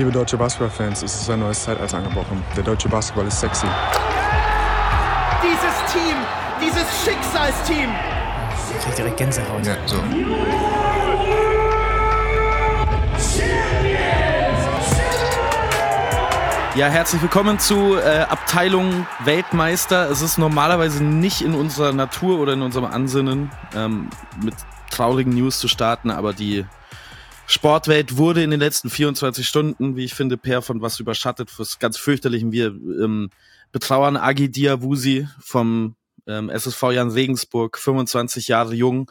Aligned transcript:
Liebe 0.00 0.12
deutsche 0.12 0.38
Basketballfans, 0.38 1.02
es 1.02 1.14
ist 1.14 1.28
ein 1.28 1.40
neues 1.40 1.62
Zeitalter 1.62 1.98
angebrochen. 1.98 2.42
Der 2.56 2.62
deutsche 2.62 2.88
Basketball 2.88 3.26
ist 3.26 3.38
sexy. 3.38 3.66
Dieses 5.42 5.92
Team, 5.92 6.16
dieses 6.58 7.04
Schicksalsteam. 7.04 7.90
Ich 8.78 8.82
krieg 8.82 8.96
direkt 8.96 9.16
Gänsehaut. 9.18 9.66
Ja, 9.66 9.76
so. 9.84 9.96
Ja, 16.76 16.86
herzlich 16.86 17.20
willkommen 17.20 17.58
zu 17.58 17.98
äh, 17.98 18.20
Abteilung 18.20 19.06
Weltmeister. 19.24 20.08
Es 20.08 20.22
ist 20.22 20.38
normalerweise 20.38 21.04
nicht 21.04 21.42
in 21.42 21.52
unserer 21.52 21.92
Natur 21.92 22.38
oder 22.38 22.54
in 22.54 22.62
unserem 22.62 22.86
Ansinnen, 22.86 23.50
ähm, 23.74 24.08
mit 24.42 24.54
traurigen 24.90 25.34
News 25.34 25.58
zu 25.58 25.68
starten, 25.68 26.10
aber 26.10 26.32
die 26.32 26.64
Sportwelt 27.50 28.16
wurde 28.16 28.44
in 28.44 28.52
den 28.52 28.60
letzten 28.60 28.90
24 28.90 29.44
Stunden, 29.44 29.96
wie 29.96 30.04
ich 30.04 30.14
finde, 30.14 30.36
per 30.36 30.62
von 30.62 30.82
was 30.82 31.00
überschattet, 31.00 31.50
was 31.58 31.80
ganz 31.80 31.96
fürchterlichem. 31.96 32.52
Wir 32.52 32.66
ähm, 32.66 33.30
betrauern 33.72 34.16
Agi 34.16 34.52
Diawusi 34.52 35.26
vom 35.40 35.96
ähm, 36.28 36.48
SSV 36.48 36.92
Jan 36.92 37.10
Regensburg, 37.10 37.76
25 37.76 38.46
Jahre 38.46 38.74
jung. 38.74 39.10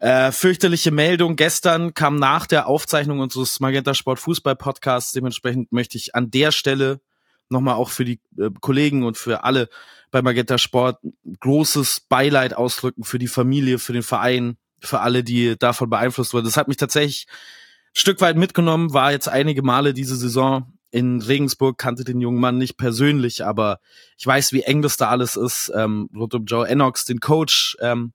Äh, 0.00 0.32
fürchterliche 0.32 0.90
Meldung. 0.90 1.36
Gestern 1.36 1.94
kam 1.94 2.16
nach 2.18 2.48
der 2.48 2.66
Aufzeichnung 2.66 3.20
unseres 3.20 3.60
Magenta 3.60 3.94
Sport 3.94 4.18
Fußball 4.18 4.56
Podcasts. 4.56 5.12
Dementsprechend 5.12 5.70
möchte 5.70 5.98
ich 5.98 6.16
an 6.16 6.32
der 6.32 6.50
Stelle 6.50 7.00
nochmal 7.48 7.76
auch 7.76 7.90
für 7.90 8.04
die 8.04 8.18
äh, 8.38 8.50
Kollegen 8.60 9.04
und 9.04 9.16
für 9.16 9.44
alle 9.44 9.68
bei 10.10 10.20
Magenta 10.20 10.58
Sport 10.58 10.98
großes 11.38 12.06
Beileid 12.08 12.54
ausdrücken 12.54 13.04
für 13.04 13.20
die 13.20 13.28
Familie, 13.28 13.78
für 13.78 13.92
den 13.92 14.02
Verein, 14.02 14.56
für 14.80 15.00
alle, 15.00 15.24
die 15.24 15.56
davon 15.58 15.90
beeinflusst 15.90 16.34
wurden. 16.34 16.44
Das 16.44 16.56
hat 16.56 16.68
mich 16.68 16.76
tatsächlich 16.76 17.26
ein 17.28 18.00
Stück 18.00 18.20
weit 18.20 18.36
mitgenommen, 18.36 18.92
war 18.92 19.12
jetzt 19.12 19.28
einige 19.28 19.62
Male 19.62 19.94
diese 19.94 20.16
Saison 20.16 20.72
in 20.90 21.20
Regensburg, 21.20 21.78
kannte 21.78 22.04
den 22.04 22.20
jungen 22.20 22.40
Mann 22.40 22.58
nicht 22.58 22.76
persönlich, 22.76 23.44
aber 23.44 23.80
ich 24.16 24.26
weiß, 24.26 24.52
wie 24.52 24.62
eng 24.62 24.82
das 24.82 24.96
da 24.96 25.08
alles 25.08 25.36
ist. 25.36 25.70
Ähm, 25.74 26.08
rund 26.14 26.34
um 26.34 26.44
Joe 26.44 26.66
Enox, 26.66 27.04
den 27.04 27.20
Coach, 27.20 27.76
ähm, 27.80 28.12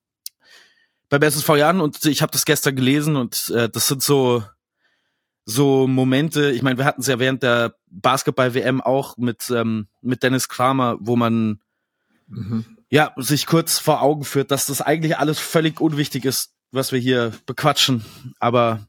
beim 1.09 1.21
SSV 1.21 1.49
Jan 1.58 1.81
und 1.81 2.05
ich 2.05 2.21
habe 2.21 2.31
das 2.31 2.45
gestern 2.45 2.75
gelesen 2.75 3.17
und 3.17 3.49
äh, 3.49 3.69
das 3.69 3.88
sind 3.88 4.02
so 4.02 4.43
so 5.45 5.88
Momente, 5.88 6.52
ich 6.52 6.61
meine, 6.61 6.77
wir 6.77 6.86
hatten 6.86 7.02
es 7.02 7.08
ja 7.08 7.19
während 7.19 7.43
der 7.43 7.75
Basketball-WM 7.89 8.81
auch 8.81 9.17
mit, 9.17 9.49
ähm, 9.49 9.88
mit 10.02 10.23
Dennis 10.23 10.49
Kramer, 10.49 10.97
wo 10.99 11.16
man 11.16 11.59
mhm. 12.27 12.77
Ja 12.92 13.14
sich 13.16 13.47
kurz 13.47 13.80
vor 13.80 14.02
Augen 14.02 14.23
führt, 14.23 14.52
dass 14.52 14.67
das 14.67 14.81
eigentlich 14.81 15.17
alles 15.17 15.39
völlig 15.39 15.81
unwichtig 15.81 16.25
ist, 16.25 16.53
was 16.72 16.92
wir 16.92 17.00
hier 17.00 17.31
bequatschen. 17.48 18.06
Aber 18.39 18.86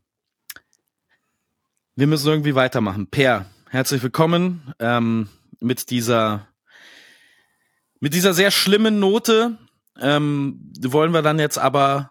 wir 1.94 2.06
müssen 2.06 2.28
irgendwie 2.28 2.54
weitermachen. 2.54 3.06
Per, 3.06 3.46
herzlich 3.70 4.02
willkommen 4.02 4.74
ähm, 4.78 5.28
mit 5.60 5.90
dieser 5.90 6.48
mit 8.00 8.14
dieser 8.14 8.34
sehr 8.34 8.50
schlimmen 8.50 8.98
Note. 8.98 9.56
Ähm, 10.00 10.72
wollen 10.80 11.12
wir 11.12 11.22
dann 11.22 11.38
jetzt 11.38 11.58
aber 11.58 12.10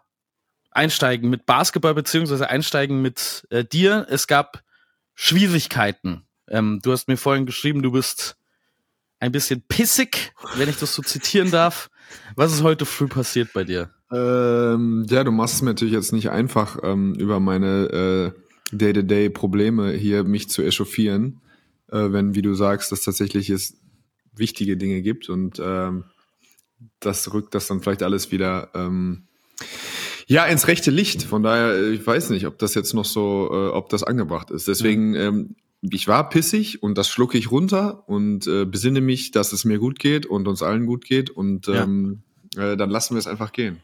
einsteigen 0.72 1.30
mit 1.30 1.46
Basketball 1.46 1.94
beziehungsweise 1.94 2.50
einsteigen 2.50 3.02
mit 3.02 3.46
äh, 3.50 3.66
dir. 3.66 4.08
Es 4.10 4.28
gab 4.28 4.64
Schwierigkeiten. 5.14 6.24
Ähm, 6.48 6.80
du 6.82 6.94
hast 6.94 7.10
mir 7.10 7.18
vorhin 7.18 7.46
geschrieben, 7.46 7.82
du 7.82 7.92
bist 7.92 8.38
ein 9.22 9.32
bisschen 9.32 9.62
pissig, 9.62 10.34
wenn 10.58 10.68
ich 10.68 10.78
das 10.78 10.94
so 10.94 11.02
zitieren 11.02 11.52
darf. 11.52 11.90
Was 12.36 12.52
ist 12.52 12.64
heute 12.64 12.86
früh 12.86 13.08
passiert 13.08 13.54
bei 13.54 13.64
dir? 13.64 13.92
Ähm, 14.12 15.06
ja, 15.10 15.24
du 15.24 15.32
machst 15.32 15.56
es 15.56 15.62
mir 15.62 15.70
natürlich 15.70 15.94
jetzt 15.94 16.12
nicht 16.12 16.32
einfach, 16.32 16.80
ähm, 16.84 17.14
über 17.16 17.40
meine 17.40 18.34
äh, 18.74 18.76
Day-to-Day-Probleme 18.76 19.92
hier 19.92 20.24
mich 20.24 20.50
zu 20.50 20.64
echauffieren, 20.64 21.40
äh, 21.90 22.12
wenn, 22.12 22.36
wie 22.36 22.42
du 22.42 22.54
sagst, 22.56 22.92
dass 22.92 23.04
tatsächlich 23.04 23.50
es 23.50 23.78
wichtige 24.34 24.76
Dinge 24.76 25.02
gibt 25.02 25.30
und 25.30 25.62
ähm, 25.64 26.06
das 27.00 27.32
rückt 27.32 27.54
das 27.54 27.68
dann 27.68 27.82
vielleicht 27.82 28.04
alles 28.04 28.32
wieder 28.32 28.70
ähm, 28.74 29.28
ja, 30.26 30.46
ins 30.46 30.68
rechte 30.68 30.92
Licht. 30.92 31.24
Von 31.24 31.44
daher, 31.44 31.76
äh, 31.76 31.92
ich 31.92 32.06
weiß 32.06 32.32
nicht, 32.32 32.48
ob 32.48 32.58
das 32.58 32.74
jetzt 32.74 32.94
noch 32.94 33.06
so, 33.06 33.50
äh, 33.52 33.70
ob 33.70 33.90
das 33.90 34.04
angebracht 34.04 34.50
ist. 34.50 34.68
Deswegen, 34.68 35.14
ähm, 35.14 35.56
ich 35.82 36.08
war 36.08 36.30
pissig 36.30 36.84
und 36.84 36.98
das 36.98 37.10
schlucke 37.10 37.38
ich 37.38 37.50
runter 37.50 38.08
und 38.08 38.46
äh, 38.48 38.66
besinne 38.66 39.02
mich, 39.02 39.32
dass 39.32 39.52
es 39.52 39.66
mir 39.66 39.80
gut 39.80 40.00
geht 40.00 40.26
und 40.26 40.48
uns 40.48 40.62
allen 40.62 40.86
gut 40.86 41.06
geht 41.06 41.30
und 41.30 41.68
ähm, 41.68 42.24
ja. 42.56 42.74
äh, 42.74 42.78
dann 42.78 42.90
lassen 42.90 43.16
wir 43.16 43.20
es 43.20 43.28
einfach 43.28 43.52
gehen. 43.52 43.82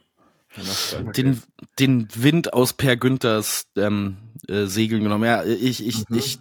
Den, 1.16 1.41
den 1.78 2.07
Wind 2.16 2.53
aus 2.53 2.74
Per 2.74 2.97
Günthers 2.97 3.68
ähm, 3.75 4.18
äh, 4.47 4.66
Segeln 4.66 5.03
genommen. 5.03 5.25
Ja, 5.25 5.44
ich, 5.44 5.86
ich, 5.86 6.09
mhm. 6.09 6.18
ich, 6.18 6.40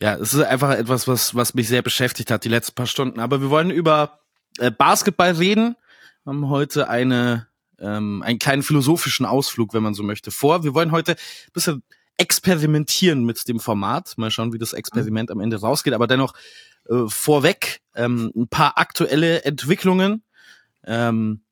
ja, 0.00 0.14
es 0.14 0.32
ist 0.32 0.42
einfach 0.42 0.70
etwas, 0.70 1.06
was, 1.06 1.34
was 1.34 1.54
mich 1.54 1.68
sehr 1.68 1.82
beschäftigt 1.82 2.30
hat 2.30 2.44
die 2.44 2.48
letzten 2.48 2.74
paar 2.74 2.86
Stunden. 2.86 3.20
Aber 3.20 3.40
wir 3.40 3.50
wollen 3.50 3.70
über 3.70 4.20
äh, 4.58 4.70
Basketball 4.70 5.32
reden. 5.32 5.76
Wir 6.24 6.32
haben 6.32 6.48
heute 6.48 6.88
eine 6.88 7.46
ähm, 7.78 8.22
einen 8.22 8.38
kleinen 8.38 8.62
philosophischen 8.62 9.26
Ausflug, 9.26 9.74
wenn 9.74 9.82
man 9.82 9.94
so 9.94 10.02
möchte, 10.02 10.30
vor. 10.30 10.64
Wir 10.64 10.74
wollen 10.74 10.92
heute 10.92 11.12
ein 11.12 11.52
bisschen 11.52 11.82
experimentieren 12.16 13.24
mit 13.24 13.48
dem 13.48 13.60
Format. 13.60 14.14
Mal 14.16 14.30
schauen, 14.30 14.52
wie 14.52 14.58
das 14.58 14.72
Experiment 14.72 15.30
am 15.30 15.40
Ende 15.40 15.60
rausgeht. 15.60 15.94
Aber 15.94 16.06
dennoch 16.06 16.34
äh, 16.88 17.08
vorweg 17.08 17.80
ähm, 17.94 18.32
ein 18.34 18.48
paar 18.48 18.78
aktuelle 18.78 19.44
Entwicklungen. 19.44 20.22
Ähm, 20.84 21.42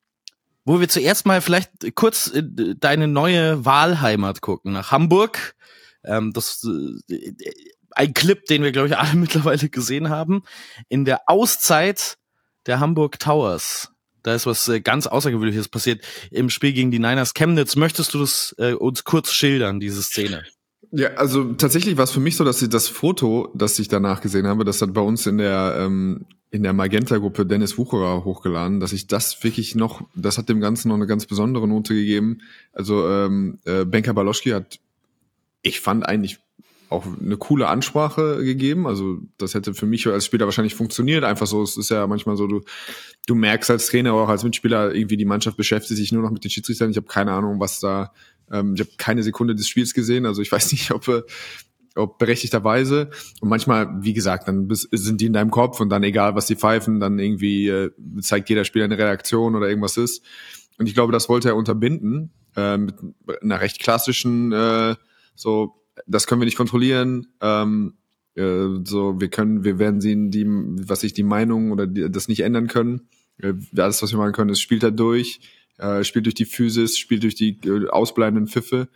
wo 0.67 0.79
wir 0.79 0.89
zuerst 0.89 1.27
mal 1.27 1.41
vielleicht 1.41 1.95
kurz 1.95 2.27
äh, 2.33 2.43
deine 2.43 3.07
neue 3.07 3.65
Wahlheimat 3.65 4.41
gucken, 4.41 4.73
nach 4.73 4.91
Hamburg. 4.91 5.55
Ähm, 6.03 6.33
das 6.33 6.67
äh, 7.09 7.33
ein 7.91 8.13
Clip, 8.13 8.45
den 8.45 8.63
wir, 8.63 8.71
glaube 8.71 8.87
ich, 8.87 8.97
alle 8.97 9.15
mittlerweile 9.15 9.69
gesehen 9.69 10.09
haben. 10.09 10.43
In 10.89 11.05
der 11.05 11.29
Auszeit 11.29 12.17
der 12.65 12.79
Hamburg 12.79 13.19
Towers 13.19 13.91
da 14.25 14.33
ist 14.33 14.47
was 14.47 14.67
äh, 14.67 14.81
ganz 14.81 15.05
Außergewöhnliches 15.05 15.69
passiert 15.69 16.03
im 16.31 16.49
Spiel 16.49 16.73
gegen 16.73 16.89
die 16.89 16.97
Niners 16.97 17.35
Chemnitz. 17.35 17.75
Möchtest 17.75 18.13
du 18.15 18.19
das 18.19 18.55
äh, 18.57 18.73
uns 18.73 19.03
kurz 19.03 19.31
schildern, 19.31 19.79
diese 19.79 20.01
Szene? 20.01 20.43
Ja, 20.97 21.09
also 21.15 21.53
tatsächlich 21.53 21.97
war 21.97 22.05
es 22.05 22.11
für 22.11 22.21
mich 22.21 22.37
so, 22.37 22.45
dass 22.45 22.61
ich 22.61 22.69
das 22.69 22.87
Foto, 22.87 23.51
das 23.53 23.77
ich 23.79 23.89
danach 23.89 24.21
gesehen 24.21 24.47
habe, 24.47 24.63
das 24.63 24.81
hat 24.81 24.93
bei 24.93 25.01
uns 25.01 25.27
in 25.27 25.37
der 25.37 25.75
ähm, 25.77 26.25
in 26.51 26.63
der 26.63 26.71
Magenta-Gruppe 26.71 27.45
Dennis 27.45 27.77
Wucherer 27.77 28.23
hochgeladen, 28.23 28.79
dass 28.79 28.93
ich 28.93 29.07
das 29.07 29.43
wirklich 29.43 29.75
noch, 29.75 30.03
das 30.15 30.37
hat 30.37 30.47
dem 30.47 30.61
Ganzen 30.61 30.87
noch 30.87 30.95
eine 30.95 31.05
ganz 31.05 31.25
besondere 31.25 31.67
Note 31.67 31.93
gegeben. 31.93 32.37
Also 32.71 33.09
ähm, 33.09 33.59
äh, 33.65 33.83
Benka 33.83 34.13
Baloschki 34.13 34.51
hat, 34.51 34.79
ich 35.63 35.81
fand 35.81 36.07
eigentlich 36.07 36.39
auch 36.89 37.05
eine 37.05 37.35
coole 37.35 37.67
Ansprache 37.67 38.43
gegeben. 38.43 38.87
Also 38.87 39.19
das 39.37 39.53
hätte 39.53 39.73
für 39.73 39.85
mich 39.85 40.07
als 40.07 40.25
Spieler 40.25 40.45
wahrscheinlich 40.45 40.75
funktioniert. 40.75 41.25
Einfach 41.25 41.47
so, 41.47 41.61
es 41.61 41.75
ist 41.75 41.89
ja 41.89 42.07
manchmal 42.07 42.37
so, 42.37 42.47
du, 42.47 42.61
du 43.27 43.35
merkst 43.35 43.69
als 43.71 43.87
Trainer 43.87 44.13
oder 44.13 44.23
auch 44.23 44.29
als 44.29 44.45
Mitspieler, 44.45 44.95
irgendwie 44.95 45.17
die 45.17 45.25
Mannschaft 45.25 45.57
beschäftigt 45.57 45.97
sich 45.97 46.13
nur 46.13 46.21
noch 46.21 46.31
mit 46.31 46.45
den 46.45 46.51
Schiedsrichtern. 46.51 46.91
Ich 46.91 46.97
habe 46.97 47.07
keine 47.07 47.33
Ahnung, 47.33 47.59
was 47.59 47.81
da, 47.81 48.13
ähm, 48.51 48.73
ich 48.75 48.81
habe 48.81 48.91
keine 48.97 49.23
Sekunde 49.23 49.55
des 49.55 49.67
Spiels 49.67 49.93
gesehen. 49.93 50.25
Also 50.25 50.41
ich 50.41 50.51
weiß 50.51 50.71
nicht, 50.71 50.91
ob, 50.91 51.07
äh, 51.07 51.23
ob 51.95 52.17
berechtigterweise. 52.17 53.09
Und 53.41 53.49
manchmal, 53.49 54.03
wie 54.03 54.13
gesagt, 54.13 54.47
dann 54.47 54.67
sind 54.69 55.21
die 55.21 55.25
in 55.25 55.33
deinem 55.33 55.51
Kopf 55.51 55.79
und 55.79 55.89
dann 55.89 56.03
egal, 56.03 56.35
was 56.35 56.47
die 56.47 56.55
pfeifen, 56.55 56.99
dann 56.99 57.19
irgendwie 57.19 57.67
äh, 57.67 57.91
zeigt 58.21 58.49
jeder 58.49 58.65
Spieler 58.65 58.85
eine 58.85 58.97
Reaktion 58.97 59.55
oder 59.55 59.69
irgendwas 59.69 59.97
ist. 59.97 60.23
Und 60.77 60.87
ich 60.87 60.93
glaube, 60.93 61.13
das 61.13 61.29
wollte 61.29 61.49
er 61.49 61.55
unterbinden 61.55 62.31
äh, 62.55 62.77
mit 62.77 62.95
einer 63.41 63.61
recht 63.61 63.79
klassischen 63.79 64.51
äh, 64.51 64.95
so 65.35 65.81
das 66.07 66.27
können 66.27 66.41
wir 66.41 66.45
nicht 66.45 66.57
kontrollieren. 66.57 67.27
Ähm, 67.41 67.95
äh, 68.35 68.67
so, 68.83 69.19
wir 69.19 69.29
können, 69.29 69.63
wir 69.63 69.79
werden 69.79 70.01
sehen, 70.01 70.31
die, 70.31 70.45
was 70.47 71.01
sich 71.01 71.13
die 71.13 71.23
Meinung 71.23 71.71
oder 71.71 71.87
die, 71.87 72.09
das 72.09 72.27
nicht 72.27 72.41
ändern 72.41 72.67
können. 72.67 73.07
Äh, 73.37 73.53
alles, 73.77 74.01
was 74.01 74.11
wir 74.11 74.17
machen 74.17 74.33
können, 74.33 74.49
ist 74.49 74.61
spielt 74.61 74.83
da 74.83 74.91
durch, 74.91 75.39
äh, 75.77 76.03
spielt 76.03 76.25
durch 76.25 76.35
die 76.35 76.45
Physis, 76.45 76.97
spielt 76.97 77.23
durch 77.23 77.35
die 77.35 77.59
äh, 77.65 77.89
ausbleibenden 77.89 78.47
Pfiffe. 78.47 78.87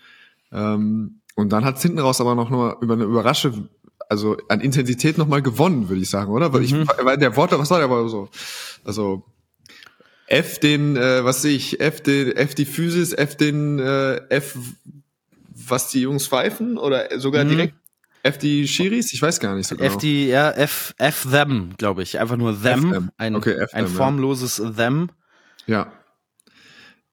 Ähm, 0.52 1.22
und 1.36 1.52
dann 1.52 1.66
hat 1.66 1.78
es 1.78 1.82
hinten 1.82 2.00
raus 2.00 2.22
aber 2.22 2.36
noch 2.36 2.50
mal 2.50 2.76
über 2.82 2.94
eine 2.94 3.04
Überraschung, 3.04 3.70
also 4.10 4.38
an 4.50 4.62
Intensität 4.62 5.18
noch 5.18 5.28
mal 5.28 5.42
gewonnen, 5.42 5.90
würde 5.90 6.02
ich 6.02 6.10
sagen, 6.10 6.32
oder? 6.32 6.52
Weil 6.54 6.64
ich, 6.64 6.74
mhm. 6.74 6.88
weil 7.02 7.18
der 7.18 7.36
Wort, 7.36 7.52
was 7.58 7.70
war 7.70 7.78
der 7.78 7.86
aber 7.86 8.10
so? 8.10 8.30
Also 8.84 9.24
F 10.28 10.60
den, 10.60 10.96
äh, 10.96 11.24
was 11.24 11.42
sehe 11.42 11.56
ich, 11.56 11.80
F 11.80 12.02
den, 12.02 12.36
F 12.36 12.56
die 12.56 12.66
Physis, 12.66 13.14
F 13.14 13.36
den, 13.36 13.80
äh, 13.80 14.18
F 14.30 14.58
was 15.54 15.90
die 15.90 16.02
Jungs 16.02 16.28
pfeifen 16.28 16.78
oder 16.78 17.20
sogar 17.20 17.44
mhm. 17.44 17.50
direkt 17.50 17.74
F 18.24 18.38
die 18.38 18.68
Schiris? 18.68 19.14
Ich 19.14 19.22
weiß 19.22 19.40
gar 19.40 19.56
nicht 19.56 19.68
so 19.68 19.76
genau. 19.76 19.88
F 19.88 19.98
die, 19.98 20.28
ja, 20.28 20.52
F, 20.52 20.94
F 20.98 21.28
them, 21.30 21.72
glaube 21.78 22.04
ich. 22.04 22.20
Einfach 22.20 22.38
nur 22.38 22.60
them. 22.62 22.92
them. 22.92 23.12
Ein, 23.18 23.36
okay, 23.36 23.54
F 23.54 23.74
ein 23.74 23.86
them, 23.86 23.96
formloses 23.96 24.58
ja. 24.58 24.72
them. 24.72 25.10
Ja. 25.68 25.92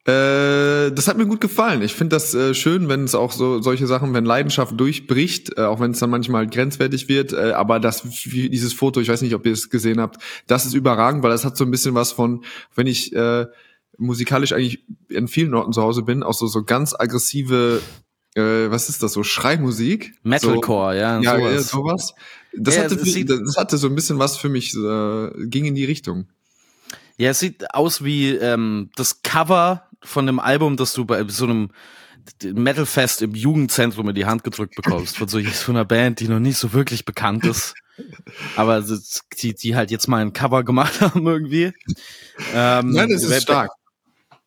Äh, 0.07 0.93
das 0.93 1.09
hat 1.09 1.17
mir 1.19 1.27
gut 1.27 1.41
gefallen. 1.41 1.83
Ich 1.83 1.95
finde 1.95 2.15
das 2.15 2.33
äh, 2.33 2.55
schön, 2.55 2.89
wenn 2.89 3.03
es 3.05 3.15
auch 3.17 3.33
so 3.33 3.61
solche 3.61 3.87
Sachen, 3.89 4.15
wenn 4.15 4.25
Leidenschaft 4.25 4.79
durchbricht, 4.79 5.59
äh, 5.59 5.63
auch 5.63 5.81
wenn 5.81 5.91
es 5.91 5.99
dann 5.99 6.11
manchmal 6.11 6.47
grenzwertig 6.47 7.09
wird. 7.09 7.33
Äh, 7.33 7.53
aber 7.53 7.81
das 7.81 8.03
dieses 8.25 8.73
Foto, 8.73 9.01
ich 9.01 9.09
weiß 9.09 9.23
nicht, 9.23 9.35
ob 9.35 9.45
ihr 9.47 9.53
es 9.53 9.69
gesehen 9.69 10.01
habt, 10.01 10.23
das 10.47 10.65
ist 10.65 10.75
überragend, 10.75 11.25
weil 11.25 11.31
das 11.31 11.45
hat 11.45 11.57
so 11.57 11.65
ein 11.65 11.73
bisschen 11.73 11.95
was 11.97 12.13
von, 12.13 12.45
wenn 12.77 12.87
ich 12.87 13.13
äh, 13.17 13.47
musikalisch 13.99 14.53
eigentlich 14.53 14.85
in 15.09 15.27
vielen 15.27 15.55
Orten 15.55 15.73
zu 15.73 15.83
Hause 15.83 16.03
bin, 16.03 16.23
auch 16.23 16.35
so 16.35 16.47
so 16.47 16.63
ganz 16.63 16.95
aggressive 16.97 17.81
äh, 18.37 18.71
was 18.71 18.89
ist 18.91 19.03
das, 19.03 19.13
so 19.15 19.23
Schreimusik? 19.25 20.15
Metalcore, 20.23 20.93
so, 20.95 21.01
ja, 21.01 21.21
ja, 21.21 21.37
sowas. 21.39 21.53
ja, 21.53 21.61
sowas. 21.63 22.15
Das, 22.53 22.77
Ja, 22.77 22.83
hatte, 22.85 22.99
sieht- 23.05 23.31
das 23.31 23.57
hatte 23.57 23.77
so 23.79 23.89
ein 23.89 23.95
bisschen 23.95 24.19
was 24.19 24.37
für 24.37 24.51
mich, 24.51 24.75
äh, 24.77 25.31
ging 25.47 25.65
in 25.65 25.75
die 25.75 25.85
Richtung. 25.87 26.27
Ja, 27.19 27.31
es 27.31 27.39
sieht 27.41 27.75
aus 27.75 28.05
wie 28.05 28.29
ähm, 28.33 28.91
das 28.97 29.23
Cover 29.23 29.86
von 30.03 30.29
einem 30.29 30.39
Album, 30.39 30.77
das 30.77 30.93
du 30.93 31.05
bei 31.05 31.27
so 31.29 31.45
einem 31.45 31.71
Metalfest 32.43 33.23
im 33.23 33.35
Jugendzentrum 33.35 34.09
in 34.09 34.15
die 34.15 34.27
Hand 34.27 34.45
gedrückt 34.45 34.75
bekommst, 34.75 35.17
von 35.17 35.29
so 35.29 35.39
einer 35.69 35.85
Band, 35.85 36.21
die 36.21 36.29
noch 36.29 36.41
nicht 36.41 36.59
so 36.59 36.73
wirklich 36.73 37.05
bekannt 37.05 37.45
ist. 37.45 37.75
Aber 38.57 38.85
die, 39.41 39.55
die 39.55 39.77
halt 39.77 39.91
jetzt 39.91 40.09
mal 40.09 40.21
ein 40.21 40.33
Cover 40.33 40.65
gemacht 40.65 41.01
haben 41.01 41.27
irgendwie. 41.27 41.73
Ähm, 42.53 42.91
Nein, 42.91 43.09
das 43.09 43.23
ist 43.23 43.43
stark. 43.43 43.71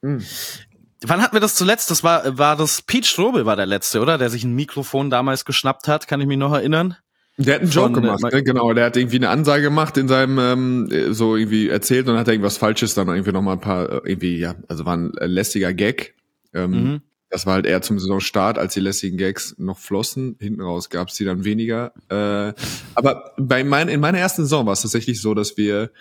Wann 0.02 1.22
hatten 1.22 1.36
wir 1.36 1.40
das 1.40 1.56
zuletzt? 1.56 1.90
Das 1.92 2.04
war, 2.04 2.38
war 2.38 2.56
das 2.58 2.82
Pete 2.82 3.08
Strobel 3.08 3.46
war 3.46 3.56
der 3.56 3.66
letzte, 3.66 4.02
oder? 4.02 4.18
Der 4.18 4.30
sich 4.30 4.44
ein 4.44 4.54
Mikrofon 4.54 5.10
damals 5.10 5.46
geschnappt 5.46 5.88
hat, 5.88 6.08
kann 6.08 6.20
ich 6.20 6.28
mich 6.28 6.38
noch 6.38 6.54
erinnern. 6.54 6.98
Der 7.46 7.56
hat 7.56 7.62
einen 7.62 7.72
Joke 7.72 7.94
Von, 7.94 8.04
äh, 8.04 8.08
gemacht, 8.08 8.22
Ma- 8.22 8.30
ne? 8.30 8.44
genau. 8.44 8.74
Der 8.74 8.86
hat 8.86 8.98
irgendwie 8.98 9.16
eine 9.16 9.30
Ansage 9.30 9.64
gemacht 9.64 9.98
in 9.98 10.08
seinem, 10.08 10.38
ähm, 10.40 10.90
äh, 10.92 11.14
so 11.14 11.36
irgendwie 11.36 11.70
erzählt 11.70 12.08
und 12.10 12.18
hat 12.18 12.28
irgendwas 12.28 12.58
Falsches 12.58 12.94
dann 12.96 13.08
irgendwie 13.08 13.32
nochmal 13.32 13.56
ein 13.56 13.62
paar, 13.62 13.90
äh, 14.06 14.10
irgendwie, 14.12 14.38
ja, 14.38 14.56
also 14.68 14.86
war 14.86 14.96
ein 14.98 15.12
lästiger 15.20 15.74
Gag. 15.74 16.16
Ähm, 16.54 16.72
Mhm. 16.72 17.02
Das 17.32 17.46
war 17.46 17.54
halt 17.54 17.68
eher 17.68 17.84
zum 17.84 18.00
Saisonstart, 18.00 18.58
als 18.58 18.74
die 18.74 18.80
lästigen 18.80 19.16
Gags 19.16 19.54
noch 19.60 19.78
flossen. 19.78 20.36
Hinten 20.40 20.62
raus 20.62 20.90
gab's 20.90 21.14
die 21.16 21.26
dann 21.26 21.46
weniger. 21.46 21.94
Äh, 22.10 22.54
aber 22.96 23.34
bei 23.38 23.64
mein, 23.64 23.88
in 23.88 24.00
meiner 24.00 24.18
ersten 24.18 24.42
Saison 24.42 24.66
war 24.66 24.74
es 24.74 24.82
tatsächlich 24.82 25.22
so, 25.22 25.36
dass 25.36 25.56
wir 25.56 25.92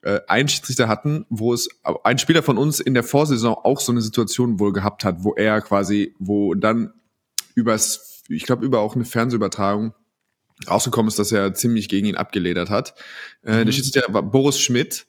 äh, 0.00 0.20
einen 0.28 0.48
Schiedsrichter 0.48 0.88
hatten, 0.88 1.26
wo 1.28 1.52
es 1.52 1.68
ein 2.04 2.16
Spieler 2.16 2.42
von 2.42 2.56
uns 2.56 2.80
in 2.80 2.94
der 2.94 3.02
Vorsaison 3.02 3.54
auch 3.54 3.80
so 3.80 3.92
eine 3.92 4.00
Situation 4.00 4.58
wohl 4.58 4.72
gehabt 4.72 5.04
hat, 5.04 5.24
wo 5.24 5.34
er 5.34 5.60
quasi, 5.60 6.14
wo 6.18 6.54
dann 6.54 6.94
übers, 7.54 8.22
ich 8.30 8.44
glaube, 8.44 8.64
über 8.64 8.80
auch 8.80 8.94
eine 8.94 9.04
Fernsehübertragung 9.04 9.92
rausgekommen 10.68 11.08
ist, 11.08 11.18
dass 11.18 11.32
er 11.32 11.54
ziemlich 11.54 11.88
gegen 11.88 12.06
ihn 12.06 12.16
abgeledert 12.16 12.70
hat. 12.70 12.94
Äh, 13.42 13.64
Der 13.64 13.72
Schiedsrichter 13.72 14.12
war 14.12 14.22
Boris 14.22 14.58
Schmidt, 14.58 15.06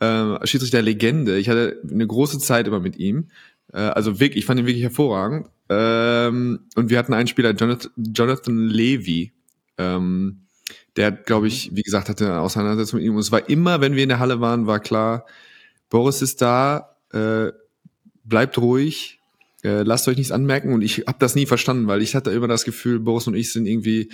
äh, 0.00 0.46
Schiedsrichter 0.46 0.82
Legende. 0.82 1.38
Ich 1.38 1.48
hatte 1.48 1.80
eine 1.90 2.06
große 2.06 2.38
Zeit 2.38 2.66
immer 2.66 2.80
mit 2.80 2.96
ihm. 2.96 3.28
Äh, 3.72 3.78
also 3.78 4.20
wirklich, 4.20 4.42
ich 4.42 4.46
fand 4.46 4.60
ihn 4.60 4.66
wirklich 4.66 4.82
hervorragend. 4.82 5.48
Ähm, 5.68 6.60
und 6.76 6.90
wir 6.90 6.98
hatten 6.98 7.14
einen 7.14 7.28
Spieler, 7.28 7.52
Jonathan, 7.52 7.90
Jonathan 7.96 8.68
Levy. 8.68 9.32
Ähm, 9.78 10.42
der, 10.96 11.12
glaube 11.12 11.48
ich, 11.48 11.74
wie 11.74 11.82
gesagt, 11.82 12.08
hatte 12.08 12.26
eine 12.26 12.40
Auseinandersetzung 12.40 12.98
mit 12.98 13.06
ihm. 13.06 13.14
Und 13.14 13.20
es 13.20 13.32
war 13.32 13.48
immer, 13.48 13.80
wenn 13.80 13.94
wir 13.94 14.02
in 14.02 14.08
der 14.08 14.18
Halle 14.18 14.40
waren, 14.40 14.66
war 14.66 14.80
klar, 14.80 15.26
Boris 15.90 16.22
ist 16.22 16.42
da, 16.42 16.96
äh, 17.12 17.52
bleibt 18.24 18.58
ruhig, 18.58 19.20
äh, 19.62 19.82
lasst 19.82 20.08
euch 20.08 20.16
nichts 20.16 20.32
anmerken. 20.32 20.72
Und 20.72 20.82
ich 20.82 21.04
habe 21.06 21.18
das 21.18 21.34
nie 21.34 21.46
verstanden, 21.46 21.86
weil 21.86 22.02
ich 22.02 22.14
hatte 22.14 22.30
immer 22.30 22.48
das 22.48 22.64
Gefühl, 22.64 22.98
Boris 23.00 23.26
und 23.26 23.34
ich 23.34 23.52
sind 23.52 23.66
irgendwie 23.66 24.10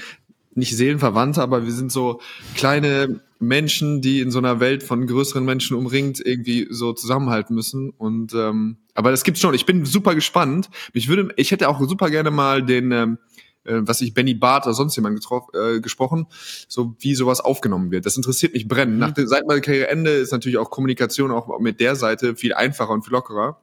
nicht 0.54 0.76
Seelenverwandte, 0.76 1.42
aber 1.42 1.64
wir 1.64 1.72
sind 1.72 1.92
so 1.92 2.20
kleine 2.54 3.20
Menschen, 3.38 4.00
die 4.00 4.20
in 4.20 4.30
so 4.30 4.38
einer 4.38 4.60
Welt 4.60 4.82
von 4.82 5.06
größeren 5.06 5.44
Menschen 5.44 5.76
umringt 5.76 6.24
irgendwie 6.24 6.68
so 6.70 6.92
zusammenhalten 6.92 7.54
müssen. 7.54 7.90
Und 7.90 8.34
ähm, 8.34 8.78
aber 8.94 9.10
das 9.10 9.24
gibt's 9.24 9.40
schon. 9.40 9.54
Ich 9.54 9.66
bin 9.66 9.84
super 9.84 10.14
gespannt. 10.14 10.70
Ich 10.92 11.08
würde, 11.08 11.30
ich 11.36 11.50
hätte 11.50 11.68
auch 11.68 11.80
super 11.80 12.10
gerne 12.10 12.30
mal 12.30 12.62
den, 12.62 12.92
ähm, 12.92 13.18
äh, 13.64 13.80
was 13.80 14.00
ich 14.00 14.14
Benny 14.14 14.34
Barth 14.34 14.66
oder 14.66 14.74
sonst 14.74 14.96
jemand 14.96 15.16
getroffen, 15.16 15.50
äh, 15.54 15.80
gesprochen, 15.80 16.26
so 16.68 16.94
wie 17.00 17.14
sowas 17.14 17.40
aufgenommen 17.40 17.90
wird. 17.90 18.06
Das 18.06 18.16
interessiert 18.16 18.54
mich 18.54 18.68
brennend. 18.68 18.98
Nach 18.98 19.12
der 19.12 19.26
seit 19.26 19.46
meinem 19.46 19.62
Karriereende 19.62 20.10
ist 20.10 20.32
natürlich 20.32 20.58
auch 20.58 20.70
Kommunikation 20.70 21.32
auch 21.32 21.58
mit 21.58 21.80
der 21.80 21.96
Seite 21.96 22.36
viel 22.36 22.54
einfacher 22.54 22.90
und 22.90 23.04
viel 23.04 23.12
lockerer. 23.12 23.60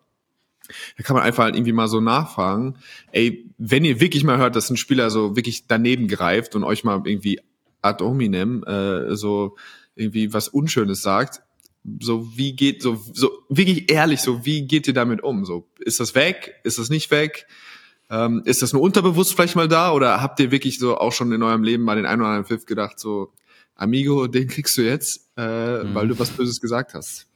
Da 0.97 1.03
kann 1.03 1.15
man 1.15 1.23
einfach 1.23 1.43
halt 1.43 1.55
irgendwie 1.55 1.73
mal 1.73 1.87
so 1.87 2.01
nachfragen. 2.01 2.75
Ey, 3.11 3.45
wenn 3.57 3.85
ihr 3.85 3.99
wirklich 3.99 4.23
mal 4.23 4.37
hört, 4.37 4.55
dass 4.55 4.69
ein 4.69 4.77
Spieler 4.77 5.09
so 5.09 5.35
wirklich 5.35 5.67
daneben 5.67 6.07
greift 6.07 6.55
und 6.55 6.63
euch 6.63 6.83
mal 6.83 7.01
irgendwie 7.03 7.39
ad 7.81 8.03
hominem 8.03 8.63
äh, 8.63 9.15
so 9.15 9.55
irgendwie 9.95 10.33
was 10.33 10.47
Unschönes 10.47 11.01
sagt, 11.01 11.41
so 11.99 12.35
wie 12.35 12.53
geht 12.55 12.81
so 12.81 13.01
so 13.13 13.31
wirklich 13.49 13.91
ehrlich 13.91 14.21
so 14.21 14.45
wie 14.45 14.63
geht 14.63 14.87
ihr 14.87 14.93
damit 14.93 15.23
um? 15.23 15.45
So 15.45 15.67
ist 15.79 15.99
das 15.99 16.15
weg? 16.15 16.55
Ist 16.63 16.77
das 16.77 16.89
nicht 16.89 17.11
weg? 17.11 17.47
Ähm, 18.09 18.41
ist 18.45 18.61
das 18.61 18.73
nur 18.73 18.81
unterbewusst 18.81 19.33
vielleicht 19.33 19.55
mal 19.55 19.67
da? 19.67 19.93
Oder 19.93 20.21
habt 20.21 20.39
ihr 20.39 20.51
wirklich 20.51 20.79
so 20.79 20.97
auch 20.97 21.13
schon 21.13 21.31
in 21.31 21.43
eurem 21.43 21.63
Leben 21.63 21.83
mal 21.83 21.95
den 21.95 22.05
einen 22.05 22.21
oder 22.21 22.29
anderen 22.29 22.45
Pfiff 22.45 22.65
gedacht 22.65 22.99
so 22.99 23.33
Amigo 23.75 24.27
den 24.27 24.47
kriegst 24.47 24.77
du 24.77 24.81
jetzt 24.81 25.29
äh, 25.37 25.41
weil 25.93 26.07
du 26.07 26.19
was 26.19 26.31
Böses 26.31 26.59
gesagt 26.59 26.93
hast? 26.93 27.27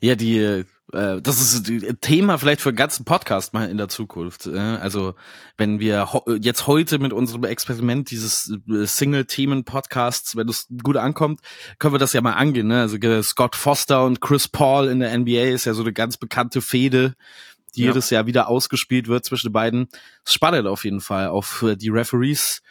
Ja, 0.00 0.14
die, 0.14 0.64
das 0.92 1.40
ist 1.40 1.68
ein 1.68 2.00
Thema 2.00 2.38
vielleicht 2.38 2.60
für 2.60 2.68
einen 2.68 2.76
ganzen 2.76 3.04
Podcast 3.04 3.52
mal 3.52 3.68
in 3.68 3.76
der 3.76 3.88
Zukunft. 3.88 4.46
Äh? 4.46 4.56
Also 4.56 5.14
wenn 5.56 5.80
wir 5.80 6.08
jetzt 6.40 6.66
heute 6.68 6.98
mit 7.00 7.12
unserem 7.12 7.44
Experiment 7.44 8.10
dieses 8.10 8.56
äh, 8.68 8.86
Single-Themen-Podcasts, 8.86 10.36
wenn 10.36 10.48
es 10.48 10.68
gut 10.82 10.96
ankommt, 10.96 11.40
können 11.78 11.94
wir 11.94 11.98
das 11.98 12.12
ja 12.12 12.20
mal 12.20 12.34
angehen. 12.34 12.68
Ne? 12.68 12.80
Also 12.80 12.96
äh, 12.98 13.22
Scott 13.22 13.56
Foster 13.56 14.04
und 14.04 14.20
Chris 14.20 14.46
Paul 14.48 14.86
in 14.88 15.00
der 15.00 15.16
NBA 15.18 15.42
ist 15.46 15.64
ja 15.64 15.74
so 15.74 15.82
eine 15.82 15.92
ganz 15.92 16.18
bekannte 16.18 16.60
Fehde, 16.62 17.14
die 17.74 17.82
Ja. 17.82 17.88
jedes 17.88 18.10
Jahr 18.10 18.26
wieder 18.26 18.48
ausgespielt 18.48 19.08
wird 19.08 19.24
zwischen 19.24 19.48
den 19.48 19.52
beiden. 19.52 19.88
Es 20.24 20.34
spannend 20.34 20.66
auf 20.68 20.84
jeden 20.84 21.00
Fall 21.00 21.28
auf 21.28 21.62
äh, 21.62 21.76
die 21.76 21.88
Referees 21.90 22.62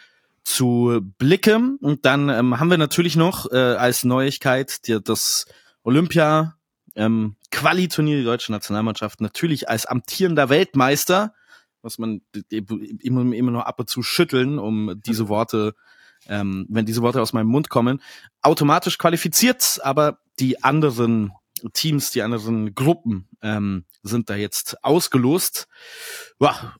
zu 0.45 1.01
blicken. 1.17 1.77
Und 1.81 2.05
dann 2.05 2.29
ähm, 2.29 2.59
haben 2.59 2.69
wir 2.69 2.77
natürlich 2.77 3.15
noch 3.17 3.51
äh, 3.51 3.57
als 3.57 4.03
Neuigkeit 4.05 4.87
die, 4.87 5.01
das 5.03 5.47
Olympia 5.83 6.55
ähm, 6.95 7.35
Quali-Turnier, 7.51 8.17
die 8.17 8.23
deutsche 8.23 8.51
Nationalmannschaft, 8.51 9.21
natürlich 9.21 9.69
als 9.69 9.85
amtierender 9.85 10.49
Weltmeister, 10.49 11.33
was 11.81 11.97
man 11.97 12.21
immer, 12.49 13.33
immer 13.33 13.51
noch 13.51 13.65
ab 13.65 13.79
und 13.79 13.89
zu 13.89 14.01
schütteln, 14.01 14.57
um 14.59 14.99
diese 15.05 15.27
Worte, 15.27 15.75
ähm, 16.27 16.65
wenn 16.69 16.85
diese 16.85 17.01
Worte 17.01 17.21
aus 17.21 17.33
meinem 17.33 17.47
Mund 17.47 17.69
kommen, 17.69 18.01
automatisch 18.41 18.97
qualifiziert, 18.97 19.79
aber 19.83 20.19
die 20.39 20.63
anderen 20.63 21.31
Teams, 21.73 22.11
die 22.11 22.21
anderen 22.21 22.75
Gruppen 22.75 23.27
ähm, 23.41 23.85
sind 24.03 24.29
da 24.29 24.35
jetzt 24.35 24.83
ausgelost. 24.83 25.67
Ja, 26.39 26.75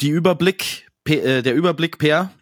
die 0.00 0.10
Überblick, 0.10 0.88
äh, 1.04 1.42
der 1.42 1.54
Überblick, 1.54 1.98
Per, 1.98 2.32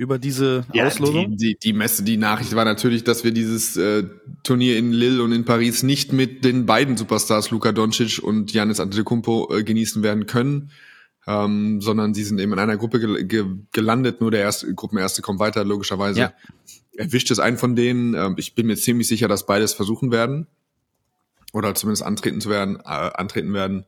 über 0.00 0.18
diese 0.18 0.64
Auslosung. 0.72 1.36
Die, 1.36 1.36
die, 1.36 1.58
die 1.58 1.72
Messe, 1.74 2.02
die 2.02 2.16
Nachricht 2.16 2.54
war 2.54 2.64
natürlich, 2.64 3.04
dass 3.04 3.22
wir 3.22 3.32
dieses 3.32 3.76
äh, 3.76 4.04
Turnier 4.42 4.78
in 4.78 4.92
Lille 4.92 5.22
und 5.22 5.30
in 5.32 5.44
Paris 5.44 5.82
nicht 5.82 6.14
mit 6.14 6.42
den 6.42 6.64
beiden 6.64 6.96
Superstars 6.96 7.50
Luka 7.50 7.72
Doncic 7.72 8.18
und 8.18 8.50
Giannis 8.50 8.80
Antetokounmpo 8.80 9.54
äh, 9.54 9.62
genießen 9.62 10.02
werden 10.02 10.24
können, 10.24 10.70
ähm, 11.26 11.82
sondern 11.82 12.14
sie 12.14 12.24
sind 12.24 12.40
eben 12.40 12.54
in 12.54 12.58
einer 12.58 12.78
Gruppe 12.78 12.98
gel 12.98 13.24
ge 13.24 13.44
gelandet. 13.72 14.22
Nur 14.22 14.30
der 14.30 14.40
erste 14.40 14.74
Gruppenerste 14.74 15.20
kommt 15.20 15.38
weiter, 15.38 15.66
logischerweise. 15.66 16.20
Ja. 16.20 16.32
Erwischt 16.96 17.30
es 17.30 17.38
einen 17.38 17.58
von 17.58 17.76
denen. 17.76 18.14
Ähm, 18.14 18.36
ich 18.38 18.54
bin 18.54 18.68
mir 18.68 18.76
ziemlich 18.76 19.06
sicher, 19.06 19.28
dass 19.28 19.44
beides 19.44 19.74
versuchen 19.74 20.10
werden 20.10 20.46
oder 21.52 21.74
zumindest 21.74 22.04
antreten 22.04 22.40
zu 22.40 22.48
werden, 22.48 22.76
äh, 22.76 22.88
antreten 22.88 23.52
werden. 23.52 23.84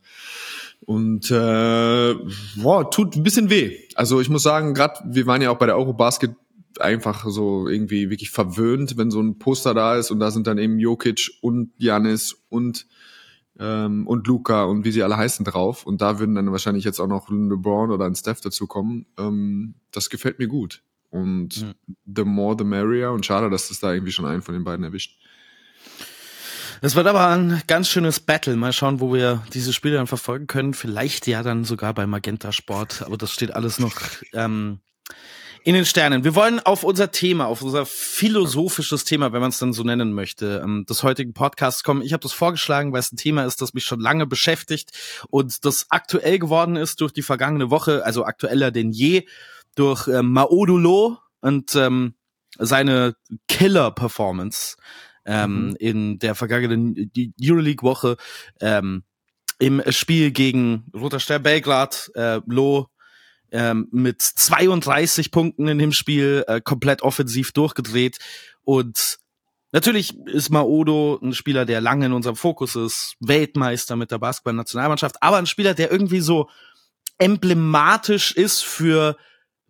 Und 0.84 1.30
äh, 1.30 2.14
boah, 2.56 2.90
tut 2.90 3.16
ein 3.16 3.22
bisschen 3.22 3.50
weh. 3.50 3.78
Also 3.94 4.20
ich 4.20 4.28
muss 4.28 4.42
sagen, 4.42 4.74
gerade 4.74 5.00
wir 5.04 5.26
waren 5.26 5.40
ja 5.42 5.50
auch 5.50 5.58
bei 5.58 5.66
der 5.66 5.76
Eurobasket 5.76 6.34
einfach 6.80 7.26
so 7.28 7.68
irgendwie 7.68 8.10
wirklich 8.10 8.30
verwöhnt, 8.30 8.96
wenn 8.96 9.10
so 9.10 9.20
ein 9.20 9.38
Poster 9.38 9.74
da 9.74 9.96
ist 9.96 10.10
und 10.10 10.18
da 10.18 10.30
sind 10.30 10.46
dann 10.46 10.58
eben 10.58 10.78
Jokic 10.78 11.30
und 11.40 11.72
Janis 11.76 12.34
und 12.48 12.86
ähm, 13.60 14.06
und 14.06 14.26
Luca 14.26 14.64
und 14.64 14.84
wie 14.84 14.90
sie 14.90 15.02
alle 15.02 15.18
heißen 15.18 15.44
drauf 15.44 15.84
und 15.86 16.00
da 16.00 16.18
würden 16.18 16.34
dann 16.34 16.50
wahrscheinlich 16.50 16.84
jetzt 16.84 16.98
auch 16.98 17.06
noch 17.06 17.28
LeBron 17.28 17.90
oder 17.90 18.06
ein 18.06 18.14
Steph 18.14 18.40
dazukommen. 18.40 19.06
Ähm, 19.18 19.74
das 19.92 20.08
gefällt 20.08 20.38
mir 20.38 20.48
gut 20.48 20.82
und 21.10 21.60
Mhm. 21.60 21.94
the 22.16 22.24
more 22.24 22.56
the 22.58 22.64
merrier 22.64 23.12
und 23.12 23.26
schade, 23.26 23.50
dass 23.50 23.68
das 23.68 23.78
da 23.80 23.92
irgendwie 23.92 24.12
schon 24.12 24.24
einen 24.24 24.42
von 24.42 24.54
den 24.54 24.64
beiden 24.64 24.84
erwischt. 24.84 25.20
Es 26.84 26.96
wird 26.96 27.06
aber 27.06 27.28
ein 27.28 27.62
ganz 27.68 27.88
schönes 27.88 28.18
Battle. 28.18 28.56
Mal 28.56 28.72
schauen, 28.72 28.98
wo 28.98 29.14
wir 29.14 29.44
diese 29.54 29.72
Spiele 29.72 29.94
dann 29.94 30.08
verfolgen 30.08 30.48
können. 30.48 30.74
Vielleicht 30.74 31.28
ja 31.28 31.44
dann 31.44 31.64
sogar 31.64 31.94
bei 31.94 32.08
Magenta 32.08 32.50
Sport. 32.50 33.02
Aber 33.02 33.16
das 33.16 33.30
steht 33.30 33.54
alles 33.54 33.78
noch 33.78 33.94
ähm, 34.32 34.80
in 35.62 35.76
den 35.76 35.84
Sternen. 35.84 36.24
Wir 36.24 36.34
wollen 36.34 36.58
auf 36.58 36.82
unser 36.82 37.12
Thema, 37.12 37.46
auf 37.46 37.62
unser 37.62 37.86
philosophisches 37.86 39.04
Thema, 39.04 39.32
wenn 39.32 39.40
man 39.40 39.50
es 39.50 39.58
dann 39.58 39.72
so 39.72 39.84
nennen 39.84 40.12
möchte, 40.12 40.60
ähm, 40.64 40.84
des 40.88 41.04
heutigen 41.04 41.34
Podcasts 41.34 41.84
kommen. 41.84 42.02
Ich 42.02 42.12
habe 42.12 42.22
das 42.22 42.32
vorgeschlagen, 42.32 42.92
weil 42.92 42.98
es 42.98 43.12
ein 43.12 43.16
Thema 43.16 43.44
ist, 43.44 43.62
das 43.62 43.74
mich 43.74 43.84
schon 43.84 44.00
lange 44.00 44.26
beschäftigt 44.26 44.90
und 45.28 45.64
das 45.64 45.86
aktuell 45.90 46.40
geworden 46.40 46.74
ist 46.74 47.00
durch 47.00 47.12
die 47.12 47.22
vergangene 47.22 47.70
Woche, 47.70 48.04
also 48.04 48.24
aktueller 48.24 48.72
denn 48.72 48.90
je, 48.90 49.28
durch 49.76 50.08
ähm, 50.08 50.32
Maodulo 50.32 51.18
und 51.42 51.76
ähm, 51.76 52.14
seine 52.58 53.14
Killer-Performance 53.46 54.78
ähm, 55.24 55.68
Mhm. 55.68 55.76
in 55.78 56.18
der 56.18 56.34
vergangenen 56.34 57.10
Euroleague-Woche 57.40 58.16
ähm, 58.60 59.04
im 59.58 59.82
Spiel 59.90 60.30
gegen 60.32 60.84
Roter 60.94 61.20
Stern 61.20 61.42
Belgrad, 61.42 62.10
äh, 62.14 62.40
Lo 62.46 62.88
ähm, 63.52 63.88
mit 63.92 64.20
32 64.22 65.30
Punkten 65.30 65.68
in 65.68 65.78
dem 65.78 65.92
Spiel 65.92 66.44
äh, 66.48 66.60
komplett 66.60 67.02
offensiv 67.02 67.52
durchgedreht 67.52 68.18
und 68.62 69.18
Natürlich 69.74 70.14
ist 70.26 70.50
Maodo 70.50 71.18
ein 71.22 71.32
Spieler, 71.32 71.64
der 71.64 71.80
lange 71.80 72.04
in 72.04 72.12
unserem 72.12 72.36
Fokus 72.36 72.76
ist, 72.76 73.16
Weltmeister 73.20 73.96
mit 73.96 74.10
der 74.10 74.18
Basketball-Nationalmannschaft, 74.18 75.16
aber 75.22 75.38
ein 75.38 75.46
Spieler, 75.46 75.72
der 75.72 75.90
irgendwie 75.90 76.20
so 76.20 76.50
emblematisch 77.16 78.32
ist 78.32 78.62
für 78.62 79.16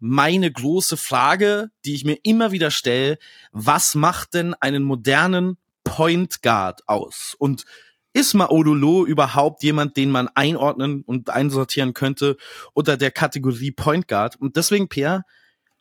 meine 0.05 0.51
große 0.51 0.97
Frage, 0.97 1.71
die 1.85 1.95
ich 1.95 2.05
mir 2.05 2.19
immer 2.25 2.51
wieder 2.51 2.73
stelle, 2.73 3.19
was 3.53 3.95
macht 3.95 4.35
denn 4.35 4.53
einen 4.55 4.83
modernen 4.83 5.59
Point 5.85 6.43
Guard 6.43 6.89
aus? 6.89 7.37
Und 7.39 7.65
ist 8.13 8.35
Maodolo 8.35 9.07
überhaupt 9.07 9.63
jemand, 9.63 9.97
den 9.97 10.11
man 10.11 10.27
einordnen 10.35 11.03
und 11.03 11.31
einsortieren 11.31 11.95
könnte 11.95 12.37
unter 12.75 12.97
der 12.97 13.13
Kategorie 13.13 13.71
Point 13.71 14.09
Guard? 14.09 14.35
Und 14.41 14.57
deswegen, 14.57 14.89
Pierre, 14.89 15.23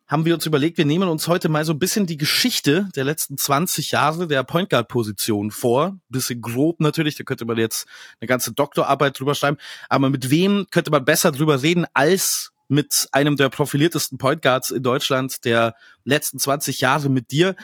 haben 0.06 0.26
wir 0.26 0.36
uns 0.36 0.46
überlegt, 0.46 0.78
wir 0.78 0.86
nehmen 0.86 1.10
uns 1.10 1.28
heute 1.28 1.50
mal 1.50 1.66
so 1.66 1.74
ein 1.74 1.80
bisschen 1.80 2.06
die 2.06 2.18
Geschichte 2.18 2.90
der 2.96 3.06
letzten 3.06 3.40
20 3.40 3.90
Jahre 3.90 4.28
der 4.28 4.44
Point 4.44 4.70
Guard 4.70 4.88
Position 4.88 5.50
vor. 5.50 5.98
Bisschen 6.10 6.42
grob 6.42 6.80
natürlich, 6.80 7.16
da 7.16 7.24
könnte 7.24 7.46
man 7.46 7.58
jetzt 7.58 7.88
eine 8.20 8.28
ganze 8.28 8.54
Doktorarbeit 8.54 9.20
drüber 9.20 9.34
schreiben. 9.34 9.58
Aber 9.90 10.12
mit 10.12 10.30
wem 10.30 10.68
könnte 10.70 10.92
man 10.92 11.06
besser 11.06 11.32
drüber 11.32 11.64
reden 11.64 11.88
als 11.96 12.52
mit 12.72 13.10
einem 13.12 13.36
der 13.36 13.50
profiliertesten 13.50 14.18
Point 14.18 14.42
Guards 14.42 14.72
in 14.72 14.82
Deutschland 14.82 15.44
der 15.44 15.76
letzten 16.06 16.40
20 16.40 16.80
Jahre 16.80 17.10
mit 17.10 17.32
dir? 17.32 17.56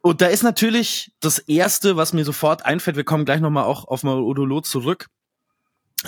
Und 0.00 0.20
da 0.20 0.26
ist 0.26 0.42
natürlich 0.42 1.12
das 1.20 1.38
erste, 1.38 1.96
was 1.96 2.12
mir 2.12 2.24
sofort 2.24 2.64
einfällt, 2.64 2.96
wir 2.96 3.04
kommen 3.04 3.24
gleich 3.24 3.40
nochmal 3.40 3.64
auch 3.64 3.86
auf 3.86 4.02
Odolo 4.02 4.60
zurück. 4.60 5.08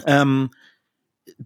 Ähm, 0.07 0.51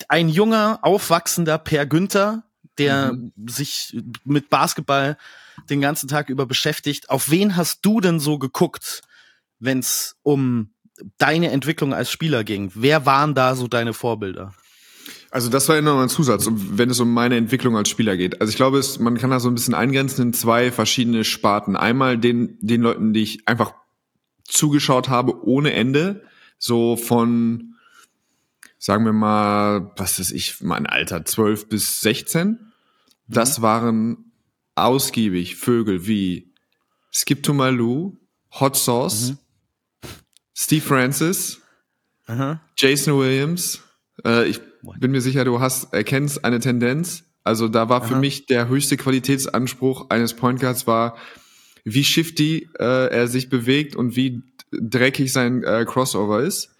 ein 0.08 0.30
junger, 0.30 0.78
aufwachsender 0.82 1.58
Per 1.58 1.84
Günther, 1.84 2.44
der 2.78 3.12
mhm. 3.12 3.32
sich 3.46 3.96
mit 4.24 4.48
Basketball 4.48 5.18
den 5.68 5.82
ganzen 5.82 6.08
Tag 6.08 6.30
über 6.30 6.46
beschäftigt. 6.46 7.10
Auf 7.10 7.30
wen 7.30 7.56
hast 7.56 7.84
du 7.84 8.00
denn 8.00 8.20
so 8.20 8.38
geguckt, 8.38 9.02
wenn 9.58 9.80
es 9.80 10.16
um 10.22 10.70
deine 11.18 11.50
Entwicklung 11.50 11.92
als 11.92 12.10
Spieler 12.10 12.42
ging? 12.42 12.72
Wer 12.74 13.04
waren 13.04 13.34
da 13.34 13.54
so 13.54 13.68
deine 13.68 13.92
Vorbilder? 13.92 14.54
Also 15.34 15.50
das 15.50 15.68
war 15.68 15.74
ja 15.74 15.82
noch 15.82 16.00
ein 16.00 16.08
Zusatz, 16.08 16.48
wenn 16.48 16.90
es 16.90 17.00
um 17.00 17.12
meine 17.12 17.36
Entwicklung 17.36 17.76
als 17.76 17.88
Spieler 17.88 18.16
geht. 18.16 18.40
Also 18.40 18.52
ich 18.52 18.56
glaube, 18.56 18.78
es, 18.78 19.00
man 19.00 19.18
kann 19.18 19.30
da 19.30 19.40
so 19.40 19.48
ein 19.48 19.54
bisschen 19.56 19.74
eingrenzen 19.74 20.28
in 20.28 20.32
zwei 20.32 20.70
verschiedene 20.70 21.24
Sparten. 21.24 21.74
Einmal 21.74 22.18
den, 22.18 22.56
den 22.60 22.82
Leuten, 22.82 23.12
die 23.12 23.24
ich 23.24 23.48
einfach 23.48 23.74
zugeschaut 24.44 25.08
habe 25.08 25.44
ohne 25.44 25.72
Ende, 25.72 26.22
so 26.56 26.94
von, 26.94 27.74
sagen 28.78 29.04
wir 29.04 29.12
mal, 29.12 29.90
was 29.96 30.20
ist 30.20 30.30
ich, 30.30 30.60
mein 30.60 30.86
Alter, 30.86 31.24
12 31.24 31.68
bis 31.68 32.00
16. 32.00 32.70
Das 33.26 33.58
mhm. 33.58 33.62
waren 33.62 34.32
ausgiebig 34.76 35.56
Vögel 35.56 36.06
wie 36.06 36.52
Skip 37.10 37.42
to 37.42 37.54
Malou, 37.54 38.16
Hot 38.60 38.76
Sauce, 38.76 39.30
mhm. 39.30 39.38
Steve 40.54 40.84
Francis, 40.86 41.60
Aha. 42.28 42.60
Jason 42.76 43.18
Williams, 43.18 43.82
äh, 44.24 44.46
ich 44.46 44.60
bin 44.98 45.10
mir 45.10 45.20
sicher, 45.20 45.44
du 45.44 45.60
hast 45.60 45.92
erkennst 45.92 46.44
eine 46.44 46.60
Tendenz. 46.60 47.24
Also 47.42 47.68
da 47.68 47.88
war 47.88 48.02
Aha. 48.02 48.08
für 48.08 48.16
mich 48.16 48.46
der 48.46 48.68
höchste 48.68 48.96
Qualitätsanspruch 48.96 50.10
eines 50.10 50.34
Point 50.34 50.60
Guards 50.60 50.86
war, 50.86 51.16
wie 51.84 52.04
shifty 52.04 52.68
äh, 52.78 53.08
er 53.08 53.28
sich 53.28 53.50
bewegt 53.50 53.94
und 53.94 54.16
wie 54.16 54.42
dreckig 54.72 55.32
sein 55.32 55.62
äh, 55.62 55.84
Crossover 55.86 56.40
ist. 56.40 56.70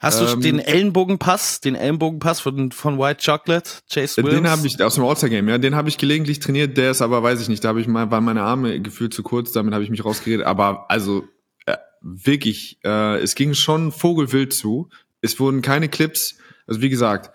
Hast 0.00 0.20
ähm, 0.20 0.26
du 0.26 0.36
den 0.36 0.58
Ellenbogenpass, 0.60 1.60
den 1.60 1.74
Ellenbogenpass 1.74 2.40
von, 2.40 2.70
von 2.70 2.98
White 2.98 3.24
Chocolate, 3.24 3.70
Chase 3.92 4.22
Williams? 4.22 4.42
Den 4.42 4.50
habe 4.50 4.66
ich 4.66 4.82
aus 4.82 4.94
dem 4.94 5.04
All-Star 5.04 5.30
Game, 5.30 5.48
ja, 5.48 5.58
den 5.58 5.74
habe 5.74 5.88
ich 5.88 5.98
gelegentlich 5.98 6.38
trainiert. 6.40 6.76
Der 6.76 6.90
ist 6.90 7.02
aber, 7.02 7.22
weiß 7.22 7.40
ich 7.40 7.48
nicht, 7.48 7.64
da 7.64 7.68
habe 7.68 7.80
ich 7.80 7.88
mal, 7.88 8.10
waren 8.10 8.24
meine 8.24 8.42
Arme 8.42 8.80
gefühlt 8.80 9.12
zu 9.12 9.22
kurz, 9.22 9.52
damit 9.52 9.74
habe 9.74 9.82
ich 9.82 9.90
mich 9.90 10.04
rausgeredet. 10.04 10.46
Aber 10.46 10.90
also 10.90 11.26
äh, 11.66 11.76
wirklich, 12.00 12.78
äh, 12.84 13.18
es 13.18 13.34
ging 13.34 13.54
schon 13.54 13.90
vogelwild 13.90 14.52
zu. 14.52 14.88
Es 15.20 15.40
wurden 15.40 15.62
keine 15.62 15.88
Clips. 15.88 16.38
Also 16.66 16.80
wie 16.80 16.90
gesagt, 16.90 17.30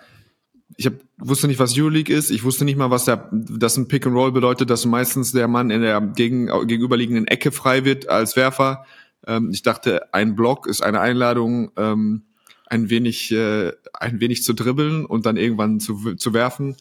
ich 0.77 0.85
hab, 0.85 0.93
wusste 1.17 1.47
nicht, 1.47 1.59
was 1.59 1.77
Euroleague 1.77 2.15
ist. 2.15 2.31
Ich 2.31 2.43
wusste 2.43 2.65
nicht 2.65 2.77
mal, 2.77 2.89
was 2.89 3.05
der, 3.05 3.29
das 3.31 3.77
ein 3.77 3.87
Pick 3.87 4.05
and 4.05 4.15
Roll 4.15 4.31
bedeutet, 4.31 4.69
dass 4.69 4.85
meistens 4.85 5.31
der 5.31 5.47
Mann 5.47 5.69
in 5.69 5.81
der 5.81 6.01
gegen, 6.01 6.47
gegenüberliegenden 6.67 7.27
Ecke 7.27 7.51
frei 7.51 7.85
wird 7.85 8.09
als 8.09 8.35
Werfer. 8.35 8.85
Ähm, 9.25 9.51
ich 9.51 9.61
dachte, 9.61 10.13
ein 10.13 10.35
Block 10.35 10.67
ist 10.67 10.81
eine 10.81 10.99
Einladung, 10.99 11.71
ähm, 11.77 12.23
ein 12.67 12.89
wenig, 12.89 13.31
äh, 13.31 13.71
ein 13.93 14.19
wenig 14.19 14.43
zu 14.43 14.53
dribbeln 14.53 15.05
und 15.05 15.25
dann 15.25 15.37
irgendwann 15.37 15.79
zu, 15.79 16.15
zu 16.15 16.33
werfen. 16.33 16.75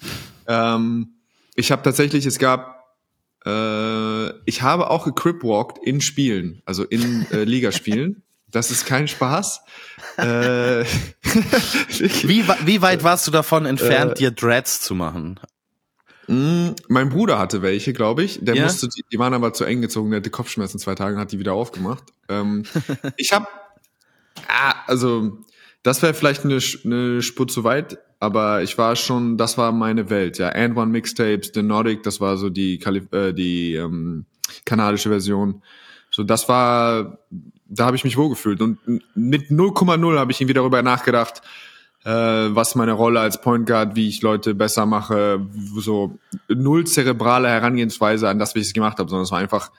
Ähm, 0.47 1.15
ich 1.55 1.71
habe 1.71 1.83
tatsächlich, 1.83 2.25
es 2.25 2.39
gab, 2.39 2.97
äh, 3.45 4.31
ich 4.47 4.63
habe 4.63 4.91
auch 4.91 5.05
gecripwalked 5.05 5.79
in 5.85 6.01
Spielen, 6.01 6.63
also 6.65 6.85
in 6.85 7.27
äh, 7.31 7.45
Ligaspielen. 7.45 8.23
Das 8.52 8.71
ist 8.71 8.87
kein 8.87 9.09
Spaß. 9.09 9.62
äh, 10.18 10.85
wie, 10.85 12.47
wie 12.64 12.82
weit 12.82 13.02
warst 13.02 13.26
du 13.26 13.30
davon 13.30 13.66
entfernt, 13.66 14.12
äh, 14.12 14.14
dir 14.14 14.30
Dreads 14.30 14.80
zu 14.80 14.94
machen? 14.94 15.40
Mm, 16.28 16.71
mein 16.88 17.09
Bruder 17.09 17.38
hatte 17.38 17.62
welche, 17.62 17.92
glaube 17.92 18.23
ich. 18.23 18.38
Der 18.42 18.54
ja? 18.54 18.64
musste, 18.64 18.88
die, 18.88 19.02
die 19.11 19.18
waren 19.18 19.35
aber 19.35 19.52
zu 19.52 19.64
eng 19.64 19.80
gezogen. 19.80 20.11
Der 20.11 20.18
hatte 20.18 20.30
Kopfschmerzen 20.30 20.78
zwei 20.78 20.94
Tage 20.94 21.14
und 21.14 21.21
hat 21.21 21.32
die 21.32 21.38
wieder 21.38 21.54
aufgemacht. 21.54 22.04
Ähm, 22.28 22.64
ich 23.16 23.32
habe, 23.32 23.47
ah, 24.49 24.75
also 24.87 25.38
das 25.82 26.02
wäre 26.02 26.14
vielleicht 26.14 26.44
eine, 26.44 26.61
eine 26.85 27.23
Spur 27.23 27.49
zu 27.49 27.64
weit, 27.64 27.99
aber 28.21 28.62
ich 28.62 28.78
war 28.78 28.97
schon, 28.97 29.37
das 29.37 29.59
war 29.59 29.73
meine 29.73 30.11
Welt. 30.11 30.38
Ja, 30.38 30.50
And 30.50 30.76
One 30.76 30.92
Mixtapes, 30.92 31.52
The 31.54 31.62
Nordic, 31.62 32.02
das 32.02 32.21
war 32.21 32.37
so 32.37 32.50
die, 32.50 32.78
Kalif 32.78 33.11
äh, 33.12 33.32
die 33.32 33.75
ähm, 33.75 34.26
kanadische 34.64 35.09
Version. 35.09 35.62
So, 36.11 36.23
das 36.23 36.49
war 36.49 37.18
da 37.73 37.87
habe 37.87 37.97
ich 37.97 38.05
mich 38.05 38.17
wohlgefühlt. 38.17 38.61
Und 38.61 38.79
mit 39.14 39.50
0,0 39.50 40.19
habe 40.19 40.33
ich 40.33 40.41
irgendwie 40.41 40.55
darüber 40.55 40.83
nachgedacht, 40.83 41.43
äh, 42.05 42.11
was 42.11 42.75
meine 42.75 42.93
Rolle 42.93 43.21
als 43.21 43.41
Point 43.41 43.67
Guard, 43.67 43.97
wie 43.97 44.09
ich 44.09 44.23
Leute 44.23 44.55
besser 44.55 44.87
mache, 44.87 45.47
so 45.76 46.19
null 46.49 46.87
zerebrale 46.87 47.49
Herangehensweise 47.49 48.29
an 48.29 48.38
das, 48.38 48.55
wie 48.55 48.61
ich 48.61 48.67
es 48.67 48.73
gemacht 48.73 48.99
habe, 48.99 49.09
sondern 49.09 49.25
es 49.25 49.31
war 49.31 49.38
einfach 49.38 49.71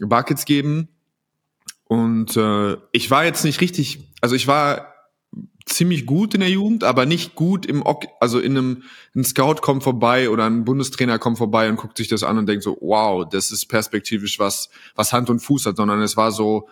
Buckets 0.00 0.44
geben. 0.44 0.88
Und 1.84 2.36
äh, 2.36 2.76
ich 2.92 3.10
war 3.10 3.24
jetzt 3.24 3.44
nicht 3.44 3.60
richtig, 3.60 4.00
also 4.20 4.34
ich 4.34 4.46
war 4.46 4.94
ziemlich 5.66 6.06
gut 6.06 6.34
in 6.34 6.40
der 6.40 6.50
Jugend, 6.50 6.82
aber 6.82 7.06
nicht 7.06 7.34
gut 7.34 7.66
im, 7.66 7.84
also 8.18 8.40
in 8.40 8.56
einem, 8.56 8.82
ein 9.14 9.24
Scout 9.24 9.56
kommt 9.60 9.82
vorbei 9.84 10.30
oder 10.30 10.46
ein 10.46 10.64
Bundestrainer 10.64 11.18
kommt 11.18 11.38
vorbei 11.38 11.68
und 11.68 11.76
guckt 11.76 11.96
sich 11.96 12.08
das 12.08 12.24
an 12.24 12.38
und 12.38 12.46
denkt 12.46 12.64
so, 12.64 12.76
wow, 12.80 13.28
das 13.28 13.52
ist 13.52 13.66
perspektivisch 13.66 14.38
was, 14.38 14.70
was 14.96 15.12
Hand 15.12 15.30
und 15.30 15.40
Fuß 15.40 15.66
hat, 15.66 15.76
sondern 15.76 16.00
es 16.00 16.16
war 16.16 16.32
so, 16.32 16.68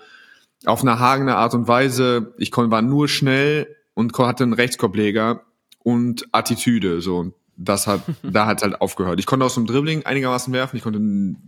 auf 0.64 0.82
eine 0.82 0.98
hagende 0.98 1.36
Art 1.36 1.54
und 1.54 1.68
Weise. 1.68 2.34
Ich 2.38 2.50
konnte, 2.50 2.70
war 2.70 2.82
nur 2.82 3.08
schnell 3.08 3.76
und 3.94 4.16
hatte 4.18 4.44
einen 4.44 4.52
Rechtskorbleger 4.52 5.42
und 5.78 6.26
Attitüde, 6.32 7.00
so. 7.00 7.18
Und 7.18 7.34
das 7.56 7.86
hat, 7.86 8.02
da 8.22 8.46
hat 8.46 8.62
halt 8.62 8.80
aufgehört. 8.80 9.18
Ich 9.18 9.26
konnte 9.26 9.44
aus 9.44 9.54
dem 9.54 9.66
Dribbling 9.66 10.06
einigermaßen 10.06 10.52
werfen. 10.52 10.76
Ich 10.76 10.82
konnte 10.82 11.00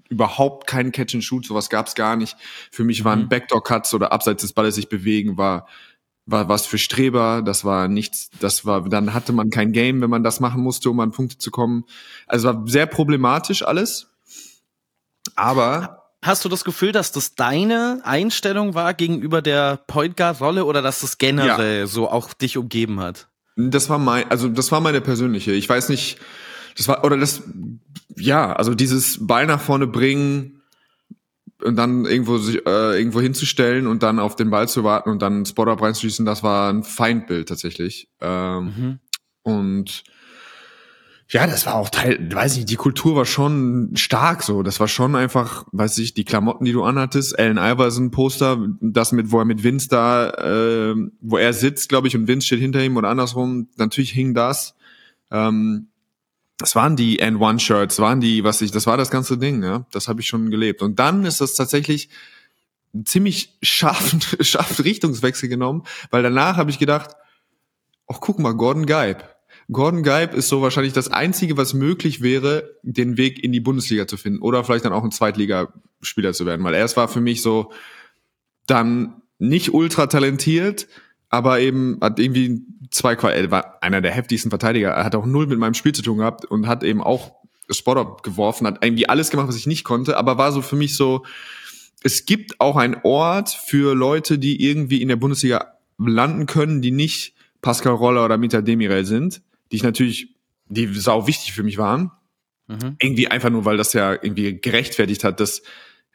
überhaupt 0.09 0.67
keinen 0.67 0.93
Catch 0.93 1.15
and 1.15 1.25
Shoot. 1.25 1.47
Sowas 1.47 1.71
gab's 1.71 1.95
gar 1.95 2.17
nicht. 2.17 2.37
Für 2.71 2.85
mich 2.85 3.05
waren 3.05 3.23
mhm. 3.23 3.29
Backdoor 3.29 3.63
Cuts 3.63 3.95
oder 3.95 4.13
abseits 4.13 4.43
des 4.43 4.53
Balles 4.53 4.75
sich 4.75 4.89
bewegen 4.89 5.39
war, 5.39 5.67
war 6.27 6.49
was 6.49 6.67
für 6.67 6.79
Streber. 6.79 7.43
Das 7.43 7.65
war 7.65 7.89
nichts, 7.89 8.31
das 8.41 8.67
war, 8.67 8.89
dann 8.89 9.15
hatte 9.15 9.33
man 9.33 9.51
kein 9.51 9.73
Game, 9.73 10.01
wenn 10.01 10.11
man 10.11 10.25
das 10.25 10.41
machen 10.41 10.63
musste, 10.63 10.91
um 10.91 11.01
an 11.01 11.13
Punkte 11.13 11.39
zu 11.39 11.51
kommen. 11.51 11.85
Also 12.27 12.49
war 12.49 12.63
sehr 12.67 12.87
problematisch 12.87 13.63
alles. 13.63 14.09
Aber 15.37 16.00
Hast 16.23 16.45
du 16.45 16.49
das 16.51 16.65
Gefühl, 16.65 16.93
dass 16.93 17.13
das 17.13 17.35
deine 17.35 18.01
Einstellung 18.05 18.75
war 18.75 18.93
gegenüber 18.93 19.41
der 19.41 19.79
Point 19.87 20.17
Guard 20.17 20.41
Rolle 20.41 20.67
oder 20.67 20.83
dass 20.83 21.01
das 21.01 21.17
generell 21.17 21.81
ja. 21.81 21.87
so 21.87 22.11
auch 22.11 22.35
dich 22.35 22.59
umgeben 22.59 23.01
hat? 23.01 23.29
Das 23.57 23.89
war 23.89 23.99
mein, 23.99 24.31
also 24.31 24.49
das 24.49 24.71
war 24.71 24.81
meine 24.81 25.01
persönliche. 25.01 25.53
Ich 25.53 25.69
weiß 25.69 25.89
nicht, 25.89 26.19
das 26.77 26.89
war 26.89 27.05
oder 27.05 27.17
das, 27.17 27.43
ja, 28.17 28.53
also 28.53 28.75
dieses 28.75 29.27
Ball 29.27 29.47
nach 29.47 29.61
vorne 29.61 29.87
bringen 29.87 30.61
und 31.63 31.77
dann 31.77 32.05
irgendwo 32.05 32.39
sich 32.39 32.67
äh, 32.67 32.99
irgendwo 32.99 33.21
hinzustellen 33.21 33.87
und 33.87 34.03
dann 34.03 34.19
auf 34.19 34.37
den 34.37 34.51
Ball 34.51 34.69
zu 34.69 34.85
warten 34.85 35.11
und 35.11 35.23
dann 35.23 35.47
Spot-up 35.47 35.81
reinzuschießen, 35.81 36.27
das 36.27 36.43
war 36.43 36.71
ein 36.71 36.83
Feindbild 36.83 37.49
tatsächlich. 37.49 38.09
Ähm, 38.21 38.65
mhm. 38.65 38.99
Und 39.43 40.05
ja, 41.33 41.47
das 41.47 41.65
war 41.65 41.77
auch 41.77 41.91
Teil, 41.91 42.19
weiß 42.33 42.57
ich, 42.57 42.65
die 42.65 42.75
Kultur 42.75 43.15
war 43.15 43.25
schon 43.25 43.93
stark 43.95 44.43
so. 44.43 44.65
Das 44.65 44.81
war 44.81 44.89
schon 44.89 45.15
einfach, 45.15 45.65
weiß 45.71 45.99
ich, 45.99 46.13
die 46.13 46.25
Klamotten, 46.25 46.65
die 46.65 46.73
du 46.73 46.83
anhattest, 46.83 47.39
Allen 47.39 47.57
Iverson 47.57 48.11
Poster, 48.11 48.59
das 48.81 49.13
mit, 49.13 49.31
wo 49.31 49.39
er 49.39 49.45
mit 49.45 49.63
Vince 49.63 49.89
da, 49.89 50.31
äh, 50.31 50.97
wo 51.21 51.37
er 51.37 51.53
sitzt, 51.53 51.89
glaube 51.89 52.09
ich, 52.09 52.17
und 52.17 52.27
Vince 52.27 52.49
steht 52.49 52.59
hinter 52.59 52.83
ihm 52.83 52.97
oder 52.97 53.11
andersrum. 53.11 53.69
Natürlich 53.77 54.11
hing 54.11 54.35
das. 54.35 54.75
Ähm, 55.31 55.91
das 56.59 56.75
waren 56.75 56.97
die 56.97 57.23
N1-Shirts, 57.23 58.01
waren 58.01 58.21
die, 58.21 58.43
was 58.43 58.61
ich, 58.61 58.73
das 58.73 58.89
war 58.89 58.97
das 58.97 59.13
ganze 59.13 59.39
Ding, 59.39 59.63
ja. 59.63 59.87
Das 59.93 60.09
habe 60.09 60.21
ich 60.21 60.27
schon 60.27 60.51
gelebt. 60.51 60.83
Und 60.83 60.99
dann 60.99 61.25
ist 61.25 61.41
das 61.41 61.55
tatsächlich 61.55 62.09
ziemlich 63.05 63.57
scharfen, 63.63 64.21
scharfen 64.41 64.83
Richtungswechsel 64.83 65.49
genommen, 65.49 65.85
weil 66.11 66.25
danach 66.25 66.57
habe 66.57 66.73
ich 66.73 66.81
gedacht, 66.81 67.15
ach 68.09 68.19
guck 68.21 68.41
mal, 68.41 68.55
Gordon 68.55 68.87
Geib 68.87 69.40
Gordon 69.73 70.03
Geib 70.03 70.35
ist 70.35 70.49
so 70.49 70.63
wahrscheinlich 70.63 70.93
das 70.93 71.09
Einzige, 71.09 71.57
was 71.57 71.75
möglich 71.75 72.23
wäre, 72.23 72.77
den 72.83 73.17
Weg 73.17 73.43
in 73.43 73.53
die 73.53 73.61
Bundesliga 73.61 74.07
zu 74.07 74.17
finden 74.17 74.41
oder 74.41 74.65
vielleicht 74.65 74.85
dann 74.85 74.93
auch 74.93 75.05
ein 75.05 75.13
Zweitligaspieler 75.13 76.33
zu 76.33 76.47
werden, 76.47 76.65
weil 76.65 76.75
er 76.75 76.97
war 76.97 77.09
für 77.09 77.21
mich 77.21 77.43
so 77.43 77.73
dann 78.67 79.23
nicht 79.39 79.73
ultra 79.73 80.07
talentiert, 80.07 80.89
aber 81.29 81.61
eben 81.61 81.99
hat 82.01 82.19
irgendwie 82.19 82.63
zwei, 82.91 83.15
er 83.15 83.51
war 83.51 83.83
einer 83.83 84.01
der 84.01 84.11
heftigsten 84.11 84.51
Verteidiger. 84.51 84.91
Er 84.91 85.05
hat 85.05 85.15
auch 85.15 85.27
null 85.27 85.47
mit 85.47 85.59
meinem 85.59 85.75
Spiel 85.75 85.93
zu 85.93 86.03
tun 86.03 86.19
gehabt 86.19 86.45
und 86.45 86.67
hat 86.67 86.83
eben 86.83 87.01
auch 87.01 87.33
Spot-Up 87.71 88.25
geworfen, 88.25 88.67
hat 88.67 88.85
irgendwie 88.85 89.09
alles 89.09 89.31
gemacht, 89.31 89.49
was 89.49 89.57
ich 89.57 89.67
nicht 89.67 89.85
konnte, 89.85 90.17
aber 90.17 90.37
war 90.39 90.51
so 90.51 90.63
für 90.63 90.77
mich 90.77 90.97
so, 90.97 91.25
es 92.03 92.27
gibt 92.27 92.61
auch 92.61 92.77
einen 92.77 92.97
Ort 93.05 93.51
für 93.51 93.95
Leute, 93.95 94.39
die 94.39 94.65
irgendwie 94.65 95.01
in 95.01 95.09
der 95.09 95.17
Bundesliga 95.17 95.75
landen 95.99 96.47
können, 96.47 96.83
die 96.83 96.91
nicht 96.91 97.35
Pascal 97.63 97.93
Roller 97.93 98.25
oder 98.25 98.39
Mita 98.39 98.63
Demirel 98.63 99.05
sind, 99.05 99.43
die 99.71 99.77
ich 99.77 99.83
natürlich, 99.83 100.35
die 100.69 100.87
sau 100.95 101.27
wichtig 101.27 101.53
für 101.53 101.63
mich 101.63 101.79
waren. 101.79 102.11
Mhm. 102.67 102.97
Irgendwie 103.01 103.29
einfach 103.29 103.51
nur, 103.51 103.65
weil 103.65 103.77
das 103.77 103.93
ja 103.93 104.13
irgendwie 104.13 104.61
gerechtfertigt 104.61 105.25
hat, 105.25 105.41
dass, 105.41 105.63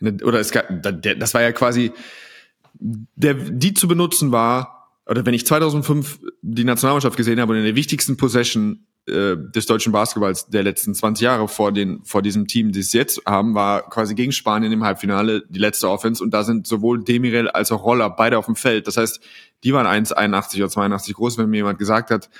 oder 0.02 0.40
es 0.40 0.52
gab, 0.52 0.68
das 0.82 1.34
war 1.34 1.42
ja 1.42 1.52
quasi, 1.52 1.92
der, 2.80 3.34
die 3.34 3.74
zu 3.74 3.88
benutzen 3.88 4.32
war, 4.32 4.76
oder 5.08 5.26
wenn 5.26 5.34
ich 5.34 5.46
2005 5.46 6.20
die 6.42 6.64
Nationalmannschaft 6.64 7.18
gesehen 7.18 7.40
habe 7.40 7.54
und 7.54 7.60
in 7.60 7.66
der 7.66 7.76
wichtigsten 7.76 8.18
Possession 8.18 8.86
äh, 9.08 9.36
des 9.38 9.68
deutschen 9.68 9.92
Basketballs 9.92 10.48
der 10.48 10.64
letzten 10.64 10.96
20 10.96 11.24
Jahre 11.24 11.48
vor 11.48 11.72
den 11.72 12.04
vor 12.04 12.24
diesem 12.24 12.48
Team, 12.48 12.72
die 12.72 12.80
es 12.80 12.92
jetzt 12.92 13.22
haben, 13.28 13.54
war 13.54 13.88
quasi 13.88 14.16
gegen 14.16 14.32
Spanien 14.32 14.72
im 14.72 14.84
Halbfinale 14.84 15.44
die 15.48 15.60
letzte 15.60 15.90
Offense 15.90 16.24
und 16.24 16.32
da 16.32 16.44
sind 16.44 16.66
sowohl 16.66 17.04
Demirel 17.04 17.48
als 17.48 17.72
auch 17.72 17.84
Roller 17.84 18.10
beide 18.10 18.40
auf 18.40 18.48
dem 18.48 18.56
Feld. 18.56 18.88
Das 18.88 18.98
heißt, 18.98 19.20
die 19.64 19.74
waren 19.74 19.86
1,81 19.86 20.58
oder 20.58 20.70
82 20.70 21.14
groß. 21.14 21.38
Wenn 21.38 21.52
mir 21.52 21.58
jemand 21.58 21.78
gesagt 21.78 22.10
hat, 22.10 22.32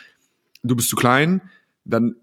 du 0.68 0.76
bist 0.76 0.90
zu 0.90 0.96
klein, 0.96 1.42
dann 1.84 2.16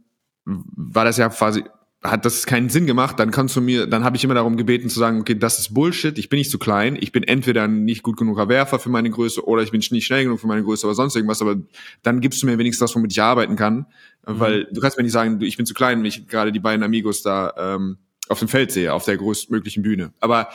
war 0.44 1.04
das 1.04 1.18
ja 1.18 1.28
quasi 1.28 1.64
hat 2.02 2.24
das 2.24 2.46
keinen 2.46 2.68
Sinn 2.68 2.86
gemacht, 2.86 3.20
dann 3.20 3.30
kannst 3.30 3.54
du 3.54 3.60
mir, 3.60 3.86
dann 3.86 4.02
habe 4.02 4.16
ich 4.16 4.24
immer 4.24 4.34
darum 4.34 4.56
gebeten 4.56 4.88
zu 4.88 4.98
sagen, 4.98 5.20
okay, 5.20 5.36
das 5.36 5.60
ist 5.60 5.72
Bullshit, 5.72 6.18
ich 6.18 6.28
bin 6.28 6.38
nicht 6.38 6.50
zu 6.50 6.58
klein, 6.58 6.96
ich 7.00 7.12
bin 7.12 7.22
entweder 7.22 7.62
ein 7.62 7.84
nicht 7.84 8.02
gut 8.02 8.16
genuger 8.16 8.48
Werfer 8.48 8.80
für 8.80 8.88
meine 8.88 9.08
Größe 9.08 9.46
oder 9.46 9.62
ich 9.62 9.70
bin 9.70 9.80
nicht 9.88 10.04
schnell 10.04 10.24
genug 10.24 10.40
für 10.40 10.48
meine 10.48 10.64
Größe 10.64 10.84
oder 10.84 10.96
sonst 10.96 11.14
irgendwas, 11.14 11.40
aber 11.40 11.56
dann 12.02 12.20
gibst 12.20 12.42
du 12.42 12.46
mir 12.46 12.58
wenigstens 12.58 12.88
das, 12.88 12.96
womit 12.96 13.12
ich 13.12 13.22
arbeiten 13.22 13.54
kann, 13.54 13.86
mhm. 14.26 14.40
weil 14.40 14.64
du 14.72 14.80
kannst 14.80 14.96
mir 14.96 15.04
nicht 15.04 15.12
sagen, 15.12 15.40
ich 15.42 15.56
bin 15.56 15.64
zu 15.64 15.74
klein, 15.74 16.00
wenn 16.00 16.06
ich 16.06 16.26
gerade 16.26 16.50
die 16.50 16.58
beiden 16.58 16.82
Amigos 16.82 17.22
da 17.22 17.54
ähm, 17.56 17.98
auf 18.28 18.40
dem 18.40 18.48
Feld 18.48 18.72
sehe, 18.72 18.92
auf 18.92 19.04
der 19.04 19.16
größtmöglichen 19.16 19.84
Bühne. 19.84 20.12
Aber 20.18 20.48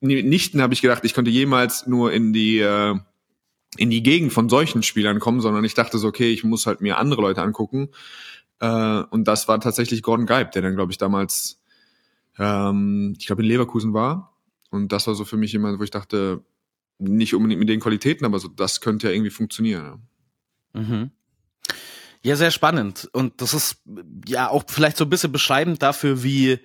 nichten 0.00 0.62
habe 0.62 0.72
ich 0.72 0.80
gedacht, 0.80 1.04
ich 1.04 1.12
konnte 1.12 1.30
jemals 1.30 1.86
nur 1.86 2.10
in 2.10 2.32
die 2.32 2.58
äh, 2.58 2.94
in 3.76 3.90
die 3.90 4.02
Gegend 4.02 4.32
von 4.32 4.48
solchen 4.48 4.82
Spielern 4.82 5.20
kommen, 5.20 5.40
sondern 5.40 5.64
ich 5.64 5.74
dachte 5.74 5.98
so, 5.98 6.08
okay, 6.08 6.32
ich 6.32 6.44
muss 6.44 6.66
halt 6.66 6.80
mir 6.80 6.98
andere 6.98 7.22
Leute 7.22 7.42
angucken 7.42 7.90
äh, 8.60 9.02
und 9.10 9.24
das 9.26 9.48
war 9.48 9.58
tatsächlich 9.60 10.02
Gordon 10.02 10.26
Geib, 10.26 10.52
der 10.52 10.62
dann, 10.62 10.76
glaube 10.76 10.92
ich, 10.92 10.98
damals, 10.98 11.60
ähm, 12.38 13.14
ich 13.18 13.26
glaube, 13.26 13.42
in 13.42 13.48
Leverkusen 13.48 13.94
war. 13.94 14.36
Und 14.70 14.92
das 14.92 15.06
war 15.06 15.14
so 15.14 15.24
für 15.24 15.36
mich 15.36 15.52
jemand, 15.52 15.78
wo 15.80 15.82
ich 15.82 15.90
dachte, 15.90 16.44
nicht 16.98 17.34
unbedingt 17.34 17.58
mit 17.58 17.68
den 17.68 17.80
Qualitäten, 17.80 18.24
aber 18.24 18.38
so, 18.38 18.48
das 18.48 18.80
könnte 18.80 19.08
ja 19.08 19.14
irgendwie 19.14 19.30
funktionieren. 19.30 20.02
Ja. 20.74 20.80
Mhm. 20.80 21.10
Ja, 22.22 22.36
sehr 22.36 22.50
spannend. 22.50 23.08
Und 23.14 23.40
das 23.40 23.54
ist 23.54 23.82
ja 24.28 24.50
auch 24.50 24.64
vielleicht 24.68 24.98
so 24.98 25.04
ein 25.04 25.10
bisschen 25.10 25.32
beschreibend 25.32 25.82
dafür, 25.82 26.22
wie 26.22 26.58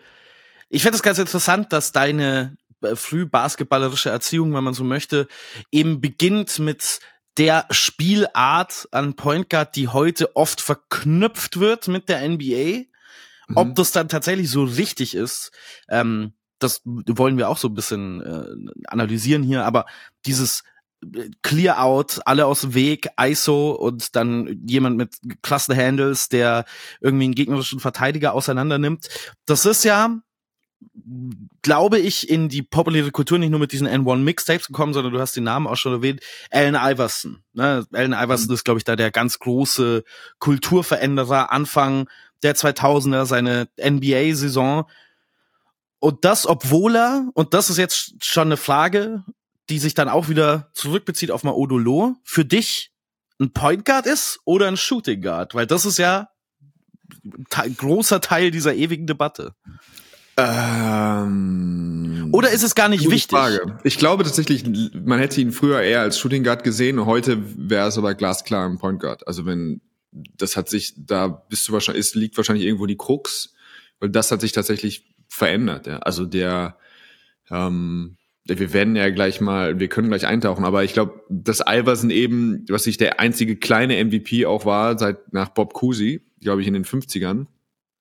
ich 0.68 0.82
finde 0.82 0.98
es 0.98 1.04
ganz 1.04 1.18
interessant, 1.18 1.72
dass 1.72 1.94
deine 1.94 2.58
früh 2.96 3.26
basketballerische 3.26 4.10
Erziehung, 4.10 4.54
wenn 4.54 4.64
man 4.64 4.74
so 4.74 4.84
möchte, 4.84 5.28
eben 5.72 6.02
beginnt 6.02 6.60
mit 6.60 7.00
der 7.38 7.66
Spielart 7.70 8.88
an 8.92 9.16
Point 9.16 9.50
Guard, 9.50 9.76
die 9.76 9.90
heute 9.90 10.36
oft 10.36 10.62
verknüpft 10.62 11.60
wird 11.60 11.88
mit 11.88 12.10
der 12.10 12.28
NBA. 12.28 12.86
Mhm. 13.48 13.58
Ob 13.58 13.76
das 13.76 13.92
dann 13.92 14.10
tatsächlich 14.10 14.50
so 14.50 14.64
richtig 14.64 15.16
ist, 15.16 15.52
ähm, 15.90 16.34
das 16.60 16.82
wollen 16.86 17.38
wir 17.38 17.50
auch 17.50 17.58
so 17.58 17.68
ein 17.68 17.74
bisschen 17.74 18.22
äh, 18.22 18.88
analysieren 18.88 19.44
hier, 19.44 19.66
aber 19.66 19.86
dieses 20.26 20.64
äh, 21.14 21.30
Clear 21.42 21.84
Out, 21.84 22.22
alle 22.26 22.46
aus 22.46 22.62
dem 22.62 22.74
Weg, 22.74 23.10
ISO 23.20 23.72
und 23.72 24.16
dann 24.16 24.64
jemand 24.66 24.96
mit 24.96 25.18
Cluster 25.42 25.76
Handles, 25.76 26.30
der 26.30 26.66
irgendwie 27.02 27.26
einen 27.26 27.36
gegnerischen 27.36 27.80
Verteidiger 27.80 28.34
auseinander 28.34 28.78
nimmt. 28.78 29.10
Das 29.46 29.66
ist 29.66 29.84
ja 29.84 30.22
glaube 31.62 32.00
ich, 32.00 32.30
in 32.30 32.50
die 32.50 32.62
populäre 32.62 33.12
Kultur 33.12 33.38
nicht 33.38 33.52
nur 33.52 33.60
mit 33.60 33.72
diesen 33.72 33.88
N1 33.88 34.18
Mixtapes 34.18 34.68
gekommen, 34.68 34.94
sondern 34.94 35.14
du 35.14 35.20
hast 35.20 35.36
den 35.36 35.44
Namen 35.44 35.68
auch 35.68 35.76
schon 35.76 35.94
erwähnt, 35.94 36.22
Allen 36.52 36.76
Iverson. 36.76 37.44
Ne? 37.54 37.86
Allen 37.92 38.14
Iverson 38.14 38.48
mhm. 38.48 38.54
ist, 38.54 38.64
glaube 38.64 38.80
ich, 38.80 38.84
da 38.84 38.96
der 38.96 39.12
ganz 39.12 39.40
große 39.40 40.04
Kulturveränderer 40.40 41.52
Anfang 41.52 42.10
der 42.44 42.56
2000er, 42.56 43.26
seine 43.26 43.68
NBA-Saison. 43.80 44.86
Und 46.00 46.26
das, 46.26 46.46
obwohl 46.46 46.96
er, 46.96 47.30
und 47.34 47.54
das 47.54 47.70
ist 47.70 47.78
jetzt 47.78 48.24
schon 48.24 48.48
eine 48.50 48.58
Frage, 48.58 49.24
die 49.70 49.80
sich 49.80 49.94
dann 49.94 50.10
auch 50.10 50.30
wieder 50.30 50.70
zurückbezieht 50.74 51.32
auf 51.32 51.44
Maodolo, 51.44 52.16
für 52.24 52.46
dich 52.46 52.92
ein 53.40 53.52
Point 53.52 53.86
Guard 53.86 54.06
ist 54.06 54.40
oder 54.46 54.68
ein 54.68 54.78
Shooting 54.78 55.22
Guard? 55.22 55.56
Weil 55.56 55.68
das 55.68 55.86
ist 55.86 55.98
ja 55.98 56.30
ein 57.56 57.76
großer 57.76 58.22
Teil 58.22 58.52
dieser 58.52 58.76
ewigen 58.76 59.08
Debatte. 59.08 59.56
Ähm, 60.38 62.30
Oder 62.34 62.52
ist 62.52 62.64
es 62.64 62.76
gar 62.76 62.90
nicht 62.90 63.10
wichtig? 63.10 63.38
Frage. 63.38 63.78
Ich 63.84 63.98
glaube 63.98 64.24
tatsächlich, 64.24 64.66
man 64.94 65.20
hätte 65.20 65.40
ihn 65.40 65.52
früher 65.54 65.82
eher 65.82 66.02
als 66.02 66.20
Shooting 66.20 66.44
Guard 66.44 66.64
gesehen 66.64 67.06
heute 67.06 67.42
wäre 67.58 67.88
es 67.88 67.98
aber 67.98 68.16
glasklar 68.16 68.68
ein 68.68 68.78
Point 68.78 69.00
Guard. 69.00 69.26
Also 69.28 69.46
wenn, 69.46 69.82
das 70.12 70.58
hat 70.58 70.70
sich, 70.70 70.94
da 70.98 71.28
bist 71.28 71.68
du 71.68 71.74
wahrscheinlich, 71.74 72.06
es 72.06 72.16
liegt 72.16 72.36
wahrscheinlich 72.36 72.66
irgendwo 72.66 72.86
die 72.86 72.98
Krux, 72.98 73.54
weil 74.00 74.10
das 74.10 74.32
hat 74.32 74.42
sich 74.42 74.52
tatsächlich 74.52 75.16
verändert. 75.30 75.88
Ja. 75.88 76.00
Also 76.00 76.26
der, 76.26 76.78
ähm, 77.50 78.18
wir 78.46 78.74
werden 78.74 78.96
ja 78.96 79.10
gleich 79.10 79.40
mal, 79.42 79.80
wir 79.80 79.88
können 79.88 80.10
gleich 80.10 80.28
eintauchen, 80.28 80.66
aber 80.66 80.84
ich 80.84 80.94
glaube, 80.94 81.24
dass 81.30 81.62
Iverson 81.62 82.10
eben, 82.10 82.66
was 82.70 82.84
sich 82.84 82.98
der 82.98 83.20
einzige 83.22 83.56
kleine 83.56 84.04
MVP 84.04 84.46
auch 84.46 84.66
war, 84.66 85.00
seit 85.00 85.34
nach 85.34 85.50
Bob 85.50 85.74
Cousy, 85.74 86.22
glaube 86.42 86.62
ich, 86.62 86.68
in 86.68 86.74
den 86.74 86.86
50ern, 86.86 87.48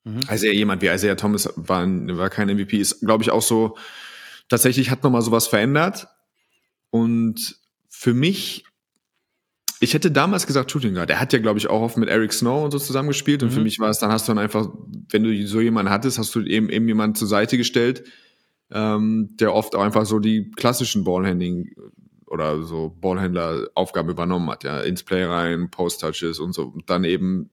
Mhm. 0.04 0.20
Also 0.28 0.46
jemand 0.46 0.82
wie 0.82 0.88
Isaiah 0.88 1.16
Thomas 1.16 1.52
war, 1.56 1.86
war 1.86 2.30
kein 2.30 2.48
MVP, 2.48 2.78
ist, 2.78 3.00
glaube 3.00 3.24
ich, 3.24 3.30
auch 3.30 3.42
so, 3.42 3.76
tatsächlich 4.48 4.90
hat 4.90 5.02
nochmal 5.02 5.22
sowas 5.22 5.46
verändert. 5.46 6.06
Und 6.90 7.58
für 7.88 8.14
mich, 8.14 8.64
ich 9.80 9.94
hätte 9.94 10.10
damals 10.10 10.46
gesagt 10.46 10.70
Shooting 10.70 10.94
Guard. 10.94 11.10
Er 11.10 11.20
hat 11.20 11.32
ja, 11.32 11.38
glaube 11.38 11.58
ich, 11.58 11.68
auch 11.68 11.80
oft 11.80 11.96
mit 11.96 12.08
Eric 12.08 12.32
Snow 12.32 12.64
und 12.64 12.70
so 12.70 12.78
zusammengespielt. 12.78 13.42
Und 13.42 13.50
mhm. 13.50 13.54
für 13.54 13.60
mich 13.60 13.80
war 13.80 13.90
es, 13.90 13.98
dann 13.98 14.12
hast 14.12 14.28
du 14.28 14.32
dann 14.32 14.38
einfach, 14.38 14.68
wenn 15.10 15.24
du 15.24 15.46
so 15.46 15.60
jemanden 15.60 15.90
hattest, 15.90 16.18
hast 16.18 16.34
du 16.34 16.42
eben, 16.42 16.68
eben 16.68 16.86
jemanden 16.86 17.16
zur 17.16 17.28
Seite 17.28 17.56
gestellt, 17.56 18.04
ähm, 18.70 19.30
der 19.40 19.54
oft 19.54 19.74
auch 19.74 19.82
einfach 19.82 20.06
so 20.06 20.18
die 20.18 20.50
klassischen 20.50 21.04
Ballhandling 21.04 21.74
oder 22.26 22.62
so 22.62 22.90
Ballhändler-Aufgaben 23.00 24.10
übernommen 24.10 24.50
hat, 24.50 24.64
ja, 24.64 24.80
ins 24.80 25.02
Play 25.02 25.24
rein, 25.24 25.70
Post-Touches 25.70 26.40
und 26.40 26.52
so. 26.52 26.64
Und 26.64 26.90
dann 26.90 27.04
eben 27.04 27.50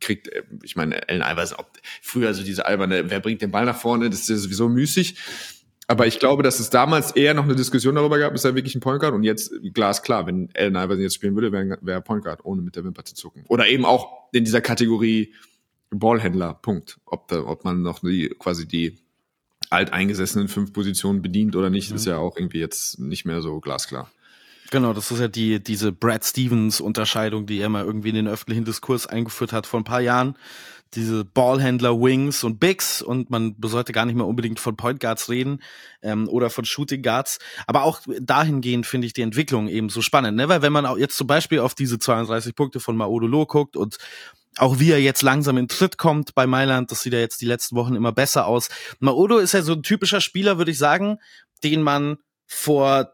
kriegt, 0.00 0.28
äh, 0.28 0.42
ich 0.62 0.76
meine, 0.76 1.08
Allen 1.08 1.22
Iverson, 1.22 1.58
ob, 1.58 1.78
früher 2.00 2.34
so 2.34 2.42
diese 2.42 2.66
alberne, 2.66 3.10
wer 3.10 3.20
bringt 3.20 3.42
den 3.42 3.50
Ball 3.50 3.64
nach 3.64 3.76
vorne, 3.76 4.10
das 4.10 4.28
ist 4.28 4.42
sowieso 4.42 4.68
müßig. 4.68 5.16
Aber 5.88 6.06
ich 6.06 6.18
glaube, 6.18 6.42
dass 6.42 6.60
es 6.60 6.70
damals 6.70 7.10
eher 7.10 7.34
noch 7.34 7.44
eine 7.44 7.56
Diskussion 7.56 7.94
darüber 7.96 8.18
gab, 8.18 8.34
ist 8.34 8.44
er 8.44 8.54
wirklich 8.54 8.74
ein 8.74 8.80
Point 8.80 9.00
Guard? 9.00 9.14
Und 9.14 9.24
jetzt 9.24 9.52
glasklar, 9.74 10.26
wenn 10.26 10.48
Allen 10.56 10.76
Iverson 10.76 11.02
jetzt 11.02 11.14
spielen 11.14 11.34
würde, 11.34 11.52
wäre 11.52 11.78
wär 11.82 11.94
er 11.96 12.00
Point 12.00 12.24
Guard, 12.24 12.44
ohne 12.44 12.62
mit 12.62 12.76
der 12.76 12.84
Wimper 12.84 13.04
zu 13.04 13.14
zucken. 13.14 13.44
Oder 13.48 13.66
eben 13.66 13.84
auch 13.84 14.30
in 14.32 14.44
dieser 14.44 14.60
Kategorie 14.60 15.34
Ballhändler, 15.90 16.54
Punkt. 16.54 16.98
Ob, 17.04 17.28
da, 17.28 17.44
ob 17.44 17.64
man 17.64 17.82
noch 17.82 18.00
die, 18.00 18.34
quasi 18.38 18.66
die 18.66 18.98
alteingesessenen 19.70 20.48
fünf 20.48 20.72
Positionen 20.72 21.22
bedient 21.22 21.56
oder 21.56 21.70
nicht, 21.70 21.90
mhm. 21.90 21.96
ist 21.96 22.06
ja 22.06 22.18
auch 22.18 22.36
irgendwie 22.36 22.60
jetzt 22.60 22.98
nicht 22.98 23.24
mehr 23.24 23.42
so 23.42 23.60
glasklar. 23.60 24.10
Genau, 24.72 24.94
das 24.94 25.10
ist 25.10 25.20
ja 25.20 25.28
die, 25.28 25.62
diese 25.62 25.92
Brad 25.92 26.24
Stevens 26.24 26.80
Unterscheidung, 26.80 27.44
die 27.44 27.60
er 27.60 27.68
mal 27.68 27.84
irgendwie 27.84 28.08
in 28.08 28.14
den 28.14 28.26
öffentlichen 28.26 28.64
Diskurs 28.64 29.06
eingeführt 29.06 29.52
hat 29.52 29.66
vor 29.66 29.78
ein 29.78 29.84
paar 29.84 30.00
Jahren. 30.00 30.34
Diese 30.94 31.26
Ballhändler, 31.26 32.00
Wings 32.00 32.42
und 32.42 32.58
Bigs 32.58 33.02
und 33.02 33.28
man 33.28 33.54
sollte 33.62 33.92
gar 33.92 34.06
nicht 34.06 34.14
mehr 34.14 34.26
unbedingt 34.26 34.60
von 34.60 34.74
Point 34.74 34.98
Guards 34.98 35.28
reden 35.28 35.62
ähm, 36.00 36.26
oder 36.26 36.48
von 36.48 36.64
Shooting 36.64 37.02
Guards. 37.02 37.38
Aber 37.66 37.82
auch 37.82 38.00
dahingehend 38.18 38.86
finde 38.86 39.06
ich 39.06 39.12
die 39.12 39.20
Entwicklung 39.20 39.68
eben 39.68 39.90
so 39.90 40.00
spannend, 40.00 40.38
ne? 40.38 40.48
Weil 40.48 40.62
wenn 40.62 40.72
man 40.72 40.86
auch 40.86 40.96
jetzt 40.96 41.18
zum 41.18 41.26
Beispiel 41.26 41.58
auf 41.58 41.74
diese 41.74 41.98
32 41.98 42.54
Punkte 42.54 42.80
von 42.80 42.96
Maodolo 42.96 43.44
guckt 43.44 43.76
und 43.76 43.98
auch 44.56 44.78
wie 44.78 44.92
er 44.92 45.02
jetzt 45.02 45.20
langsam 45.20 45.58
in 45.58 45.68
Tritt 45.68 45.98
kommt 45.98 46.34
bei 46.34 46.46
Mailand, 46.46 46.90
das 46.90 47.02
sieht 47.02 47.12
ja 47.12 47.18
jetzt 47.18 47.42
die 47.42 47.46
letzten 47.46 47.76
Wochen 47.76 47.94
immer 47.94 48.12
besser 48.12 48.46
aus. 48.46 48.70
Maodo 49.00 49.36
ist 49.36 49.52
ja 49.52 49.60
so 49.60 49.74
ein 49.74 49.82
typischer 49.82 50.22
Spieler, 50.22 50.56
würde 50.56 50.70
ich 50.70 50.78
sagen, 50.78 51.18
den 51.62 51.82
man 51.82 52.16
vor 52.46 53.12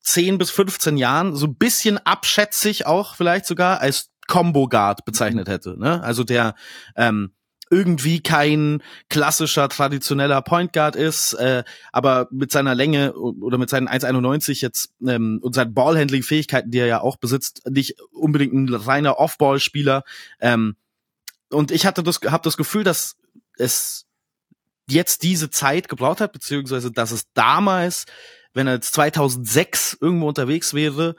10 0.00 0.38
bis 0.38 0.50
15 0.50 0.96
Jahren 0.96 1.34
so 1.34 1.46
ein 1.46 1.56
bisschen 1.56 1.98
abschätzig 1.98 2.86
auch 2.86 3.16
vielleicht 3.16 3.46
sogar 3.46 3.80
als 3.80 4.10
Combo 4.26 4.68
Guard 4.68 5.04
bezeichnet 5.04 5.48
hätte. 5.48 5.78
Ne? 5.78 6.02
Also 6.02 6.24
der 6.24 6.54
ähm, 6.96 7.32
irgendwie 7.70 8.20
kein 8.20 8.82
klassischer 9.08 9.68
traditioneller 9.68 10.40
Point 10.42 10.72
Guard 10.72 10.96
ist, 10.96 11.34
äh, 11.34 11.64
aber 11.92 12.28
mit 12.30 12.50
seiner 12.52 12.74
Länge 12.74 13.14
oder 13.14 13.58
mit 13.58 13.70
seinen 13.70 13.88
1,91 13.88 14.62
jetzt 14.62 14.94
ähm, 15.06 15.40
und 15.42 15.54
seinen 15.54 15.74
Ballhandling-Fähigkeiten, 15.74 16.70
die 16.70 16.78
er 16.78 16.86
ja 16.86 17.00
auch 17.00 17.16
besitzt, 17.16 17.62
nicht 17.68 18.00
unbedingt 18.12 18.54
ein 18.54 18.72
reiner 18.72 19.18
Off-Ball-Spieler. 19.18 20.04
Ähm, 20.40 20.76
und 21.50 21.70
ich 21.70 21.86
hatte 21.86 22.02
das, 22.02 22.20
habe 22.26 22.44
das 22.44 22.56
Gefühl, 22.56 22.84
dass 22.84 23.16
es 23.56 24.06
jetzt 24.88 25.22
diese 25.22 25.50
Zeit 25.50 25.88
gebraucht 25.88 26.20
hat, 26.20 26.32
beziehungsweise 26.32 26.90
dass 26.90 27.10
es 27.10 27.24
damals 27.34 28.06
wenn 28.58 28.66
er 28.66 28.74
jetzt 28.74 28.92
2006 28.94 29.98
irgendwo 30.00 30.26
unterwegs 30.26 30.74
wäre, 30.74 31.14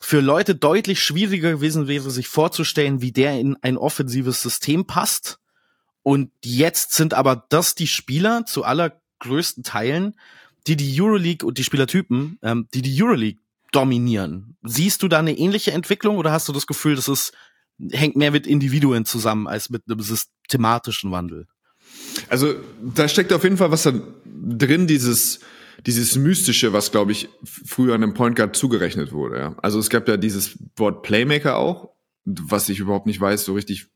für 0.00 0.18
Leute 0.18 0.56
deutlich 0.56 1.00
schwieriger 1.00 1.52
gewesen 1.52 1.86
wäre, 1.86 2.10
sich 2.10 2.26
vorzustellen, 2.26 3.00
wie 3.00 3.12
der 3.12 3.38
in 3.38 3.56
ein 3.62 3.76
offensives 3.76 4.42
System 4.42 4.84
passt. 4.84 5.38
Und 6.02 6.32
jetzt 6.44 6.94
sind 6.94 7.14
aber 7.14 7.46
das 7.48 7.76
die 7.76 7.86
Spieler 7.86 8.44
zu 8.44 8.64
allergrößten 8.64 9.62
Teilen, 9.62 10.18
die 10.66 10.74
die 10.74 11.00
Euroleague 11.00 11.46
und 11.46 11.58
die 11.58 11.64
Spielertypen, 11.64 12.40
ähm, 12.42 12.66
die 12.74 12.82
die 12.82 13.00
Euroleague 13.00 13.40
dominieren. 13.70 14.56
Siehst 14.64 15.04
du 15.04 15.08
da 15.08 15.20
eine 15.20 15.38
ähnliche 15.38 15.70
Entwicklung 15.70 16.16
oder 16.16 16.32
hast 16.32 16.48
du 16.48 16.52
das 16.52 16.66
Gefühl, 16.66 16.96
dass 16.96 17.06
es 17.06 17.30
hängt 17.92 18.16
mehr 18.16 18.32
mit 18.32 18.48
Individuen 18.48 19.04
zusammen 19.04 19.46
als 19.46 19.70
mit 19.70 19.84
einem 19.88 20.00
systematischen 20.00 21.12
Wandel? 21.12 21.46
Also 22.28 22.56
da 22.82 23.06
steckt 23.06 23.32
auf 23.32 23.44
jeden 23.44 23.58
Fall 23.58 23.70
was 23.70 23.88
drin, 24.24 24.88
dieses 24.88 25.38
dieses 25.86 26.16
Mystische, 26.16 26.72
was, 26.72 26.90
glaube 26.90 27.12
ich, 27.12 27.28
früher 27.44 27.94
einem 27.94 28.14
Point 28.14 28.36
Guard 28.36 28.56
zugerechnet 28.56 29.12
wurde. 29.12 29.38
Ja. 29.38 29.56
Also 29.62 29.78
es 29.78 29.90
gab 29.90 30.08
ja 30.08 30.16
dieses 30.16 30.58
Wort 30.76 31.02
Playmaker 31.02 31.56
auch, 31.56 31.90
was 32.24 32.68
ich 32.68 32.80
überhaupt 32.80 33.06
nicht 33.06 33.20
weiß, 33.20 33.44
so 33.44 33.54
richtig, 33.54 33.86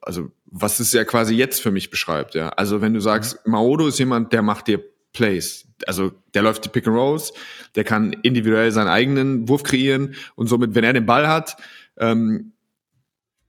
also 0.00 0.30
was 0.46 0.80
es 0.80 0.92
ja 0.92 1.04
quasi 1.04 1.34
jetzt 1.34 1.60
für 1.60 1.70
mich 1.70 1.90
beschreibt. 1.90 2.34
Ja. 2.34 2.50
Also 2.50 2.80
wenn 2.80 2.94
du 2.94 3.00
sagst, 3.00 3.44
mhm. 3.44 3.52
Maodo 3.52 3.86
ist 3.88 3.98
jemand, 3.98 4.32
der 4.32 4.42
macht 4.42 4.68
dir 4.68 4.82
Plays. 5.12 5.66
Also 5.86 6.12
der 6.34 6.42
läuft 6.42 6.64
die 6.64 6.68
Pick 6.68 6.86
and 6.86 6.96
Rolls, 6.96 7.32
der 7.74 7.84
kann 7.84 8.12
individuell 8.22 8.70
seinen 8.72 8.88
eigenen 8.88 9.48
Wurf 9.48 9.62
kreieren 9.62 10.14
und 10.34 10.48
somit, 10.48 10.74
wenn 10.74 10.84
er 10.84 10.92
den 10.92 11.06
Ball 11.06 11.28
hat, 11.28 11.56
ähm, 11.98 12.52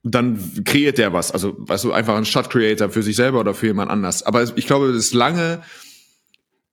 dann 0.02 0.38
kreiert 0.64 0.98
der 0.98 1.12
was. 1.12 1.32
Also, 1.32 1.56
weißt 1.58 1.84
du, 1.84 1.92
einfach 1.92 2.16
ein 2.16 2.24
Shot 2.24 2.48
Creator 2.48 2.90
für 2.90 3.02
sich 3.02 3.16
selber 3.16 3.40
oder 3.40 3.54
für 3.54 3.66
jemand 3.66 3.90
anders. 3.90 4.22
Aber 4.22 4.44
ich 4.56 4.66
glaube, 4.66 4.92
das 4.92 5.12
lange 5.12 5.62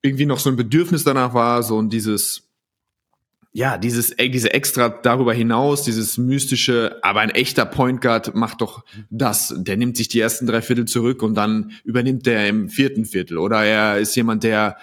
irgendwie 0.03 0.25
noch 0.25 0.39
so 0.39 0.49
ein 0.49 0.55
Bedürfnis 0.55 1.03
danach 1.03 1.33
war, 1.33 1.63
so 1.63 1.81
ein 1.81 1.89
dieses, 1.89 2.43
ja, 3.53 3.77
dieses, 3.77 4.11
äh, 4.19 4.29
diese 4.29 4.53
extra 4.53 4.89
darüber 4.89 5.33
hinaus, 5.33 5.83
dieses 5.83 6.17
mystische, 6.17 6.99
aber 7.01 7.21
ein 7.21 7.29
echter 7.29 7.65
Point 7.65 8.01
Guard 8.01 8.35
macht 8.35 8.61
doch 8.61 8.83
das. 9.09 9.53
Der 9.57 9.77
nimmt 9.77 9.95
sich 9.95 10.09
die 10.09 10.19
ersten 10.19 10.45
drei 10.45 10.61
Viertel 10.61 10.85
zurück 10.85 11.23
und 11.23 11.35
dann 11.35 11.71
übernimmt 11.83 12.25
der 12.25 12.47
im 12.49 12.67
vierten 12.69 13.05
Viertel. 13.05 13.37
Oder 13.37 13.63
er 13.63 13.99
ist 13.99 14.15
jemand, 14.15 14.43
der, 14.43 14.77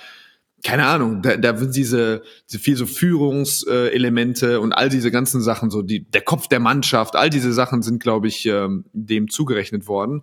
keine 0.64 0.86
Ahnung, 0.86 1.20
da, 1.20 1.36
da 1.36 1.56
sind 1.56 1.76
diese, 1.76 2.22
diese 2.48 2.62
viel 2.62 2.76
so 2.76 2.86
Führungselemente 2.86 4.60
und 4.60 4.72
all 4.72 4.88
diese 4.88 5.10
ganzen 5.10 5.42
Sachen, 5.42 5.68
so 5.70 5.82
die, 5.82 6.04
der 6.08 6.22
Kopf 6.22 6.48
der 6.48 6.60
Mannschaft, 6.60 7.14
all 7.14 7.28
diese 7.28 7.52
Sachen 7.52 7.82
sind, 7.82 8.02
glaube 8.02 8.28
ich, 8.28 8.46
ähm, 8.46 8.86
dem 8.94 9.28
zugerechnet 9.28 9.86
worden 9.86 10.22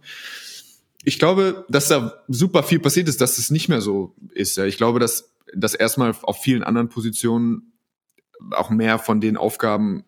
ich 1.03 1.19
glaube, 1.19 1.65
dass 1.69 1.87
da 1.87 2.23
super 2.27 2.63
viel 2.63 2.79
passiert 2.79 3.07
ist, 3.07 3.21
dass 3.21 3.37
es 3.37 3.49
nicht 3.51 3.69
mehr 3.69 3.81
so 3.81 4.15
ist. 4.31 4.57
Ja. 4.57 4.65
Ich 4.65 4.77
glaube, 4.77 4.99
dass, 4.99 5.33
dass 5.53 5.73
erstmal 5.73 6.13
auf 6.23 6.41
vielen 6.41 6.63
anderen 6.63 6.89
Positionen 6.89 7.73
auch 8.51 8.69
mehr 8.69 8.99
von 8.99 9.21
den 9.21 9.37
Aufgaben 9.37 10.03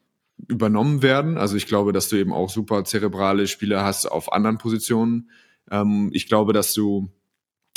übernommen 0.48 1.02
werden. 1.02 1.38
Also 1.38 1.56
ich 1.56 1.68
glaube, 1.68 1.94
dass 1.94 2.10
du 2.10 2.16
eben 2.16 2.34
auch 2.34 2.50
super 2.50 2.86
zerebrale 2.86 3.48
Spieler 3.48 3.84
hast 3.84 4.06
auf 4.06 4.32
anderen 4.32 4.58
Positionen. 4.58 5.30
Ähm, 5.70 6.10
ich 6.14 6.28
glaube, 6.28 6.54
dass 6.54 6.74
du, 6.74 7.10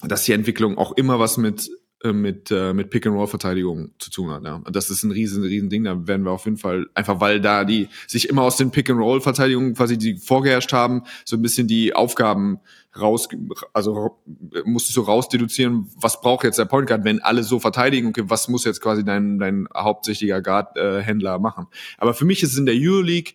dass 0.02 0.24
die 0.24 0.32
Entwicklung 0.32 0.78
auch 0.78 0.92
immer 0.92 1.18
was 1.18 1.36
mit 1.36 1.70
mit, 2.10 2.50
äh, 2.50 2.72
mit 2.72 2.90
Pick-and-Roll-Verteidigung 2.90 3.92
zu 3.98 4.10
tun 4.10 4.30
hat. 4.30 4.44
Ja. 4.44 4.56
Und 4.56 4.74
das 4.74 4.90
ist 4.90 5.04
ein 5.04 5.12
riesen, 5.12 5.44
riesen 5.44 5.70
Ding. 5.70 5.84
Da 5.84 6.06
werden 6.08 6.24
wir 6.24 6.32
auf 6.32 6.46
jeden 6.46 6.56
Fall, 6.56 6.86
einfach 6.94 7.20
weil 7.20 7.40
da 7.40 7.64
die 7.64 7.88
sich 8.08 8.28
immer 8.28 8.42
aus 8.42 8.56
den 8.56 8.70
Pick-and-Roll-Verteidigungen 8.72 9.74
quasi 9.74 9.98
die 9.98 10.16
vorgeherrscht 10.16 10.72
haben, 10.72 11.02
so 11.24 11.36
ein 11.36 11.42
bisschen 11.42 11.68
die 11.68 11.94
Aufgaben 11.94 12.58
raus, 12.98 13.28
also 13.72 14.18
musstest 14.64 14.96
du 14.96 15.02
rausdeduzieren, 15.02 15.86
was 15.96 16.20
braucht 16.20 16.44
jetzt 16.44 16.58
der 16.58 16.64
Point 16.64 16.88
Guard, 16.88 17.04
wenn 17.04 17.20
alle 17.20 17.44
so 17.44 17.58
verteidigen, 17.58 18.08
okay, 18.08 18.24
was 18.26 18.48
muss 18.48 18.64
jetzt 18.64 18.80
quasi 18.80 19.04
dein, 19.04 19.38
dein 19.38 19.68
hauptsächlicher 19.74 20.42
Guard-Händler 20.42 21.36
äh, 21.36 21.38
machen. 21.38 21.68
Aber 21.98 22.14
für 22.14 22.24
mich 22.24 22.42
ist 22.42 22.52
es 22.52 22.58
in 22.58 22.66
der 22.66 22.74
Euroleague 22.76 23.34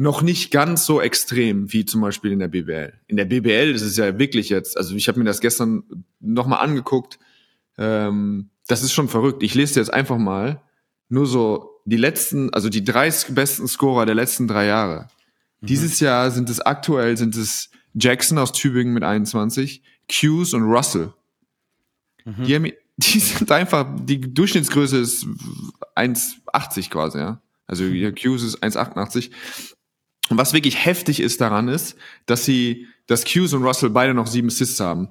noch 0.00 0.22
nicht 0.22 0.50
ganz 0.50 0.86
so 0.86 0.98
extrem 1.00 1.72
wie 1.74 1.84
zum 1.84 2.00
Beispiel 2.00 2.32
in 2.32 2.38
der 2.38 2.48
BBL. 2.48 2.94
In 3.06 3.18
der 3.18 3.26
BBL 3.26 3.72
ist 3.74 3.82
es 3.82 3.98
ja 3.98 4.18
wirklich 4.18 4.48
jetzt, 4.48 4.78
also 4.78 4.94
ich 4.94 5.08
habe 5.08 5.18
mir 5.18 5.26
das 5.26 5.42
gestern 5.42 5.82
nochmal 6.20 6.60
angeguckt, 6.60 7.18
ähm, 7.80 8.50
das 8.68 8.82
ist 8.84 8.92
schon 8.92 9.08
verrückt. 9.08 9.42
Ich 9.42 9.54
lese 9.54 9.80
jetzt 9.80 9.92
einfach 9.92 10.18
mal 10.18 10.62
nur 11.08 11.26
so 11.26 11.70
die 11.86 11.96
letzten, 11.96 12.52
also 12.54 12.68
die 12.68 12.84
drei 12.84 13.10
besten 13.30 13.66
Scorer 13.66 14.06
der 14.06 14.14
letzten 14.14 14.46
drei 14.46 14.66
Jahre. 14.66 15.08
Mhm. 15.60 15.66
Dieses 15.66 15.98
Jahr 15.98 16.30
sind 16.30 16.48
es 16.48 16.60
aktuell, 16.60 17.16
sind 17.16 17.34
es 17.34 17.70
Jackson 17.94 18.38
aus 18.38 18.52
Tübingen 18.52 18.94
mit 18.94 19.02
21, 19.02 19.82
Hughes 20.08 20.54
und 20.54 20.62
Russell. 20.62 21.12
Mhm. 22.24 22.44
Die, 22.44 22.54
haben, 22.54 22.72
die 22.98 23.18
sind 23.18 23.50
einfach, 23.50 23.86
die 24.04 24.20
Durchschnittsgröße 24.20 24.98
ist 24.98 25.26
1,80 25.96 26.90
quasi, 26.90 27.18
ja. 27.18 27.40
Also 27.66 27.84
mhm. 27.84 28.14
Hughes 28.16 28.42
ist 28.42 28.62
1,88. 28.62 29.30
Und 30.28 30.36
was 30.36 30.52
wirklich 30.52 30.84
heftig 30.84 31.18
ist 31.18 31.40
daran 31.40 31.68
ist, 31.68 31.96
dass 32.26 32.44
sie, 32.44 32.86
dass 33.06 33.24
Hughes 33.24 33.52
und 33.52 33.64
Russell 33.64 33.90
beide 33.90 34.14
noch 34.14 34.26
sieben 34.26 34.48
Assists 34.48 34.78
haben. 34.78 35.08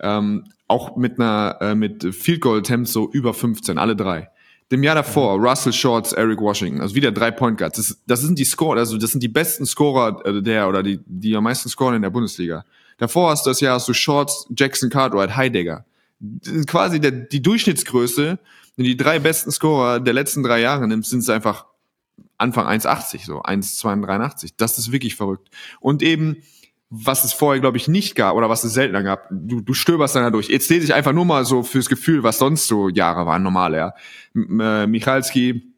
Ähm, 0.00 0.44
auch 0.68 0.96
mit 0.96 1.18
einer 1.18 1.58
äh, 1.60 1.74
mit 1.74 2.14
Field 2.14 2.42
Goal 2.42 2.58
Attempts 2.58 2.92
so 2.92 3.10
über 3.10 3.34
15, 3.34 3.78
alle 3.78 3.96
drei. 3.96 4.30
Dem 4.70 4.82
Jahr 4.82 4.94
davor, 4.94 5.38
Russell 5.38 5.72
Shorts, 5.72 6.12
Eric 6.12 6.40
Washington, 6.40 6.82
also 6.82 6.94
wieder 6.94 7.10
drei 7.10 7.30
Point 7.30 7.56
Guards. 7.56 7.78
Das, 7.78 7.98
das 8.06 8.20
sind 8.20 8.38
die 8.38 8.44
Score, 8.44 8.78
also 8.78 8.98
das 8.98 9.12
sind 9.12 9.22
die 9.22 9.28
besten 9.28 9.64
Scorer 9.64 10.24
äh, 10.26 10.42
der 10.42 10.68
oder 10.68 10.82
die 10.82 11.00
die 11.06 11.34
am 11.34 11.44
meisten 11.44 11.68
scoren 11.68 11.96
in 11.96 12.02
der 12.02 12.10
Bundesliga. 12.10 12.64
Davor 12.98 13.30
hast 13.30 13.46
du 13.46 13.50
das 13.50 13.60
Jahr 13.60 13.76
hast 13.76 13.88
du 13.88 13.94
Shorts, 13.94 14.46
Jackson 14.56 14.90
Cartwright, 14.90 15.36
Heidegger. 15.36 15.84
Quasi 16.66 17.00
der, 17.00 17.12
die 17.12 17.40
Durchschnittsgröße, 17.40 18.38
wenn 18.76 18.84
die 18.84 18.96
drei 18.96 19.20
besten 19.20 19.52
Scorer 19.52 20.00
der 20.00 20.12
letzten 20.12 20.42
drei 20.42 20.60
Jahre 20.60 20.86
nimmst, 20.86 21.10
sind 21.10 21.20
es 21.20 21.30
einfach 21.30 21.64
Anfang 22.36 22.66
1,80 22.66 23.24
so, 23.24 23.42
1,82. 23.42 24.52
Das 24.56 24.78
ist 24.78 24.92
wirklich 24.92 25.16
verrückt. 25.16 25.48
Und 25.80 26.02
eben 26.02 26.42
was 26.90 27.24
es 27.24 27.32
vorher, 27.32 27.60
glaube 27.60 27.76
ich, 27.76 27.86
nicht 27.86 28.14
gab 28.14 28.34
oder 28.34 28.48
was 28.48 28.64
es 28.64 28.72
seltener 28.72 29.02
gab. 29.02 29.28
Du, 29.30 29.60
du 29.60 29.74
stöberst 29.74 30.16
dann 30.16 30.22
da 30.22 30.30
durch. 30.30 30.48
Jetzt 30.48 30.70
lese 30.70 30.84
ich 30.84 30.94
einfach 30.94 31.12
nur 31.12 31.26
mal 31.26 31.44
so 31.44 31.62
fürs 31.62 31.88
Gefühl, 31.88 32.22
was 32.22 32.38
sonst 32.38 32.66
so 32.66 32.88
Jahre 32.88 33.26
waren, 33.26 33.42
normal, 33.42 33.74
ja. 33.74 33.94
M 34.34 34.60
äh, 34.60 34.86
Michalski, 34.86 35.74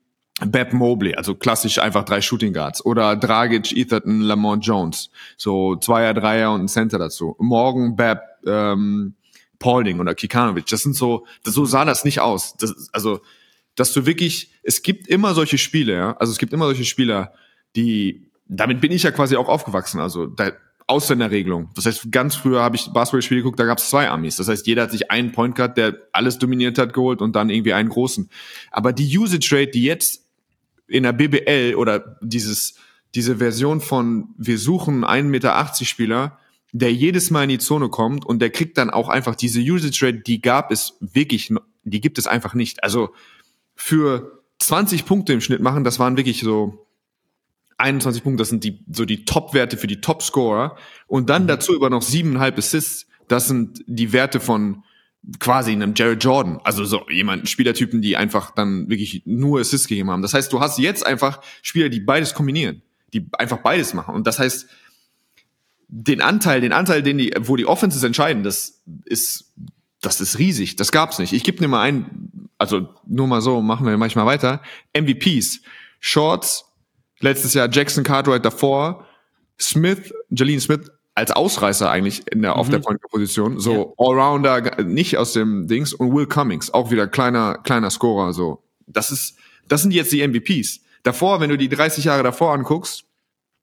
Beb 0.47 0.73
Mobley, 0.73 1.15
also 1.15 1.35
klassisch 1.35 1.79
einfach 1.79 2.05
drei 2.05 2.21
Shooting 2.21 2.53
Guards. 2.53 2.85
Oder 2.85 3.17
Dragic, 3.17 3.77
Etherton, 3.77 4.21
Lamont 4.21 4.65
Jones. 4.65 5.11
So 5.37 5.77
Zweier, 5.77 6.15
Dreier 6.15 6.53
und 6.53 6.63
ein 6.63 6.69
Center 6.69 6.99
dazu. 6.99 7.35
Morgen 7.39 7.97
Beb, 7.97 8.21
ähm, 8.47 9.15
Paulding 9.59 10.01
oder 10.01 10.15
Kikanovic. 10.15 10.67
Das 10.67 10.83
sind 10.83 10.95
so, 10.95 11.27
das, 11.43 11.55
so 11.55 11.65
sah 11.65 11.85
das 11.85 12.05
nicht 12.05 12.21
aus. 12.21 12.57
Das, 12.57 12.89
also, 12.93 13.21
dass 13.75 13.93
du 13.93 14.07
wirklich, 14.07 14.53
es 14.63 14.83
gibt 14.83 15.09
immer 15.09 15.35
solche 15.35 15.59
Spiele, 15.59 15.95
ja. 15.95 16.17
Also 16.19 16.31
es 16.33 16.39
gibt 16.39 16.53
immer 16.53 16.67
solche 16.67 16.85
Spieler, 16.85 17.35
die, 17.75 18.31
damit 18.47 18.81
bin 18.81 18.93
ich 18.93 19.03
ja 19.03 19.11
quasi 19.11 19.37
auch 19.37 19.49
aufgewachsen. 19.49 20.01
Also 20.01 20.27
da, 20.27 20.53
Ausländerregelung. 20.91 21.71
Das 21.75 21.87
heißt, 21.87 22.11
ganz 22.11 22.35
früher 22.35 22.63
habe 22.63 22.77
ich 22.77 22.91
Basketballspiele 22.93 23.41
geguckt, 23.41 23.61
da 23.61 23.65
gab 23.65 23.79
es 23.79 23.89
zwei 23.89 24.11
Amis. 24.11 24.37
Das 24.37 24.49
heißt, 24.49 24.67
jeder 24.67 24.83
hat 24.83 24.91
sich 24.91 25.11
einen 25.11 25.33
Point 25.33 25.55
Guard, 25.55 25.77
der 25.77 25.97
alles 26.13 26.39
dominiert 26.39 26.79
hat, 26.79 26.93
geholt 26.93 27.23
und 27.23 27.37
dann 27.37 27.49
irgendwie 27.49 27.73
einen 27.73 27.89
großen. 27.89 28.29
Aber 28.71 28.93
die 28.93 29.17
Usage 29.17 29.49
Rate, 29.53 29.71
die 29.71 29.85
jetzt 29.85 30.25
in 30.89 31.05
der 31.05 31.13
BBL 31.13 31.77
oder 31.77 32.19
dieses, 32.21 32.75
diese 33.15 33.37
Version 33.37 33.81
von 33.81 34.35
wir 34.37 34.59
suchen 34.59 35.05
einen 35.05 35.31
Meter 35.31 35.57
achtzig 35.57 35.89
Spieler, 35.89 36.39
der 36.73 36.93
jedes 36.93 37.31
Mal 37.31 37.45
in 37.45 37.51
die 37.51 37.59
Zone 37.59 37.89
kommt 37.89 38.27
und 38.27 38.41
der 38.41 38.51
kriegt 38.51 38.77
dann 38.77 38.91
auch 38.91 39.09
einfach 39.09 39.37
diese 39.37 39.61
Usage 39.61 40.07
Rate, 40.07 40.19
die 40.19 40.43
gab 40.43 40.73
es 40.73 40.97
wirklich, 41.01 41.53
die 41.85 42.01
gibt 42.01 42.19
es 42.19 42.27
einfach 42.27 42.55
nicht. 42.55 42.83
Also 42.83 43.11
für 43.77 44.43
20 44.59 45.07
Punkte 45.07 45.33
im 45.33 45.41
Schnitt 45.41 45.61
machen, 45.61 45.85
das 45.85 45.99
waren 45.99 46.17
wirklich 46.17 46.41
so 46.41 46.87
21 47.81 48.23
Punkte, 48.23 48.43
das 48.43 48.49
sind 48.49 48.65
die, 48.65 48.81
so 48.93 49.05
die 49.05 49.25
Top-Werte 49.25 49.77
für 49.77 49.87
die 49.87 50.01
Top-Scorer. 50.01 50.77
Und 51.07 51.31
dann 51.31 51.45
mhm. 51.45 51.49
dazu 51.49 51.75
über 51.75 51.91
noch 51.91 52.03
siebeneinhalb 52.03 52.59
Assists, 52.59 53.07
das 53.29 53.49
sind 53.49 53.83
die 53.87 54.13
Werte 54.13 54.41
von 54.41 54.83
quasi 55.39 55.73
einem 55.73 55.95
Jared 55.95 56.23
Jordan. 56.23 56.61
Also 56.65 56.85
so 56.85 57.07
jemanden, 57.11 57.47
Spielertypen, 57.47 58.01
die 58.03 58.17
einfach 58.17 58.53
dann 58.53 58.89
wirklich 58.89 59.23
nur 59.27 59.61
Assists 59.61 59.89
gegeben 59.89 60.11
haben. 60.11 60.23
Das 60.23 60.35
heißt, 60.35 60.53
du 60.53 60.61
hast 60.61 60.79
jetzt 60.79 61.05
einfach 61.07 61.41
Spieler, 61.63 61.89
die 61.89 62.01
beides 62.01 62.35
kombinieren, 62.35 62.83
die 63.13 63.27
einfach 63.39 63.59
beides 63.59 63.95
machen. 63.95 64.15
Und 64.15 64.27
das 64.27 64.39
heißt, 64.39 64.69
den 65.89 66.23
Anteil, 66.23 66.61
den 66.61 66.73
Anteil, 66.73 67.03
den 67.03 67.19
die, 67.19 67.35
wo 67.39 67.57
die 67.57 67.67
Offenses 67.67 68.03
entscheiden, 68.03 68.43
das 68.43 68.83
ist, 69.05 69.53
das 70.01 70.21
ist 70.21 70.39
riesig. 70.39 70.77
Das 70.77 70.93
gab's 70.93 71.19
nicht. 71.19 71.33
Ich 71.33 71.45
gebe 71.45 71.59
dir 71.59 71.69
mal 71.69 71.83
ein, 71.83 72.49
also 72.59 72.89
nur 73.07 73.27
mal 73.27 73.43
so, 73.43 73.61
machen 73.61 73.87
wir 73.87 73.97
manchmal 73.99 74.27
weiter. 74.27 74.63
MVPs, 74.97 75.61
Shorts, 75.99 76.70
letztes 77.21 77.55
Jahr 77.55 77.69
Jackson 77.71 78.05
Cartwright 78.05 78.45
davor, 78.45 79.07
Smith, 79.59 80.13
Jalene 80.31 80.61
Smith 80.61 80.91
als 81.15 81.33
Ausreißer 81.33 81.91
eigentlich 81.91 82.23
in 82.33 82.43
der, 82.43 82.53
mhm. 82.53 82.57
auf 82.57 82.69
der 82.69 82.79
mhm. 82.79 82.85
Point-Position, 82.85 83.61
so 83.61 83.95
ja. 83.99 84.05
Allrounder, 84.05 84.83
nicht 84.83 85.19
aus 85.19 85.33
dem 85.33 85.67
Dings 85.67 85.93
und 85.93 86.15
Will 86.15 86.27
Cummings, 86.27 86.73
auch 86.73 86.91
wieder 86.91 87.07
kleiner, 87.07 87.59
kleiner 87.59 87.91
Scorer, 87.91 88.33
so. 88.33 88.63
Das 88.87 89.11
ist, 89.11 89.37
das 89.69 89.83
sind 89.83 89.93
jetzt 89.93 90.13
die 90.13 90.27
MVPs. 90.27 90.81
Davor, 91.03 91.41
wenn 91.41 91.51
du 91.51 91.57
die 91.57 91.69
30 91.69 92.05
Jahre 92.05 92.23
davor 92.23 92.53
anguckst, 92.53 93.05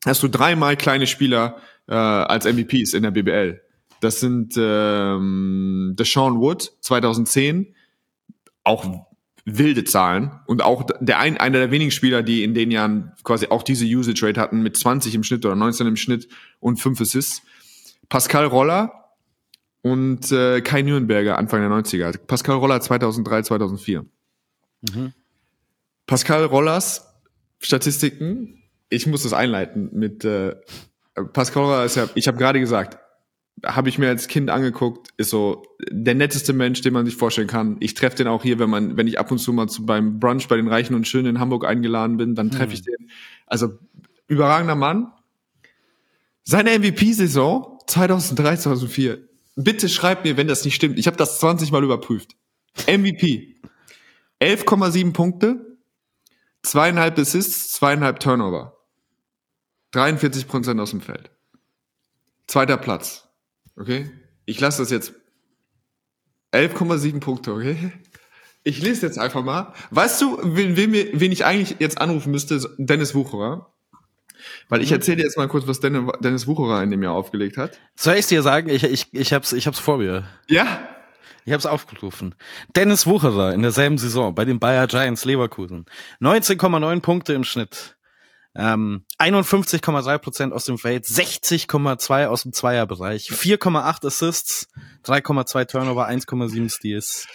hast 0.06 0.24
du 0.24 0.28
dreimal 0.28 0.78
kleine 0.78 1.08
Spieler 1.08 1.58
äh, 1.88 1.96
als 1.96 2.46
MVPs 2.46 2.94
in 2.94 3.04
der 3.04 3.12
BBL. 3.12 3.62
Das 4.00 4.20
sind 4.20 4.54
ähm, 4.58 5.96
Deshaun 5.98 6.40
Wood 6.40 6.72
2010, 6.82 7.76
auch 8.64 9.07
wilde 9.50 9.86
Zahlen 9.86 10.32
und 10.46 10.62
auch 10.62 10.86
der 11.00 11.20
ein, 11.20 11.38
einer 11.38 11.60
der 11.60 11.72
wenigen 11.72 11.92
Spieler, 11.92 12.22
die 12.22 12.44
in 12.44 12.54
den 12.54 12.70
Jahren 12.70 13.14
quasi 13.24 13.48
auch 13.48 13.64
diese 13.64 13.86
Usage 13.86 14.28
Rate 14.28 14.42
hatten 14.42 14.62
mit 14.62 14.76
20 14.76 15.16
im 15.16 15.24
Schnitt 15.24 15.46
oder 15.46 15.56
19 15.56 15.88
im 15.88 15.96
Schnitt 15.96 16.28
und 16.60 16.82
5 16.82 17.00
Assists. 17.00 17.44
Pascal 18.10 18.46
Roller 18.46 19.14
und 19.82 20.34
äh, 20.34 20.60
Kai 20.60 20.82
Nürnberger 20.82 21.38
Anfang 21.38 21.62
der 21.62 21.70
90er. 21.70 22.18
Pascal 22.18 22.58
Roller 22.58 22.82
2003, 22.82 23.44
2004. 23.44 24.06
Mhm. 24.82 25.14
Pascal 26.08 26.44
Rollers 26.44 27.06
Statistiken, 27.60 28.64
ich 28.90 29.08
muss 29.08 29.24
das 29.24 29.32
einleiten 29.32 29.90
mit 29.94 30.26
äh, 30.26 30.56
Pascal 31.32 31.64
Roller 31.64 31.86
ist 31.86 31.96
ja, 31.96 32.10
ich 32.16 32.28
habe 32.28 32.38
gerade 32.38 32.60
gesagt, 32.60 33.00
habe 33.66 33.90
ich 33.90 33.98
mir 33.98 34.10
als 34.10 34.28
Kind 34.28 34.50
angeguckt, 34.50 35.10
ist 35.18 35.30
so 35.30 35.64
der 35.90 36.16
netteste 36.16 36.54
Mensch, 36.54 36.82
den 36.82 36.94
man 36.94 37.06
sich 37.06 37.16
vorstellen 37.16 37.48
kann. 37.48 37.78
Ich 37.80 37.94
treffe 37.94 38.18
den 38.18 38.28
auch 38.28 38.44
hier, 38.44 38.60
wenn 38.60 38.70
man, 38.70 38.98
wenn 38.98 39.08
ich 39.08 39.20
ab 39.20 39.32
und 39.32 39.40
zu 39.40 39.52
mal 39.54 39.68
zu, 39.68 39.86
beim 39.86 40.20
Brunch 40.20 40.48
bei 40.48 40.58
den 40.58 40.68
Reichen 40.68 40.94
und 40.94 41.08
Schönen 41.08 41.28
in 41.36 41.40
Hamburg 41.40 41.66
eingeladen 41.66 42.18
bin, 42.18 42.36
dann 42.36 42.52
treffe 42.52 42.74
ich 42.74 42.82
mhm. 42.82 42.86
den. 42.86 43.12
Also 43.48 43.80
überragender 44.28 44.76
Mann. 44.76 45.12
Seine 46.44 46.78
MVP-Saison 46.78 47.80
2003, 47.88 48.58
2004. 48.58 49.28
Bitte 49.56 49.90
schreibt 49.90 50.24
mir, 50.24 50.38
wenn 50.38 50.48
das 50.48 50.64
nicht 50.64 50.76
stimmt. 50.76 51.00
Ich 51.00 51.08
habe 51.08 51.18
das 51.18 51.40
20 51.40 51.72
Mal 51.72 51.84
überprüft. 51.84 52.36
MVP. 52.86 53.56
11,7 54.40 55.14
Punkte, 55.14 55.78
zweieinhalb 56.62 57.18
Assists, 57.18 57.72
zweieinhalb 57.72 58.20
Turnover. 58.20 58.78
43 59.92 60.48
Prozent 60.48 60.80
aus 60.80 60.92
dem 60.92 61.02
Feld. 61.02 61.32
Zweiter 62.46 62.78
Platz. 62.78 63.27
Okay? 63.78 64.10
Ich 64.46 64.60
lasse 64.60 64.82
das 64.82 64.92
jetzt 64.92 65.14
11,7 66.54 67.20
Punkte, 67.20 67.54
okay? 67.54 67.92
Ich 68.64 68.82
lese 68.82 69.06
jetzt 69.06 69.18
einfach 69.18 69.44
mal. 69.44 69.74
Weißt 69.92 70.22
du, 70.22 70.40
wen, 70.44 70.76
wen, 70.76 70.94
wen 70.94 71.32
ich 71.32 71.46
eigentlich 71.46 71.78
jetzt 71.80 72.02
anrufen 72.02 72.32
müsste? 72.32 72.60
Dennis 72.78 73.16
Wucherer. 73.16 73.74
Weil 74.70 74.82
ich 74.82 74.90
mhm. 74.90 74.98
erzähle 74.98 75.18
dir 75.18 75.24
jetzt 75.24 75.38
mal 75.38 75.48
kurz, 75.48 75.68
was 75.68 75.80
Dennis 75.80 76.48
Wucherer 76.48 76.84
in 76.84 76.92
dem 76.92 77.04
Jahr 77.04 77.14
aufgelegt 77.14 77.58
hat. 77.58 77.80
Soll 77.96 78.16
ich 78.16 78.28
dir 78.28 78.42
sagen? 78.42 78.70
Ich, 78.70 78.84
ich, 78.84 79.14
ich, 79.14 79.34
hab's, 79.34 79.54
ich 79.54 79.68
hab's 79.68 79.80
vor 79.80 79.98
mir. 79.98 80.28
Ja? 80.48 80.90
Ich 81.46 81.54
hab's 81.54 81.66
aufgerufen. 81.66 82.36
Dennis 82.76 83.08
Wucherer 83.08 83.54
in 83.54 83.62
derselben 83.62 83.98
Saison 83.98 84.36
bei 84.36 84.44
den 84.44 84.60
Bayer 84.60 84.88
Giants 84.88 85.24
Leverkusen. 85.24 85.86
19,9 86.20 87.00
Punkte 87.00 87.34
im 87.34 87.46
Schnitt. 87.46 87.97
Ähm, 88.60 89.04
51,3 89.20 90.18
Prozent 90.18 90.54
aus 90.54 90.66
dem 90.66 90.80
Feld, 90.80 91.06
60,2 91.06 92.26
aus 92.26 92.42
dem 92.42 92.54
Zweierbereich, 92.54 93.30
4,8 93.30 94.08
Assists, 94.08 94.68
3,2 95.06 95.66
Turnover, 95.68 96.10
1,7 96.10 96.68
Steals. 96.70 97.28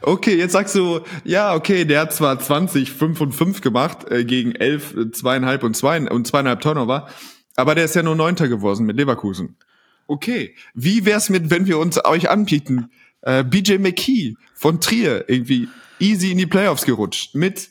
Okay, 0.00 0.36
jetzt 0.36 0.52
sagst 0.52 0.74
du, 0.74 1.00
ja, 1.24 1.54
okay, 1.54 1.84
der 1.84 2.00
hat 2.00 2.14
zwar 2.14 2.38
20, 2.38 2.92
5 2.92 3.20
und 3.20 3.32
5 3.32 3.60
gemacht 3.60 4.10
äh, 4.10 4.24
gegen 4.24 4.54
11, 4.54 4.94
2,5 4.94 5.64
und 5.64 5.76
2 5.76 6.10
und 6.10 6.30
2,5 6.30 6.60
Turnover, 6.60 7.08
aber 7.56 7.74
der 7.74 7.84
ist 7.84 7.94
ja 7.94 8.02
nur 8.02 8.16
Neunter 8.16 8.48
geworden 8.48 8.86
mit 8.86 8.96
Leverkusen. 8.96 9.58
Okay, 10.06 10.56
wie 10.72 11.04
wär's 11.04 11.28
mit, 11.28 11.50
wenn 11.50 11.66
wir 11.66 11.78
uns 11.78 12.02
euch 12.02 12.30
anbieten? 12.30 12.90
Äh, 13.20 13.44
BJ 13.44 13.74
McKee 13.74 14.34
von 14.54 14.80
Trier 14.80 15.28
irgendwie 15.28 15.68
easy 15.98 16.30
in 16.30 16.38
die 16.38 16.46
Playoffs 16.46 16.86
gerutscht 16.86 17.34
mit, 17.34 17.68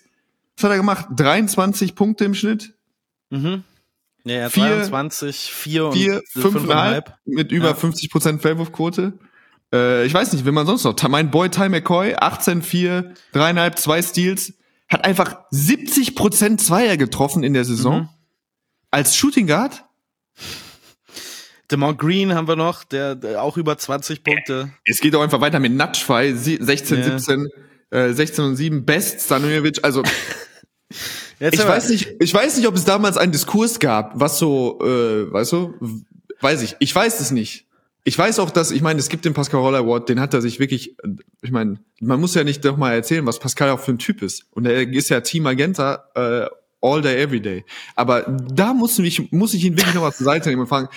was 0.56 0.66
hat 0.66 0.72
er 0.72 0.78
gemacht? 0.78 1.08
23 1.16 1.96
Punkte 1.96 2.26
im 2.26 2.36
Schnitt, 2.36 2.76
Mhm. 3.30 3.64
Ja, 4.26 4.50
23, 4.50 5.52
4 5.54 5.86
und 5.86 5.94
4, 5.94 6.22
5,5 6.36 7.04
mit 7.26 7.52
über 7.52 7.70
ja. 7.70 7.74
50 7.74 8.12
Prozent 8.12 8.42
Fehlwurfquote. 8.42 9.14
Äh, 9.74 10.06
ich 10.06 10.14
weiß 10.14 10.34
nicht, 10.34 10.46
wenn 10.46 10.54
man 10.54 10.66
sonst 10.66 10.84
noch. 10.84 10.96
Mein 11.08 11.32
Boy 11.32 11.50
Ty 11.50 11.70
McCoy, 11.70 12.16
18, 12.16 12.62
4, 12.62 13.14
3,5, 13.34 13.76
2 13.76 14.02
Steals, 14.02 14.54
hat 14.90 15.06
einfach 15.06 15.38
70 15.52 16.16
Prozent 16.16 16.62
Zweier 16.62 16.98
getroffen 16.98 17.44
in 17.44 17.54
der 17.54 17.66
Saison. 17.66 18.02
Mhm. 18.02 18.10
Als 18.92 19.16
Shooting 19.16 19.48
Guard. 19.48 19.86
Demont 21.72 22.00
Green 22.00 22.34
haben 22.34 22.48
wir 22.48 22.56
noch, 22.56 22.84
der, 22.84 23.16
der, 23.16 23.44
auch 23.44 23.56
über 23.56 23.78
20 23.78 24.24
Punkte. 24.24 24.72
Es 24.86 25.00
geht 25.00 25.16
auch 25.16 25.22
einfach 25.22 25.40
weiter 25.40 25.60
mit 25.60 25.72
Nutschfei, 25.72 26.34
16, 26.34 26.98
ja. 26.98 27.20
17, 27.20 27.48
äh, 27.92 28.14
16 28.14 28.44
und 28.44 28.56
7, 28.56 28.86
Best, 28.86 29.22
Stanojevic, 29.22 29.84
also 29.84 30.02
Jetzt 31.40 31.56
ich 31.56 31.68
weiß 31.68 31.90
nicht, 31.90 32.16
ich 32.20 32.34
weiß 32.34 32.58
nicht, 32.58 32.68
ob 32.68 32.76
es 32.76 32.86
damals 32.86 33.18
einen 33.18 33.32
Diskurs 33.32 33.80
gab, 33.80 34.20
was 34.20 34.38
so, 34.40 34.80
äh, 34.82 35.32
weißt 35.32 35.54
du, 35.54 35.74
weiß 36.42 36.62
ich, 36.64 36.76
ich 36.80 36.94
weiß 36.94 37.20
es 37.20 37.32
nicht. 37.32 37.66
Ich 38.04 38.18
weiß 38.18 38.40
auch, 38.40 38.50
dass, 38.50 38.72
ich 38.72 38.82
meine, 38.82 39.00
es 39.00 39.10
gibt 39.10 39.26
den 39.26 39.34
Pascal 39.34 39.60
Roller 39.60 39.80
Award, 39.80 40.10
den 40.10 40.20
hat 40.20 40.34
er 40.34 40.42
sich 40.42 40.60
wirklich, 40.60 40.96
ich 41.42 41.52
meine, 41.52 41.80
man 42.00 42.20
muss 42.20 42.34
ja 42.34 42.44
nicht 42.44 42.64
doch 42.66 42.78
mal 42.78 42.94
erzählen, 42.94 43.26
was 43.26 43.40
Pascal 43.40 43.70
auch 43.70 43.80
für 43.80 43.92
ein 43.92 44.00
Typ 44.00 44.22
ist. 44.22 44.46
Und 44.52 44.66
er 44.66 44.82
ist 44.92 45.10
ja 45.10 45.22
Team 45.22 45.44
Magenta 45.44 46.06
äh, 46.16 46.48
all 46.82 47.02
day, 47.02 47.22
every 47.22 47.42
day. 47.42 47.66
Aber 47.96 48.22
da 48.52 48.74
muss 48.74 48.98
ich, 49.00 49.32
muss 49.32 49.54
ich 49.54 49.66
ihn 49.66 49.78
wirklich 49.78 49.96
nochmal 49.96 50.14
zur 50.14 50.26
Seite 50.26 50.50
nehmen 50.50 50.62
und 50.62 50.68
fragen, 50.68 50.90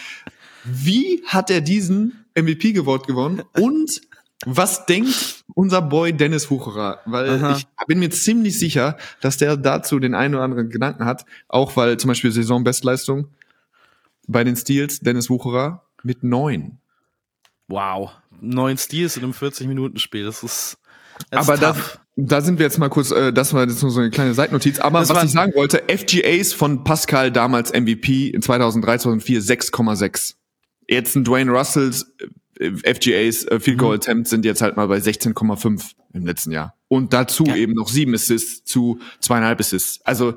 wie 0.64 1.22
hat 1.26 1.50
er 1.50 1.61
diesen 1.61 2.24
MVP-Gewort 2.37 3.07
gewonnen 3.07 3.42
und 3.59 4.00
was 4.44 4.87
denkt 4.87 5.44
unser 5.55 5.83
Boy 5.83 6.12
Dennis 6.12 6.50
Wucherer? 6.50 7.00
Weil 7.05 7.31
Aha. 7.31 7.57
ich 7.57 7.66
bin 7.87 7.98
mir 7.98 8.11
ziemlich 8.11 8.59
sicher, 8.59 8.96
dass 9.20 9.37
der 9.37 9.57
dazu 9.57 9.98
den 9.98 10.14
einen 10.14 10.35
oder 10.35 10.44
anderen 10.44 10.70
Gedanken 10.70 11.05
hat. 11.05 11.24
Auch 11.48 11.76
weil 11.76 11.96
zum 11.98 12.09
Beispiel 12.09 12.33
Saisonbestleistung 12.33 13.28
bei 14.26 14.44
den 14.44 14.57
Steals 14.57 15.00
Dennis 15.00 15.31
Wucherer 15.31 15.85
mit 16.02 16.22
neun. 16.24 16.78
Wow. 17.68 18.11
Neun 18.40 18.76
Steals 18.76 19.16
in 19.16 19.24
einem 19.24 19.33
40-Minuten-Spiel. 19.33 20.24
Das 20.24 20.42
ist. 20.42 20.78
Aber 21.31 21.57
da, 21.57 21.76
da 22.16 22.40
sind 22.40 22.59
wir 22.59 22.66
jetzt 22.66 22.78
mal 22.78 22.88
kurz, 22.88 23.11
äh, 23.11 23.33
das 23.33 23.55
war 23.55 23.66
jetzt 23.66 23.83
nur 23.83 23.90
so 23.90 24.00
eine 24.00 24.11
kleine 24.11 24.35
Seitnotiz. 24.35 24.81
Aber 24.81 25.00
das 25.00 25.11
was 25.11 25.24
ich 25.24 25.31
sagen 25.31 25.52
wollte, 25.55 25.83
FGAs 25.88 26.52
von 26.52 26.85
Pascal 26.85 27.31
damals 27.31 27.72
MVP 27.72 28.28
in 28.31 28.42
2003, 28.42 28.98
2004 28.98 29.40
6,6. 29.40 30.35
Jetzt 30.88 31.14
ein 31.14 31.24
Dwayne 31.24 31.52
Russells 31.52 32.12
FGAs, 32.85 33.44
äh, 33.44 33.61
Field 33.61 33.79
Goal 33.79 33.96
mhm. 33.96 34.01
Attempts 34.01 34.31
sind 34.31 34.44
jetzt 34.44 34.62
halt 34.62 34.77
mal 34.77 34.88
bei 34.88 34.98
16,5 34.98 35.92
im 36.14 36.27
letzten 36.27 36.53
Jahr. 36.53 36.75
Und 36.88 37.12
dazu 37.12 37.44
ja. 37.44 37.57
eben 37.57 37.72
noch 37.75 37.88
sieben 37.88 38.14
Assists 38.14 38.64
zu 38.64 39.01
zweieinhalb 39.20 39.61
Assists. 39.61 40.01
Also 40.05 40.35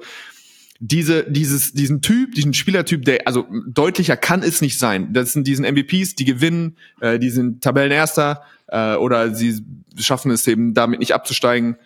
diese, 0.79 1.29
dieses, 1.29 1.73
diesen 1.73 2.01
Typ, 2.01 2.33
diesen 2.33 2.53
Spielertyp, 2.53 3.05
der, 3.05 3.27
also 3.27 3.45
deutlicher 3.67 4.17
kann 4.17 4.43
es 4.43 4.61
nicht 4.61 4.77
sein. 4.77 5.13
Das 5.13 5.33
sind 5.33 5.47
diesen 5.47 5.65
MVPs, 5.65 6.15
die 6.15 6.25
gewinnen, 6.25 6.77
äh, 7.01 7.19
die 7.19 7.29
sind 7.29 7.63
Tabellenerster 7.63 8.41
äh, 8.67 8.95
oder 8.95 9.33
sie 9.33 9.63
schaffen 9.97 10.31
es 10.31 10.45
eben 10.47 10.73
damit 10.73 10.99
nicht 10.99 11.13
abzusteigen. 11.13 11.77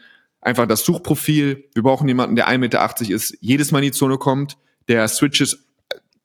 Einfach 0.41 0.67
das 0.67 0.85
Suchprofil. 0.85 1.65
Wir 1.73 1.83
brauchen 1.83 2.07
jemanden, 2.07 2.35
der 2.35 2.47
1,80 2.47 2.57
Meter 2.57 3.01
ist, 3.09 3.37
jedes 3.41 3.71
Mal 3.71 3.79
in 3.79 3.85
die 3.85 3.91
Zone 3.91 4.17
kommt, 4.17 4.57
der 4.87 5.07
Switches 5.07 5.65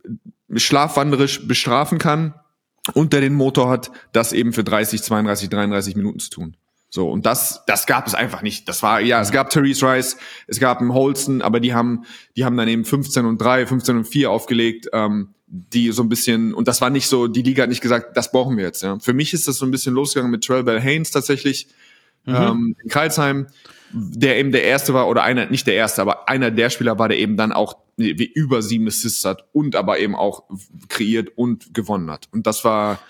äh, 0.05 0.59
schlafwanderisch 0.59 1.46
bestrafen 1.46 1.98
kann 1.98 2.35
unter 2.92 3.20
den 3.20 3.35
Motor 3.35 3.70
hat, 3.70 3.90
das 4.12 4.33
eben 4.33 4.53
für 4.53 4.64
30, 4.64 5.03
32, 5.03 5.49
33 5.49 5.97
Minuten 5.97 6.20
zu 6.20 6.31
tun. 6.31 6.57
So, 6.90 7.11
und 7.11 7.27
das, 7.27 7.64
das 7.66 7.87
gab 7.87 8.07
es 8.07 8.14
einfach 8.14 8.42
nicht. 8.42 8.68
Das 8.68 8.83
war, 8.85 9.01
ja, 9.01 9.20
es 9.20 9.33
gab 9.33 9.51
Therese 9.51 9.85
Rice, 9.85 10.16
es 10.47 10.61
gab 10.61 10.81
einen 10.81 10.94
Holston, 10.94 11.42
aber 11.42 11.59
die 11.59 11.75
haben, 11.75 12.05
die 12.37 12.44
haben 12.44 12.57
dann 12.57 12.68
eben 12.68 12.85
15 12.85 13.25
und 13.25 13.38
3, 13.38 13.66
15 13.66 13.97
und 13.97 14.05
4 14.05 14.31
aufgelegt, 14.31 14.88
ähm, 14.92 15.35
die 15.47 15.90
so 15.90 16.03
ein 16.03 16.09
bisschen, 16.09 16.55
und 16.55 16.68
das 16.68 16.81
war 16.81 16.90
nicht 16.90 17.09
so, 17.09 17.27
die 17.27 17.42
Liga 17.42 17.64
hat 17.64 17.70
nicht 17.70 17.81
gesagt, 17.81 18.16
das 18.16 18.31
brauchen 18.31 18.57
wir 18.57 18.64
jetzt. 18.64 18.83
Ja. 18.83 18.99
Für 19.01 19.12
mich 19.12 19.35
ist 19.35 19.49
das 19.49 19.57
so 19.57 19.66
ein 19.66 19.73
bisschen 19.73 19.92
losgegangen 19.92 20.31
mit 20.31 20.44
Trell 20.44 20.62
Bell 20.62 20.81
Haynes 20.81 21.11
tatsächlich, 21.11 21.66
mhm. 22.27 22.35
ähm, 22.35 22.77
in 22.83 22.88
Karlsheim, 22.88 23.49
der 23.92 24.38
eben 24.38 24.53
der 24.53 24.62
erste 24.62 24.94
war, 24.94 25.09
oder 25.09 25.25
einer, 25.25 25.47
nicht 25.47 25.66
der 25.66 25.75
erste, 25.75 26.01
aber 26.01 26.29
einer 26.29 26.53
der 26.53 26.70
Spieler 26.70 26.99
war, 26.99 27.09
der 27.09 27.18
eben 27.18 27.37
dann 27.37 27.53
auch 27.53 27.75
wie 27.96 28.24
über 28.24 28.62
sieben 28.62 28.87
Assists 28.87 29.24
hat 29.24 29.44
und 29.52 29.76
aber 29.76 29.98
eben 29.98 30.14
auch 30.14 30.44
kreiert 30.88 31.30
und 31.37 31.74
gewonnen 31.74 32.11
hat. 32.11 32.28
Und 32.33 32.46
das 32.46 32.64
war, 32.64 33.00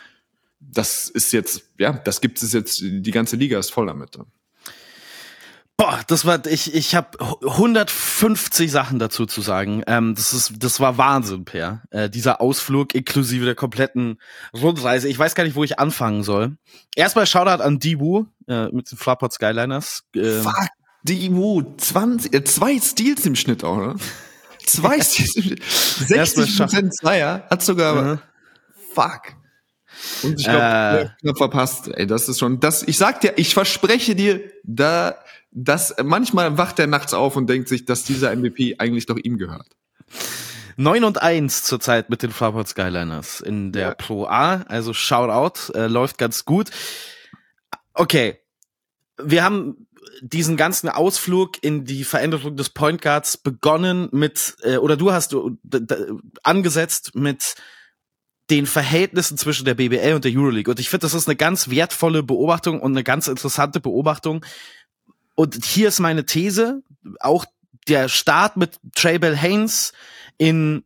das 0.61 1.09
ist 1.09 1.33
jetzt, 1.33 1.71
ja, 1.79 1.93
das 1.93 2.21
gibt 2.21 2.43
es 2.43 2.53
jetzt, 2.53 2.81
die 2.81 3.11
ganze 3.11 3.37
Liga 3.37 3.59
ist 3.59 3.71
voll 3.71 3.87
damit. 3.87 4.19
Boah, 5.77 6.01
das 6.07 6.25
war 6.25 6.47
ich 6.47 6.73
ich 6.73 6.95
habe 6.95 7.19
150 7.21 8.71
Sachen 8.71 9.01
dazu 9.01 9.27
zu 9.27 9.41
sagen. 9.41 9.83
Ähm, 9.89 10.15
das 10.15 10.33
ist 10.33 10.53
das 10.61 10.79
war 10.79 10.99
Wahnsinn, 10.99 11.45
Per. 11.45 11.83
Äh, 11.91 12.09
dieser 12.09 12.41
Ausflug 12.41 12.95
inklusive 12.95 13.45
der 13.45 13.57
kompletten 13.57 14.21
Rundreise. 14.53 15.09
Ich 15.09 15.19
weiß 15.19 15.35
gar 15.35 15.43
nicht, 15.43 15.57
wo 15.57 15.65
ich 15.65 15.81
anfangen 15.81 16.23
soll. 16.23 16.57
Erstmal 16.95 17.27
Shoutout 17.27 17.63
an 17.63 17.81
Dibu 17.81 18.27
äh, 18.47 18.67
mit 18.67 18.89
den 18.89 18.99
Fraport 18.99 19.33
Skyliners. 19.33 20.05
Ähm, 20.15 20.43
Fuck, 20.43 20.69
Dibu, 21.03 21.65
20 21.77 22.33
äh, 22.33 22.45
zwei 22.45 22.79
Steals 22.79 23.27
im 23.27 23.35
Schnitt 23.35 23.65
auch, 23.65 23.79
ne? 23.79 23.97
Zwei 24.67 25.01
Steals. 25.01 25.97
60 26.09 26.59
Prozent 26.59 26.95
Zweier 26.95 27.47
hat 27.51 27.63
sogar 27.63 28.03
mhm. 28.03 28.19
Fuck. 28.95 29.35
Und 30.23 30.41
ich 30.41 30.47
glaube, 30.47 31.13
äh, 31.13 31.21
knapp 31.21 31.39
verpasst. 31.39 31.89
Ey, 31.89 32.07
das 32.07 32.29
ist 32.29 32.39
schon 32.39 32.61
das 32.61 32.83
ich 32.83 32.99
sag 32.99 33.21
dir, 33.21 33.35
ich 33.37 33.55
verspreche 33.55 34.15
dir, 34.15 34.41
da 34.63 35.17
das 35.51 35.95
manchmal 36.03 36.59
wacht 36.59 36.79
er 36.79 36.87
nachts 36.87 37.15
auf 37.15 37.37
und 37.37 37.49
denkt 37.49 37.69
sich, 37.69 37.85
dass 37.85 38.03
dieser 38.05 38.35
MVP 38.35 38.77
eigentlich 38.79 39.07
doch 39.07 39.17
ihm 39.17 39.39
gehört. 39.39 39.69
9 40.77 41.05
und 41.05 41.23
1 41.23 41.63
zurzeit 41.63 42.11
mit 42.11 42.23
den 42.23 42.33
Fraport 42.33 42.67
Skyliners 42.67 43.41
in 43.41 43.71
der 43.71 43.89
ja. 43.89 43.95
Pro 43.95 44.27
A, 44.27 44.63
also 44.63 44.93
Shoutout, 44.93 45.73
äh, 45.73 45.87
läuft 45.87 46.19
ganz 46.19 46.45
gut. 46.45 46.71
Okay. 47.93 48.39
wir 49.23 49.45
haben 49.45 49.87
diesen 50.21 50.57
ganzen 50.57 50.89
Ausflug 50.89 51.63
in 51.63 51.85
die 51.85 52.05
Veränderung 52.05 52.57
des 52.57 52.71
Point 52.71 53.03
Guards 53.03 53.37
begonnen 53.37 54.09
mit, 54.13 54.57
äh, 54.63 54.77
oder 54.77 54.97
du 54.97 55.13
hast 55.13 55.33
du, 55.33 55.59
angesetzt 56.43 57.15
mit 57.15 57.55
den 58.51 58.67
Verhältnissen 58.67 59.39
zwischen 59.39 59.65
der 59.65 59.75
BBL 59.75 60.15
und 60.15 60.25
der 60.25 60.33
Euroleague. 60.33 60.71
Und 60.71 60.79
ich 60.79 60.91
finde, 60.91 61.05
das 61.05 61.15
ist 61.15 61.29
eine 61.29 61.37
ganz 61.37 61.71
wertvolle 61.71 62.23
Beobachtung 62.23 62.81
und 62.81 62.93
eine 62.93 63.05
ganz 63.05 63.27
interessante 63.27 63.81
Beobachtung. 63.81 64.45
Und 65.35 65.65
hier 65.65 65.89
ist 65.89 65.99
meine 65.99 66.27
These, 66.27 66.83
auch 67.21 67.47
der 67.89 68.09
Start 68.09 68.57
mit 68.57 68.79
Trey 68.95 69.19
Bell 69.19 69.37
Haynes 69.37 69.93
in 70.37 70.85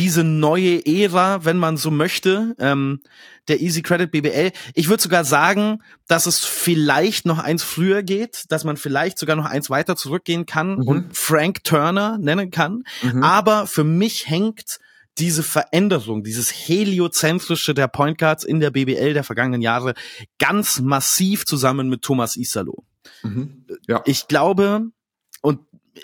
diese 0.00 0.24
neue 0.24 0.86
Ära, 0.86 1.44
wenn 1.44 1.58
man 1.58 1.76
so 1.76 1.90
möchte, 1.90 2.56
ähm, 2.58 3.00
der 3.48 3.60
Easy 3.60 3.82
Credit 3.82 4.10
BBL. 4.10 4.50
Ich 4.74 4.88
würde 4.88 5.02
sogar 5.02 5.24
sagen, 5.24 5.82
dass 6.08 6.24
es 6.24 6.38
vielleicht 6.42 7.26
noch 7.26 7.38
eins 7.38 7.62
früher 7.62 8.02
geht, 8.02 8.44
dass 8.48 8.64
man 8.64 8.78
vielleicht 8.78 9.18
sogar 9.18 9.36
noch 9.36 9.44
eins 9.44 9.68
weiter 9.68 9.96
zurückgehen 9.96 10.46
kann 10.46 10.76
mhm. 10.76 10.88
und 10.88 11.16
Frank 11.16 11.64
Turner 11.64 12.16
nennen 12.16 12.50
kann. 12.50 12.84
Mhm. 13.02 13.22
Aber 13.22 13.66
für 13.66 13.84
mich 13.84 14.26
hängt 14.26 14.78
diese 15.18 15.42
Veränderung, 15.42 16.24
dieses 16.24 16.50
heliozentrische 16.50 17.74
der 17.74 17.88
Point 17.88 18.16
Guards 18.16 18.42
in 18.42 18.58
der 18.58 18.70
BBL 18.70 19.12
der 19.12 19.24
vergangenen 19.24 19.60
Jahre 19.60 19.92
ganz 20.38 20.80
massiv 20.80 21.44
zusammen 21.44 21.90
mit 21.90 22.00
Thomas 22.00 22.36
Isalo. 22.36 22.84
Mhm. 23.22 23.66
Ja. 23.86 24.00
Ich 24.06 24.28
glaube, 24.28 24.92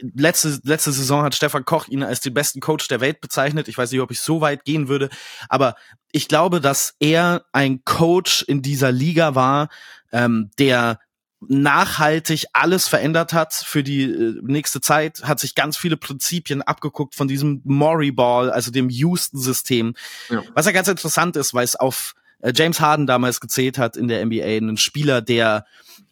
letzte, 0.01 0.59
letzte 0.65 0.93
Saison 0.93 1.23
hat 1.23 1.35
Stefan 1.35 1.65
Koch 1.65 1.89
ihn 1.89 2.03
als 2.03 2.21
den 2.21 2.35
besten 2.35 2.61
Coach 2.61 2.89
der 2.89 3.01
Welt 3.01 3.21
bezeichnet. 3.21 3.69
Ich 3.69 3.79
weiß 3.79 3.91
nicht, 3.91 4.01
ob 4.01 4.11
ich 4.11 4.21
so 4.21 4.41
weit 4.41 4.65
gehen 4.65 4.89
würde, 4.89 5.09
aber 5.49 5.77
ich 6.13 6.29
glaube, 6.29 6.61
dass 6.61 6.95
er 7.01 7.45
ein 7.53 7.85
Coach 7.85 8.43
in 8.43 8.63
dieser 8.63 8.93
Liga 8.93 9.35
war, 9.35 9.69
ähm, 10.13 10.51
der 10.59 10.99
nachhaltig 11.41 12.47
alles 12.53 12.89
verändert 12.89 13.33
hat 13.33 13.53
für 13.53 13.83
die 13.83 14.05
äh, 14.05 14.41
nächste 14.43 14.81
Zeit, 14.81 15.23
hat 15.23 15.39
sich 15.39 15.55
ganz 15.55 15.77
viele 15.77 15.97
Prinzipien 15.97 16.63
abgeguckt 16.63 17.15
von 17.15 17.29
diesem 17.29 17.61
Maury 17.65 18.11
Ball, 18.11 18.51
also 18.51 18.71
dem 18.71 18.89
Houston-System. 18.89 19.95
Ja. 20.31 20.43
Was 20.55 20.67
ja 20.67 20.73
ganz 20.73 20.89
interessant 20.89 21.37
ist, 21.37 21.55
weil 21.55 21.65
es 21.65 21.77
auf 21.77 22.15
äh, 22.41 22.53
James 22.55 22.81
Harden 22.81 23.07
damals 23.07 23.41
gezählt 23.41 23.79
hat 23.79 23.97
in 23.97 24.09
der 24.09 24.25
NBA, 24.25 24.45
einen 24.45 24.77
Spieler, 24.77 25.21
der 25.21 25.67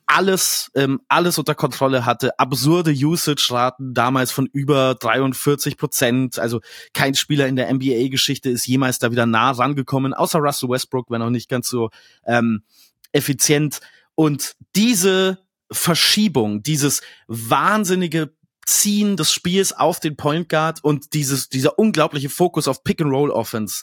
alles, 0.07 0.71
ähm, 0.75 1.01
alles 1.09 1.39
unter 1.39 1.55
Kontrolle 1.55 2.05
hatte, 2.05 2.39
absurde 2.39 2.93
Usage-Raten 2.93 3.95
damals 3.95 4.33
von 4.33 4.47
über 4.53 4.95
43 4.95 5.77
Prozent. 5.77 6.39
Also 6.39 6.61
kein 6.93 7.15
Spieler 7.15 7.47
in 7.47 7.57
der 7.57 7.73
NBA-Geschichte 7.73 8.51
ist 8.51 8.67
jemals 8.67 8.99
da 8.99 9.11
wieder 9.11 9.27
nah 9.27 9.51
rangekommen, 9.51 10.15
außer 10.15 10.39
Russell 10.39 10.69
Westbrook, 10.69 11.11
wenn 11.11 11.23
auch 11.23 11.31
nicht 11.31 11.49
ganz 11.49 11.69
so 11.69 11.91
ähm, 12.27 12.63
effizient. 13.13 13.81
Und 14.15 14.57
diese 14.77 15.39
Verschiebung, 15.73 16.63
dieses 16.63 17.01
wahnsinnige 17.27 18.35
Ziehen 18.67 19.17
des 19.17 19.33
Spiels 19.33 19.73
auf 19.73 20.01
den 20.01 20.17
Point 20.17 20.49
Guard 20.49 20.83
und 20.83 21.15
dieses, 21.15 21.49
dieser 21.49 21.79
unglaubliche 21.79 22.31
Fokus 22.31 22.69
auf 22.69 22.85
Pick-and-Roll-Offense, 22.85 23.83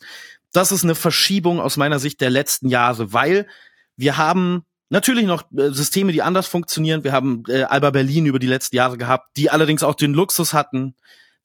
das 0.54 0.72
ist 0.72 0.84
eine 0.84 0.96
Verschiebung 0.96 1.60
aus 1.60 1.78
meiner 1.78 2.00
Sicht 2.00 2.22
der 2.22 2.30
letzten 2.30 2.68
Jahre, 2.68 3.14
weil 3.14 3.48
wir 3.96 4.18
haben 4.18 4.66
Natürlich 4.92 5.26
noch 5.26 5.44
äh, 5.58 5.70
Systeme, 5.72 6.12
die 6.12 6.22
anders 6.22 6.48
funktionieren. 6.48 7.06
Wir 7.06 7.14
haben 7.14 7.44
äh, 7.48 7.64
Alba 7.64 7.92
Berlin 7.92 8.26
über 8.26 8.40
die 8.40 8.48
letzten 8.48 8.76
Jahre 8.76 8.98
gehabt, 8.98 9.38
die 9.38 9.50
allerdings 9.50 9.84
auch 9.84 9.96
den 9.96 10.14
Luxus 10.14 10.54
hatten, 10.54 10.96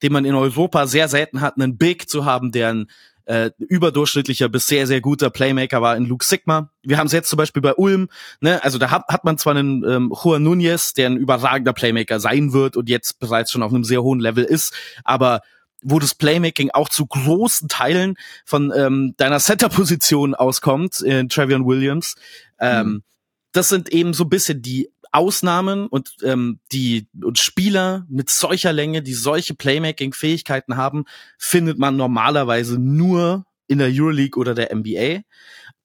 den 0.02 0.12
man 0.12 0.24
in 0.24 0.34
Europa 0.34 0.88
sehr 0.88 1.06
selten 1.06 1.40
hat, 1.40 1.54
einen 1.54 1.78
Big 1.78 2.10
zu 2.10 2.24
haben, 2.24 2.50
der 2.50 2.70
ein 2.70 2.86
äh, 3.26 3.52
überdurchschnittlicher 3.58 4.48
bis 4.48 4.66
sehr, 4.66 4.88
sehr 4.88 5.00
guter 5.00 5.30
Playmaker 5.30 5.80
war 5.80 5.96
in 5.96 6.06
Luke 6.06 6.24
Sigma. 6.24 6.72
Wir 6.82 6.98
haben 6.98 7.06
es 7.06 7.12
jetzt 7.12 7.30
zum 7.30 7.36
Beispiel 7.36 7.62
bei 7.62 7.74
Ulm, 7.74 8.08
ne, 8.40 8.62
also 8.64 8.78
da 8.78 8.90
hat, 8.90 9.04
hat 9.06 9.24
man 9.24 9.38
zwar 9.38 9.54
einen 9.54 9.84
ähm, 9.88 10.12
Juan 10.12 10.42
Nunez, 10.42 10.92
der 10.94 11.06
ein 11.06 11.16
überragender 11.16 11.72
Playmaker 11.72 12.18
sein 12.18 12.52
wird 12.52 12.76
und 12.76 12.88
jetzt 12.88 13.20
bereits 13.20 13.52
schon 13.52 13.62
auf 13.62 13.72
einem 13.72 13.84
sehr 13.84 14.02
hohen 14.02 14.18
Level 14.18 14.42
ist, 14.42 14.74
aber 15.04 15.42
wo 15.82 16.00
das 16.00 16.16
Playmaking 16.16 16.70
auch 16.72 16.88
zu 16.88 17.06
großen 17.06 17.68
Teilen 17.68 18.16
von 18.44 18.72
ähm, 18.76 19.14
deiner 19.18 19.38
Center-Position 19.38 20.34
auskommt, 20.34 21.00
in 21.00 21.28
Travion 21.28 21.64
Williams. 21.64 22.16
Ähm, 22.58 22.86
mhm 22.86 23.02
das 23.56 23.68
sind 23.68 23.88
eben 23.88 24.12
so 24.12 24.26
bisschen 24.26 24.60
die 24.60 24.90
Ausnahmen 25.12 25.86
und 25.86 26.16
ähm, 26.22 26.60
die 26.72 27.08
und 27.22 27.38
Spieler 27.38 28.04
mit 28.08 28.28
solcher 28.28 28.72
Länge, 28.72 29.02
die 29.02 29.14
solche 29.14 29.54
Playmaking-Fähigkeiten 29.54 30.76
haben, 30.76 31.04
findet 31.38 31.78
man 31.78 31.96
normalerweise 31.96 32.78
nur 32.78 33.46
in 33.66 33.78
der 33.78 33.88
Euroleague 33.90 34.38
oder 34.38 34.54
der 34.54 34.74
NBA. 34.74 35.22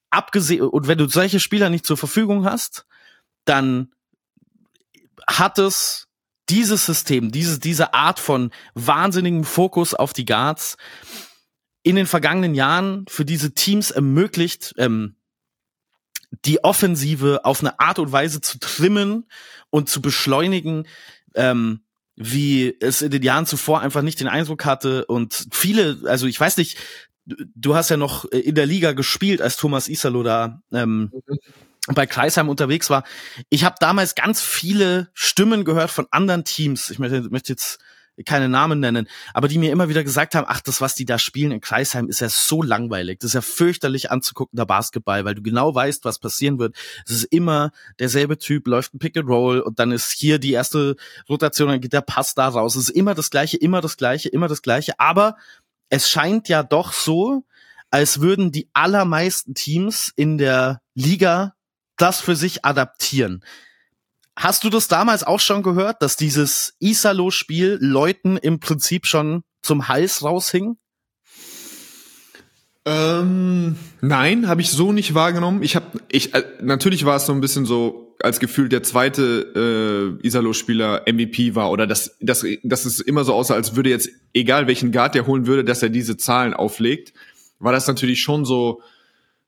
Abgesehen 0.10 0.63
und 0.63 0.88
wenn 0.88 0.97
du 0.97 1.07
solche 1.07 1.39
Spieler 1.39 1.69
nicht 1.69 1.86
zur 1.86 1.95
Verfügung 1.95 2.43
hast, 2.43 2.86
dann 3.45 3.93
hat 5.25 5.57
es 5.57 6.07
dieses 6.49 6.86
System, 6.86 7.31
diese 7.31 7.60
diese 7.60 7.93
Art 7.93 8.19
von 8.19 8.51
wahnsinnigem 8.73 9.45
Fokus 9.45 9.93
auf 9.93 10.12
die 10.12 10.25
Guards 10.25 10.75
in 11.84 11.95
den 11.95 12.05
vergangenen 12.05 12.53
Jahren 12.53 13.05
für 13.07 13.23
diese 13.23 13.53
Teams 13.53 13.91
ermöglicht, 13.91 14.73
ähm, 14.77 15.15
die 16.45 16.63
Offensive 16.63 17.41
auf 17.43 17.61
eine 17.61 17.79
Art 17.79 17.99
und 17.99 18.11
Weise 18.11 18.41
zu 18.41 18.59
trimmen 18.59 19.25
und 19.69 19.89
zu 19.89 20.01
beschleunigen, 20.01 20.87
ähm, 21.35 21.81
wie 22.15 22.75
es 22.79 23.01
in 23.01 23.11
den 23.11 23.23
Jahren 23.23 23.45
zuvor 23.45 23.81
einfach 23.81 24.01
nicht 24.01 24.19
den 24.19 24.27
Eindruck 24.27 24.65
hatte. 24.65 25.05
Und 25.05 25.47
viele, 25.51 25.99
also 26.05 26.27
ich 26.27 26.39
weiß 26.39 26.57
nicht, 26.57 26.77
du 27.25 27.75
hast 27.75 27.89
ja 27.89 27.97
noch 27.97 28.25
in 28.25 28.55
der 28.55 28.65
Liga 28.65 28.93
gespielt, 28.93 29.41
als 29.41 29.57
Thomas 29.57 29.87
Isalo 29.87 30.23
da 30.23 30.61
ähm, 30.71 31.11
mhm. 31.11 31.37
bei 31.93 32.05
Kreisheim 32.05 32.49
unterwegs 32.49 32.89
war. 32.89 33.03
Ich 33.49 33.63
habe 33.63 33.75
damals 33.79 34.15
ganz 34.15 34.41
viele 34.41 35.09
Stimmen 35.13 35.65
gehört 35.65 35.91
von 35.91 36.07
anderen 36.11 36.43
Teams. 36.43 36.89
Ich 36.89 36.99
möchte, 36.99 37.21
möchte 37.29 37.53
jetzt 37.53 37.79
keine 38.23 38.49
Namen 38.49 38.79
nennen, 38.79 39.07
aber 39.34 39.47
die 39.47 39.57
mir 39.57 39.71
immer 39.71 39.89
wieder 39.89 40.03
gesagt 40.03 40.36
haben, 40.36 40.45
ach, 40.47 40.62
das, 40.62 40.81
was 40.81 40.95
die 40.95 41.05
da 41.05 41.19
spielen 41.19 41.51
in 41.51 41.62
Kreisheim, 41.62 42.07
ist 42.10 42.21
ja 42.21 42.29
so 42.29 42.62
langweilig. 42.63 43.19
Das 43.19 43.29
ist 43.29 43.34
ja 43.34 43.41
fürchterlich 43.41 44.12
anzugucken, 44.12 44.57
der 44.57 44.65
Basketball, 44.65 45.25
weil 45.25 45.36
du 45.36 45.41
genau 45.41 45.73
weißt, 45.73 46.05
was 46.05 46.19
passieren 46.19 46.60
wird. 46.60 46.75
Es 47.05 47.13
ist 47.13 47.23
immer 47.25 47.71
derselbe 47.99 48.38
Typ, 48.38 48.67
läuft 48.67 48.93
ein 48.93 48.99
Pick 48.99 49.17
and 49.17 49.27
Roll 49.27 49.60
und 49.60 49.79
dann 49.79 49.91
ist 49.91 50.12
hier 50.12 50.39
die 50.39 50.51
erste 50.51 50.95
Rotation, 51.29 51.69
dann 51.69 51.81
geht 51.81 51.93
der 51.93 52.01
Pass 52.01 52.36
da 52.36 52.47
raus. 52.47 52.75
Es 52.75 52.89
ist 52.89 52.95
immer 52.95 53.15
das 53.15 53.29
Gleiche, 53.29 53.57
immer 53.57 53.81
das 53.81 53.97
Gleiche, 53.97 54.29
immer 54.29 54.47
das 54.47 54.62
Gleiche. 54.62 54.99
Aber 54.99 55.36
es 55.89 56.10
scheint 56.10 56.47
ja 56.49 56.63
doch 56.63 56.93
so, 56.93 57.43
als 57.89 58.21
würden 58.21 58.51
die 58.51 58.69
allermeisten 58.73 59.53
Teams 59.53 60.12
in 60.15 60.38
der 60.38 60.81
Liga 60.95 61.55
das 61.97 62.21
für 62.21 62.36
sich 62.36 62.65
adaptieren. 62.65 63.43
Hast 64.35 64.63
du 64.63 64.69
das 64.69 64.87
damals 64.87 65.23
auch 65.23 65.39
schon 65.39 65.61
gehört, 65.61 66.01
dass 66.01 66.15
dieses 66.15 66.73
Isalo-Spiel 66.79 67.77
Leuten 67.81 68.37
im 68.37 68.59
Prinzip 68.59 69.05
schon 69.05 69.43
zum 69.61 69.87
Hals 69.87 70.23
raushing? 70.23 70.77
Ähm, 72.83 73.75
nein, 74.01 74.47
habe 74.47 74.61
ich 74.61 74.71
so 74.71 74.91
nicht 74.91 75.13
wahrgenommen. 75.13 75.61
Ich 75.61 75.75
habe, 75.75 75.99
ich 76.09 76.33
äh, 76.33 76.43
natürlich 76.61 77.05
war 77.05 77.17
es 77.17 77.27
so 77.27 77.33
ein 77.33 77.41
bisschen 77.41 77.65
so 77.65 78.15
als 78.23 78.39
Gefühl 78.39 78.69
der 78.69 78.81
zweite 78.81 80.17
äh, 80.21 80.25
Isalo-Spieler 80.25 81.03
MVP 81.05 81.53
war 81.53 81.69
oder 81.69 81.85
dass 81.85 82.17
dass 82.21 82.43
dass 82.63 82.85
es 82.85 82.99
immer 82.99 83.23
so 83.23 83.33
aussah, 83.33 83.53
als 83.53 83.75
würde 83.75 83.91
jetzt 83.91 84.09
egal 84.33 84.65
welchen 84.65 84.91
Guard 84.91 85.13
der 85.13 85.27
holen 85.27 85.45
würde, 85.45 85.63
dass 85.63 85.83
er 85.83 85.89
diese 85.89 86.17
Zahlen 86.17 86.55
auflegt, 86.55 87.13
war 87.59 87.71
das 87.71 87.87
natürlich 87.87 88.21
schon 88.21 88.45
so 88.45 88.81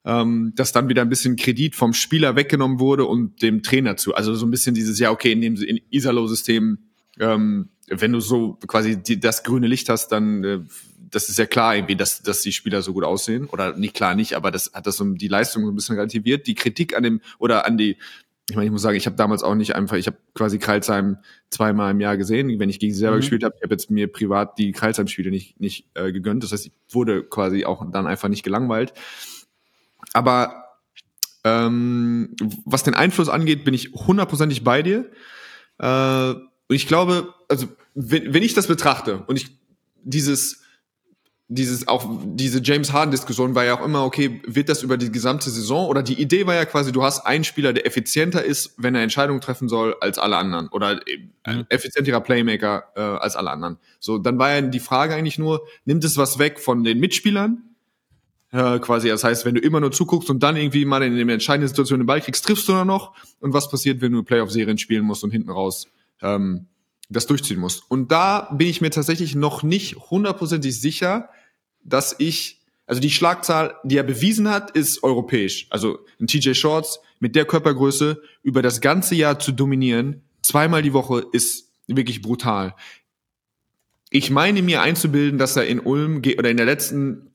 ähm, 0.05 0.53
dass 0.55 0.71
dann 0.71 0.89
wieder 0.89 1.01
ein 1.01 1.09
bisschen 1.09 1.35
Kredit 1.35 1.75
vom 1.75 1.93
Spieler 1.93 2.35
weggenommen 2.35 2.79
wurde 2.79 3.05
und 3.05 3.41
dem 3.41 3.63
Trainer 3.63 3.95
zu. 3.97 4.13
Also 4.15 4.35
so 4.35 4.45
ein 4.45 4.51
bisschen 4.51 4.75
dieses, 4.75 4.99
ja, 4.99 5.11
okay, 5.11 5.31
in 5.31 5.41
dem 5.41 5.55
in 5.55 5.79
Isalo-System, 5.89 6.79
ähm, 7.19 7.69
wenn 7.87 8.11
du 8.11 8.19
so 8.19 8.57
quasi 8.67 9.01
die, 9.01 9.19
das 9.19 9.43
grüne 9.43 9.67
Licht 9.67 9.89
hast, 9.89 10.09
dann 10.09 10.43
äh, 10.43 10.59
das 11.13 11.29
ist 11.29 11.37
ja 11.37 11.45
klar 11.45 11.75
irgendwie, 11.75 11.95
dass, 11.95 12.21
dass 12.23 12.41
die 12.41 12.51
Spieler 12.51 12.81
so 12.81 12.93
gut 12.93 13.03
aussehen. 13.03 13.45
Oder 13.45 13.77
nicht 13.77 13.93
klar 13.93 14.15
nicht, 14.15 14.33
aber 14.33 14.51
das 14.51 14.71
hat 14.73 14.87
das 14.87 14.97
so 14.97 15.05
die 15.05 15.27
Leistung 15.27 15.63
so 15.63 15.71
ein 15.71 15.75
bisschen 15.75 15.95
relativiert. 15.95 16.47
Die 16.47 16.55
Kritik 16.55 16.97
an 16.97 17.03
dem, 17.03 17.21
oder 17.37 17.65
an 17.65 17.77
die, 17.77 17.97
ich 18.49 18.55
meine, 18.55 18.65
ich 18.65 18.71
muss 18.71 18.81
sagen, 18.81 18.97
ich 18.97 19.05
habe 19.05 19.15
damals 19.15 19.43
auch 19.43 19.55
nicht 19.55 19.75
einfach, 19.75 19.95
ich 19.95 20.07
habe 20.07 20.17
quasi 20.33 20.59
Kreilsheim 20.59 21.17
zweimal 21.49 21.91
im 21.91 22.01
Jahr 22.01 22.17
gesehen, 22.17 22.59
wenn 22.59 22.69
ich 22.69 22.79
gegen 22.79 22.93
sie 22.93 22.99
selber 22.99 23.17
mhm. 23.17 23.21
gespielt 23.21 23.43
habe. 23.43 23.55
Ich 23.57 23.63
habe 23.63 23.73
jetzt 23.73 23.89
mir 23.89 24.11
privat 24.11 24.57
die 24.57 24.71
Kreilsheim-Spiele 24.71 25.29
nicht, 25.29 25.59
nicht 25.59 25.87
äh, 25.93 26.11
gegönnt. 26.11 26.43
Das 26.43 26.51
heißt, 26.51 26.65
ich 26.65 26.73
wurde 26.89 27.23
quasi 27.23 27.65
auch 27.65 27.89
dann 27.91 28.07
einfach 28.07 28.30
nicht 28.30 28.43
gelangweilt. 28.43 28.93
Aber 30.12 30.64
ähm, 31.43 32.36
was 32.66 32.84
den 32.84 32.93
Einfluss 32.93 33.30
angeht, 33.30 33.64
bin 33.64 33.74
ich 33.74 33.91
hundertprozentig 33.93 34.64
bei 34.64 34.82
dir. 34.82 35.10
Äh, 35.80 36.34
und 36.34 36.76
ich 36.76 36.88
glaube, 36.88 37.34
also 37.49 37.68
wenn, 37.93 38.34
wenn 38.34 38.43
ich 38.43 38.54
das 38.54 38.68
betrachte 38.68 39.24
und 39.28 39.38
ich 39.38 39.58
dieses 40.04 40.64
dieses 41.49 41.88
auch 41.88 42.08
diese 42.24 42.62
James 42.64 42.93
Harden 42.93 43.12
Diskussion 43.12 43.54
war 43.54 43.66
ja 43.66 43.78
auch 43.78 43.86
immer 43.86 44.06
okay, 44.06 44.41
wird 44.47 44.70
das 44.70 44.82
über 44.82 44.97
die 44.97 45.12
gesamte 45.12 45.49
Saison 45.49 45.88
oder 45.88 46.01
die 46.01 46.20
Idee 46.20 46.47
war 46.47 46.56
ja 46.56 46.66
quasi, 46.66 46.91
du 46.91 47.04
hast 47.04 47.26
einen 47.26 47.43
Spieler, 47.43 47.74
der 47.74 47.86
effizienter 47.86 48.43
ist, 48.43 48.74
wenn 48.78 48.95
er 48.95 49.04
Entscheidungen 49.04 49.41
treffen 49.41 49.68
soll 49.68 49.95
als 49.99 50.18
alle 50.18 50.38
anderen 50.38 50.70
oder 50.70 50.99
ein 51.43 51.58
mhm. 51.58 51.66
effizienterer 51.70 52.22
Playmaker 52.22 52.86
äh, 52.95 53.01
als 53.01 53.36
alle 53.36 53.51
anderen. 53.51 53.78
So, 53.99 54.18
dann 54.18 54.39
war 54.39 54.54
ja 54.54 54.62
die 54.62 54.80
Frage 54.80 55.14
eigentlich 55.14 55.38
nur, 55.38 55.68
nimmt 55.86 56.04
es 56.06 56.18
was 56.18 56.39
weg 56.39 56.60
von 56.60 56.84
den 56.84 56.99
Mitspielern 56.99 57.62
Äh, 58.54 58.78
quasi, 58.78 59.10
das 59.10 59.24
heißt, 59.24 59.45
wenn 59.45 59.56
du 59.56 59.62
immer 59.62 59.80
nur 59.80 59.91
zuguckst 59.91 60.30
und 60.30 60.43
dann 60.43 60.56
irgendwie 60.56 60.86
mal 60.86 61.01
in 61.01 61.16
der 61.16 61.34
entscheidenden 61.34 61.68
Situation 61.68 61.99
den 61.99 62.06
Ball 62.06 62.22
kriegst, 62.22 62.45
triffst 62.45 62.68
du 62.68 62.74
dann 62.74 62.86
noch. 62.86 63.16
Und 63.39 63.51
was 63.51 63.68
passiert, 63.68 63.99
wenn 63.99 64.12
du 64.12 64.22
Playoff-Serien 64.22 64.78
spielen 64.78 65.06
musst 65.06 65.24
und 65.24 65.32
hinten 65.32 65.49
raus 65.49 65.88
ähm, 66.22 66.68
das 67.10 67.26
durchziehen 67.26 67.60
musst? 67.60 67.82
Und 67.89 68.12
da 68.12 68.51
bin 68.54 68.68
ich 68.68 68.80
mir 68.80 68.91
tatsächlich 68.91 69.34
noch 69.34 69.64
nicht 69.64 69.95
hundertprozentig 69.95 70.80
sicher, 70.80 71.30
dass 71.84 72.16
ich, 72.20 72.62
also 72.86 73.01
die 73.01 73.10
Schlagzahl, 73.10 73.74
die 73.84 73.97
er 73.97 74.04
bewiesen 74.04 74.47
hat, 74.47 74.70
ist 74.70 75.01
europäisch. 75.01 75.66
Also 75.72 75.97
ein 76.22 76.28
TJ 76.28 76.54
Shorts 76.54 76.99
mit 77.20 77.36
der 77.36 77.45
Körpergröße 77.45 78.22
über 78.43 78.62
das 78.62 78.82
ganze 78.82 79.16
Jahr 79.16 79.39
zu 79.39 79.51
dominieren, 79.51 80.22
zweimal 80.43 80.84
die 80.84 80.93
Woche, 80.93 81.26
ist 81.32 81.72
wirklich 81.88 82.22
brutal. 82.22 82.76
Ich 84.12 84.30
meine 84.30 84.62
mir 84.62 84.84
einzubilden, 84.84 85.39
dass 85.39 85.56
er 85.56 85.66
in 85.66 85.80
Ulm 85.80 86.22
oder 86.38 86.51
in 86.51 86.58
der 86.58 86.68
letzten 86.68 87.32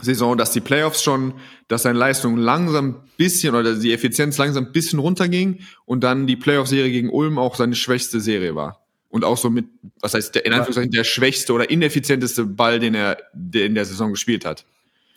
Saison, 0.00 0.36
dass 0.36 0.50
die 0.50 0.60
Playoffs 0.60 1.02
schon, 1.02 1.34
dass 1.68 1.82
seine 1.82 1.98
Leistung 1.98 2.36
langsam 2.36 3.02
bisschen 3.16 3.54
oder 3.54 3.74
die 3.74 3.92
Effizienz 3.92 4.36
langsam 4.38 4.72
bisschen 4.72 4.98
runterging 4.98 5.60
und 5.84 6.04
dann 6.04 6.26
die 6.26 6.36
Playoff-Serie 6.36 6.90
gegen 6.90 7.10
Ulm 7.10 7.38
auch 7.38 7.54
seine 7.56 7.74
schwächste 7.74 8.20
Serie 8.20 8.54
war. 8.54 8.82
Und 9.08 9.24
auch 9.24 9.38
so 9.38 9.48
mit, 9.48 9.66
was 10.00 10.14
heißt, 10.14 10.34
der, 10.34 10.44
in 10.44 10.52
Anführungszeichen 10.52 10.90
der 10.90 11.04
schwächste 11.04 11.52
oder 11.52 11.70
ineffizienteste 11.70 12.44
Ball, 12.44 12.78
den 12.78 12.94
er 12.94 13.16
der 13.32 13.66
in 13.66 13.74
der 13.74 13.84
Saison 13.84 14.10
gespielt 14.10 14.44
hat. 14.44 14.66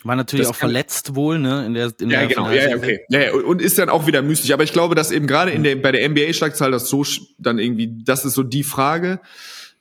War 0.02 0.16
natürlich 0.16 0.46
das 0.46 0.56
auch 0.56 0.58
verletzt 0.58 1.14
wohl, 1.14 1.38
ne? 1.38 1.66
In 1.66 1.74
der, 1.74 1.92
in 2.00 2.08
ja, 2.08 2.20
der 2.20 2.28
genau. 2.28 2.50
Ja, 2.50 2.70
ja, 2.70 2.76
okay. 2.76 3.00
Ja, 3.10 3.20
ja, 3.20 3.32
und 3.34 3.60
ist 3.60 3.78
dann 3.78 3.90
auch 3.90 4.06
wieder 4.06 4.22
müßig. 4.22 4.54
Aber 4.54 4.64
ich 4.64 4.72
glaube, 4.72 4.94
dass 4.94 5.10
eben 5.10 5.26
gerade 5.26 5.50
in 5.50 5.62
der, 5.62 5.76
bei 5.76 5.92
der 5.92 6.08
NBA-Schlagzahl 6.08 6.70
das 6.70 6.88
so 6.88 7.04
dann 7.36 7.58
irgendwie, 7.58 7.92
das 8.02 8.24
ist 8.24 8.32
so 8.32 8.42
die 8.42 8.62
Frage. 8.62 9.20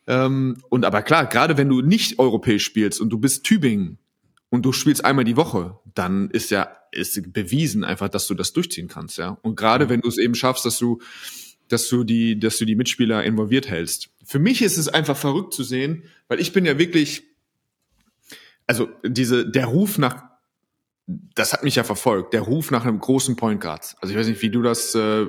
Ähm, 0.08 0.62
und 0.68 0.84
aber 0.84 1.04
klar, 1.04 1.28
gerade 1.28 1.58
wenn 1.58 1.70
du 1.70 1.82
nicht 1.82 2.20
europäisch 2.20 2.66
spielst 2.66 3.00
und 3.00 3.12
du 3.12 3.18
bist 3.18 3.46
Tübingen 3.46 3.98
und 4.50 4.66
du 4.66 4.72
spielst 4.72 5.06
einmal 5.06 5.26
die 5.26 5.38
Woche, 5.38 5.80
dann 5.94 6.30
ist 6.30 6.50
ja 6.52 6.70
ist 6.92 7.32
bewiesen 7.34 7.84
einfach, 7.84 8.10
dass 8.10 8.26
du 8.26 8.34
das 8.34 8.52
durchziehen 8.52 8.88
kannst, 8.88 9.18
ja. 9.20 9.38
Und 9.44 9.56
gerade 9.56 9.90
wenn 9.90 10.02
du 10.02 10.08
es 10.08 10.18
eben 10.18 10.34
schaffst, 10.34 10.66
dass 10.66 10.80
du 10.80 11.00
dass 11.70 11.88
du 11.88 12.04
die, 12.04 12.38
dass 12.40 12.58
du 12.58 12.66
die 12.66 12.76
Mitspieler 12.76 13.24
involviert 13.24 13.70
hältst. 13.70 14.10
Für 14.26 14.40
mich 14.40 14.62
ist 14.62 14.78
es 14.78 14.90
einfach 14.90 15.16
verrückt 15.16 15.54
zu 15.54 15.64
sehen, 15.64 16.04
weil 16.28 16.40
ich 16.40 16.52
bin 16.52 16.66
ja 16.66 16.78
wirklich, 16.78 17.24
also 18.68 18.90
diese, 19.06 19.50
der 19.50 19.68
Ruf 19.68 19.98
nach, 19.98 20.24
das 21.08 21.54
hat 21.54 21.64
mich 21.64 21.76
ja 21.76 21.84
verfolgt, 21.84 22.34
der 22.34 22.42
Ruf 22.42 22.70
nach 22.70 22.86
einem 22.86 23.00
großen 23.00 23.36
Point 23.36 23.62
Guard. 23.62 23.96
Also 24.02 24.14
ich 24.14 24.20
weiß 24.20 24.28
nicht, 24.28 24.42
wie 24.42 24.50
du 24.50 24.62
das, 24.62 24.94
äh, 24.94 25.26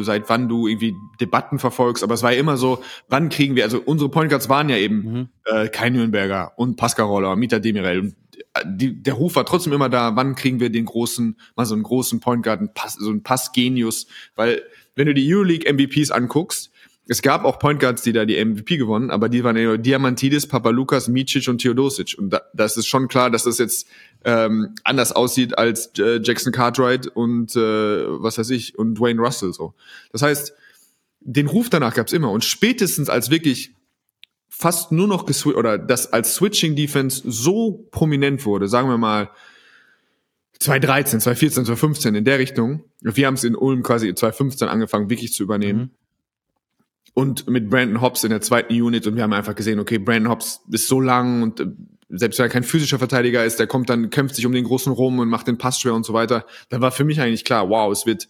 seit 0.00 0.28
wann 0.28 0.48
du 0.48 0.66
irgendwie 0.66 0.94
Debatten 1.20 1.58
verfolgst, 1.58 2.02
aber 2.02 2.14
es 2.14 2.22
war 2.22 2.32
ja 2.32 2.38
immer 2.38 2.56
so, 2.56 2.82
wann 3.08 3.28
kriegen 3.28 3.56
wir, 3.56 3.64
also 3.64 3.80
unsere 3.84 4.10
Point 4.10 4.30
Guards 4.30 4.48
waren 4.48 4.68
ja 4.68 4.76
eben 4.76 4.96
mhm. 4.96 5.28
äh, 5.44 5.68
Kai 5.68 5.90
Nürnberger 5.90 6.52
und 6.56 6.76
Pascal 6.76 7.06
Roller, 7.06 7.36
Mita 7.36 7.58
Demirel 7.58 8.00
und 8.00 8.23
die, 8.64 9.02
der 9.02 9.14
Ruf 9.14 9.36
war 9.36 9.46
trotzdem 9.46 9.72
immer 9.72 9.88
da, 9.88 10.14
wann 10.16 10.34
kriegen 10.34 10.60
wir 10.60 10.70
den 10.70 10.84
großen, 10.84 11.36
mal 11.56 11.66
so 11.66 11.74
einen 11.74 11.82
großen 11.82 12.20
Point 12.20 12.44
Guard, 12.44 12.60
einen 12.60 12.72
Pass, 12.72 12.94
so 12.94 13.10
einen 13.10 13.22
Passgenius, 13.22 14.06
weil 14.36 14.62
wenn 14.94 15.06
du 15.06 15.14
die 15.14 15.32
Euroleague 15.32 15.70
MVPs 15.72 16.10
anguckst, 16.10 16.70
es 17.06 17.20
gab 17.20 17.44
auch 17.44 17.58
Point 17.58 17.80
Guards, 17.80 18.02
die 18.02 18.12
da 18.12 18.24
die 18.24 18.42
MVP 18.42 18.78
gewonnen, 18.78 19.10
aber 19.10 19.28
die 19.28 19.44
waren 19.44 19.56
ja 19.56 19.76
Diamantidis, 19.76 20.46
Papalukas, 20.46 21.08
Micic 21.08 21.48
und 21.48 21.58
Theodosic. 21.58 22.16
Und 22.16 22.30
da, 22.30 22.42
das 22.54 22.78
ist 22.78 22.86
schon 22.86 23.08
klar, 23.08 23.30
dass 23.30 23.44
das 23.44 23.58
jetzt 23.58 23.86
ähm, 24.24 24.74
anders 24.84 25.12
aussieht 25.12 25.58
als 25.58 25.90
äh, 25.98 26.20
Jackson 26.22 26.52
Cartwright 26.52 27.06
und 27.08 27.54
äh, 27.56 27.60
was 27.60 28.38
weiß 28.38 28.48
ich 28.50 28.78
und 28.78 28.94
Dwayne 28.94 29.20
Russell 29.20 29.52
so. 29.52 29.74
Das 30.12 30.22
heißt, 30.22 30.54
den 31.20 31.46
Ruf 31.46 31.68
danach 31.68 31.94
gab's 31.94 32.12
immer 32.12 32.30
und 32.30 32.44
spätestens 32.44 33.10
als 33.10 33.30
wirklich 33.30 33.73
fast 34.56 34.92
nur 34.92 35.08
noch 35.08 35.26
geswitcht 35.26 35.56
oder 35.56 35.78
das 35.78 36.12
als 36.12 36.36
Switching 36.36 36.76
Defense 36.76 37.22
so 37.24 37.88
prominent 37.90 38.46
wurde, 38.46 38.68
sagen 38.68 38.88
wir 38.88 38.98
mal 38.98 39.30
2013, 40.60 41.20
2014, 41.20 41.64
2015 41.64 42.14
in 42.14 42.24
der 42.24 42.38
Richtung. 42.38 42.84
Wir 43.00 43.26
haben 43.26 43.34
es 43.34 43.42
in 43.42 43.56
Ulm 43.56 43.82
quasi 43.82 44.14
2015 44.14 44.68
angefangen, 44.68 45.10
wirklich 45.10 45.32
zu 45.32 45.42
übernehmen. 45.42 45.80
Mhm. 45.80 45.90
Und 47.14 47.48
mit 47.48 47.68
Brandon 47.68 48.00
Hobbs 48.00 48.24
in 48.24 48.30
der 48.30 48.40
zweiten 48.40 48.72
Unit 48.80 49.06
und 49.06 49.16
wir 49.16 49.24
haben 49.24 49.32
einfach 49.32 49.54
gesehen, 49.54 49.80
okay, 49.80 49.98
Brandon 49.98 50.30
Hobbs 50.30 50.62
ist 50.70 50.88
so 50.88 51.00
lang 51.00 51.42
und 51.42 51.60
äh, 51.60 51.66
selbst 52.08 52.38
wenn 52.38 52.46
er 52.46 52.50
kein 52.50 52.62
physischer 52.62 52.98
Verteidiger 52.98 53.44
ist, 53.44 53.58
der 53.58 53.66
kommt 53.66 53.90
dann, 53.90 54.10
kämpft 54.10 54.36
sich 54.36 54.46
um 54.46 54.52
den 54.52 54.64
großen 54.64 54.92
rum 54.92 55.18
und 55.18 55.28
macht 55.28 55.48
den 55.48 55.58
Pass 55.58 55.80
schwer 55.80 55.94
und 55.94 56.06
so 56.06 56.12
weiter. 56.12 56.46
Da 56.68 56.80
war 56.80 56.92
für 56.92 57.04
mich 57.04 57.20
eigentlich 57.20 57.44
klar, 57.44 57.68
wow, 57.68 57.92
es 57.92 58.06
wird 58.06 58.28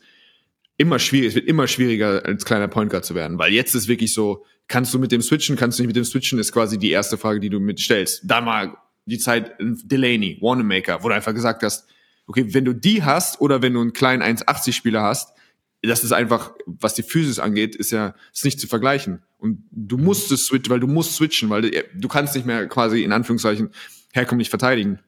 immer 0.76 0.98
schwierig, 0.98 1.28
es 1.28 1.34
wird 1.34 1.46
immer 1.46 1.66
schwieriger, 1.66 2.24
als 2.24 2.44
kleiner 2.44 2.68
Point 2.68 2.90
Guard 2.90 3.04
zu 3.04 3.14
werden. 3.14 3.38
Weil 3.38 3.52
jetzt 3.52 3.74
ist 3.74 3.88
wirklich 3.88 4.14
so, 4.14 4.44
kannst 4.68 4.94
du 4.94 4.98
mit 4.98 5.12
dem 5.12 5.22
switchen, 5.22 5.56
kannst 5.56 5.78
du 5.78 5.82
nicht 5.82 5.88
mit 5.88 5.96
dem 5.96 6.04
switchen, 6.04 6.38
ist 6.38 6.52
quasi 6.52 6.78
die 6.78 6.90
erste 6.90 7.18
Frage, 7.18 7.40
die 7.40 7.50
du 7.50 7.60
mit 7.60 7.80
stellst. 7.80 8.22
Da 8.24 8.40
mal 8.40 8.76
die 9.06 9.18
Zeit 9.18 9.52
Delaney, 9.60 10.38
Wanamaker, 10.40 11.02
wo 11.02 11.08
du 11.08 11.14
einfach 11.14 11.34
gesagt 11.34 11.62
hast, 11.62 11.86
okay, 12.26 12.46
wenn 12.54 12.64
du 12.64 12.72
die 12.72 13.02
hast 13.02 13.40
oder 13.40 13.62
wenn 13.62 13.74
du 13.74 13.80
einen 13.80 13.92
kleinen 13.92 14.22
1,80 14.22 14.72
Spieler 14.72 15.02
hast, 15.02 15.34
das 15.82 16.02
ist 16.02 16.12
einfach, 16.12 16.52
was 16.64 16.94
die 16.94 17.02
Physis 17.02 17.38
angeht, 17.38 17.76
ist 17.76 17.92
ja 17.92 18.14
ist 18.32 18.44
nicht 18.44 18.58
zu 18.58 18.66
vergleichen. 18.66 19.22
Und 19.36 19.62
du 19.70 19.98
musst 19.98 20.32
es 20.32 20.46
switchen, 20.46 20.72
weil 20.72 20.80
du 20.80 20.86
musst 20.86 21.16
switchen, 21.16 21.50
weil 21.50 21.62
du, 21.62 21.84
du 21.94 22.08
kannst 22.08 22.34
nicht 22.34 22.46
mehr 22.46 22.66
quasi 22.68 23.02
in 23.02 23.12
Anführungszeichen 23.12 23.70
herkömmlich 24.12 24.48
verteidigen. 24.48 25.00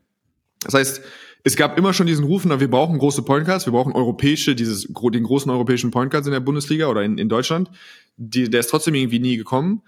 Das 0.61 0.75
heißt, 0.75 1.01
es 1.47 1.55
gab 1.55 1.79
immer 1.79 1.93
schon 1.93 2.09
diesen 2.09 2.25
Ruf 2.25 2.45
nach, 2.45 2.59
wir 2.59 2.69
brauchen 2.69 2.99
große 2.99 3.23
Point 3.23 3.47
Guards, 3.47 3.67
wir 3.67 3.73
brauchen 3.73 3.93
europäische, 3.93 4.57
dieses, 4.57 4.89
den 4.89 5.23
großen 5.23 5.49
europäischen 5.49 5.93
Point 5.93 6.11
Guards 6.11 6.27
in 6.27 6.33
der 6.33 6.41
Bundesliga 6.41 6.89
oder 6.89 7.05
in, 7.05 7.19
in 7.19 7.29
Deutschland. 7.29 7.71
Die, 8.17 8.51
der 8.51 8.59
ist 8.59 8.67
trotzdem 8.69 8.97
irgendwie 8.97 9.21
nie 9.21 9.37
gekommen. 9.37 9.83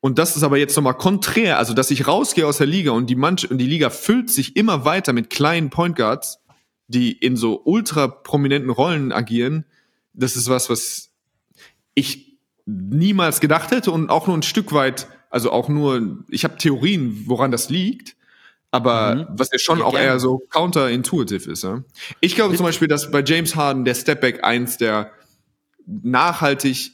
Und 0.00 0.18
das 0.18 0.38
ist 0.38 0.42
aber 0.42 0.56
jetzt 0.56 0.74
nochmal 0.76 0.96
konträr, 0.96 1.58
also 1.58 1.74
dass 1.74 1.90
ich 1.90 2.06
rausgehe 2.06 2.46
aus 2.46 2.56
der 2.56 2.66
Liga 2.66 2.92
und 2.92 3.10
die 3.10 3.14
Mannschaft 3.14 3.52
und 3.52 3.58
die 3.58 3.66
Liga 3.66 3.90
füllt 3.90 4.30
sich 4.30 4.56
immer 4.56 4.86
weiter 4.86 5.12
mit 5.12 5.28
kleinen 5.28 5.68
Point 5.68 5.96
Guards, 5.96 6.38
die 6.88 7.12
in 7.12 7.36
so 7.36 7.60
ultra 7.62 8.08
prominenten 8.08 8.70
Rollen 8.70 9.12
agieren. 9.12 9.66
Das 10.14 10.34
ist 10.34 10.48
was, 10.48 10.70
was 10.70 11.10
ich 11.92 12.38
niemals 12.64 13.40
gedacht 13.40 13.70
hätte 13.70 13.90
und 13.90 14.08
auch 14.08 14.26
nur 14.26 14.38
ein 14.38 14.42
Stück 14.42 14.72
weit, 14.72 15.08
also 15.28 15.52
auch 15.52 15.68
nur, 15.68 16.24
ich 16.30 16.44
habe 16.44 16.56
Theorien, 16.56 17.24
woran 17.26 17.50
das 17.50 17.68
liegt, 17.68 18.16
aber 18.70 19.14
mhm. 19.14 19.26
was 19.30 19.50
ja 19.52 19.58
schon 19.58 19.80
ja, 19.80 19.84
auch 19.84 19.92
gerne. 19.92 20.06
eher 20.06 20.20
so 20.20 20.38
counterintuitive 20.50 21.50
ist. 21.50 21.64
Ja? 21.64 21.82
Ich 22.20 22.34
glaube 22.34 22.56
zum 22.56 22.66
Beispiel, 22.66 22.88
dass 22.88 23.10
bei 23.10 23.22
James 23.24 23.56
Harden 23.56 23.84
der 23.84 23.94
Stepback 23.94 24.44
eins 24.44 24.76
der 24.76 25.12
nachhaltig, 25.86 26.92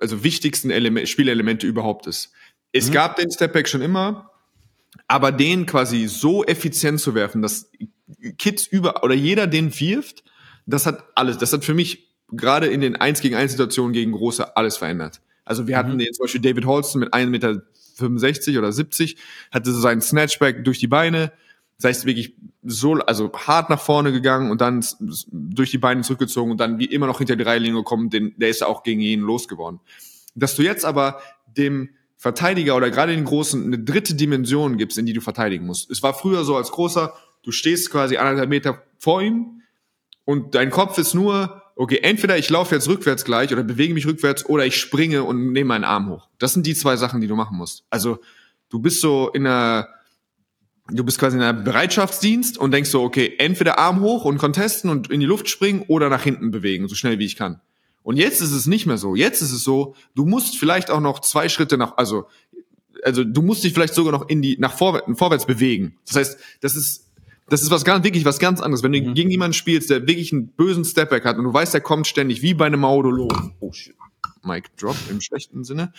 also 0.00 0.22
wichtigsten 0.22 0.70
Element, 0.70 1.08
Spielelemente 1.08 1.66
überhaupt 1.66 2.06
ist. 2.06 2.32
Es 2.72 2.88
mhm. 2.88 2.94
gab 2.94 3.16
den 3.16 3.30
Stepback 3.30 3.68
schon 3.68 3.82
immer, 3.82 4.30
aber 5.08 5.32
den 5.32 5.66
quasi 5.66 6.06
so 6.06 6.44
effizient 6.44 7.00
zu 7.00 7.14
werfen, 7.14 7.42
dass 7.42 7.70
Kids 8.38 8.66
über 8.66 9.02
oder 9.02 9.14
jeder 9.14 9.46
den 9.46 9.78
wirft, 9.78 10.22
das 10.66 10.86
hat 10.86 11.04
alles, 11.14 11.38
das 11.38 11.52
hat 11.52 11.64
für 11.64 11.74
mich 11.74 12.08
gerade 12.30 12.66
in 12.66 12.80
den 12.80 12.96
1 12.96 13.20
gegen 13.20 13.34
1 13.34 13.52
Situationen 13.52 13.92
gegen 13.92 14.12
große 14.12 14.56
alles 14.56 14.76
verändert. 14.76 15.20
Also 15.44 15.68
wir 15.68 15.76
hatten 15.76 15.94
mhm. 15.94 15.98
den 15.98 16.12
zum 16.12 16.24
Beispiel 16.24 16.40
David 16.40 16.66
Holston 16.66 17.00
mit 17.00 17.14
1,65 17.14 17.26
Meter 17.28 17.62
oder 18.00 18.72
70, 18.72 19.16
hatte 19.50 19.72
so 19.72 19.80
seinen 19.80 20.00
Snatchback 20.00 20.64
durch 20.64 20.78
die 20.78 20.86
Beine, 20.86 21.32
das 21.76 21.90
heißt 21.90 22.06
wirklich 22.06 22.34
so, 22.62 22.94
also 22.94 23.30
hart 23.32 23.70
nach 23.70 23.80
vorne 23.80 24.12
gegangen 24.12 24.50
und 24.50 24.60
dann 24.60 24.84
durch 25.30 25.70
die 25.70 25.78
Beine 25.78 26.02
zurückgezogen 26.02 26.50
und 26.50 26.58
dann 26.58 26.78
wie 26.78 26.86
immer 26.86 27.06
noch 27.06 27.18
hinter 27.18 27.36
die 27.36 27.44
Reihenlinie 27.44 27.80
gekommen, 27.80 28.10
den, 28.10 28.34
der 28.38 28.48
ist 28.48 28.62
auch 28.62 28.82
gegen 28.82 29.00
jeden 29.00 29.24
losgeworden. 29.24 29.80
Dass 30.34 30.56
du 30.56 30.62
jetzt 30.62 30.84
aber 30.84 31.20
dem 31.46 31.90
Verteidiger 32.16 32.76
oder 32.76 32.90
gerade 32.90 33.14
den 33.14 33.24
Großen 33.24 33.62
eine 33.62 33.78
dritte 33.78 34.14
Dimension 34.14 34.78
gibst, 34.78 34.96
in 34.96 35.06
die 35.06 35.12
du 35.12 35.20
verteidigen 35.20 35.66
musst. 35.66 35.90
Es 35.90 36.02
war 36.02 36.14
früher 36.14 36.44
so 36.44 36.56
als 36.56 36.70
Großer, 36.70 37.14
du 37.42 37.52
stehst 37.52 37.90
quasi 37.90 38.16
anderthalb 38.16 38.48
Meter 38.48 38.82
vor 38.98 39.22
ihm 39.22 39.62
und 40.24 40.54
dein 40.54 40.70
Kopf 40.70 40.96
ist 40.98 41.14
nur, 41.14 41.62
okay, 41.76 42.00
entweder 42.02 42.36
ich 42.38 42.50
laufe 42.50 42.74
jetzt 42.74 42.88
rückwärts 42.88 43.24
gleich 43.24 43.52
oder 43.52 43.62
bewege 43.62 43.94
mich 43.94 44.06
rückwärts 44.06 44.46
oder 44.46 44.66
ich 44.66 44.76
springe 44.76 45.22
und 45.22 45.52
nehme 45.52 45.68
meinen 45.68 45.84
Arm 45.84 46.08
hoch. 46.08 46.28
Das 46.38 46.54
sind 46.54 46.66
die 46.66 46.74
zwei 46.74 46.96
Sachen, 46.96 47.20
die 47.20 47.28
du 47.28 47.36
machen 47.36 47.56
musst. 47.56 47.84
Also 47.90 48.18
du 48.70 48.80
bist 48.80 49.00
so 49.00 49.30
in 49.30 49.46
einer, 49.46 49.88
du 50.88 51.04
bist 51.04 51.18
quasi 51.18 51.36
in 51.36 51.42
einer 51.42 51.52
Bereitschaftsdienst 51.52 52.56
und 52.58 52.72
denkst 52.72 52.90
so, 52.90 53.02
okay, 53.02 53.34
entweder 53.38 53.78
Arm 53.78 54.00
hoch 54.00 54.24
und 54.24 54.38
contesten 54.38 54.88
und 54.88 55.10
in 55.10 55.20
die 55.20 55.26
Luft 55.26 55.48
springen 55.48 55.84
oder 55.86 56.08
nach 56.08 56.22
hinten 56.22 56.50
bewegen, 56.50 56.88
so 56.88 56.94
schnell 56.94 57.18
wie 57.18 57.26
ich 57.26 57.36
kann. 57.36 57.60
Und 58.02 58.16
jetzt 58.16 58.40
ist 58.40 58.52
es 58.52 58.66
nicht 58.66 58.86
mehr 58.86 58.98
so. 58.98 59.14
Jetzt 59.14 59.42
ist 59.42 59.52
es 59.52 59.62
so, 59.62 59.94
du 60.14 60.24
musst 60.24 60.56
vielleicht 60.58 60.90
auch 60.90 61.00
noch 61.00 61.20
zwei 61.20 61.48
Schritte 61.48 61.76
nach, 61.76 61.98
also, 61.98 62.26
also 63.02 63.22
du 63.22 63.42
musst 63.42 63.64
dich 63.64 63.74
vielleicht 63.74 63.94
sogar 63.94 64.12
noch 64.12 64.28
in 64.28 64.40
die, 64.40 64.56
nach 64.58 64.72
vorwärts, 64.72 65.06
vorwärts 65.18 65.44
bewegen. 65.44 65.98
Das 66.06 66.16
heißt, 66.16 66.38
das 66.60 66.76
ist, 66.76 67.05
das 67.48 67.62
ist 67.62 67.70
was 67.70 67.84
ganz, 67.84 68.04
wirklich 68.04 68.24
was 68.24 68.38
ganz 68.38 68.60
anderes. 68.60 68.82
Wenn 68.82 68.92
du 68.92 69.00
mhm. 69.00 69.14
gegen 69.14 69.30
jemanden 69.30 69.54
spielst, 69.54 69.90
der 69.90 70.06
wirklich 70.06 70.32
einen 70.32 70.48
bösen 70.48 70.84
Stepback 70.84 71.24
hat 71.24 71.38
und 71.38 71.44
du 71.44 71.52
weißt, 71.52 71.74
der 71.74 71.80
kommt 71.80 72.06
ständig, 72.06 72.42
wie 72.42 72.54
bei 72.54 72.66
einem 72.66 72.80
Maudolo. 72.80 73.28
Oh 73.60 73.72
shit. 73.72 73.94
Mic 74.42 74.68
drop 74.76 74.96
im 75.10 75.20
schlechten 75.20 75.64
Sinne. 75.64 75.92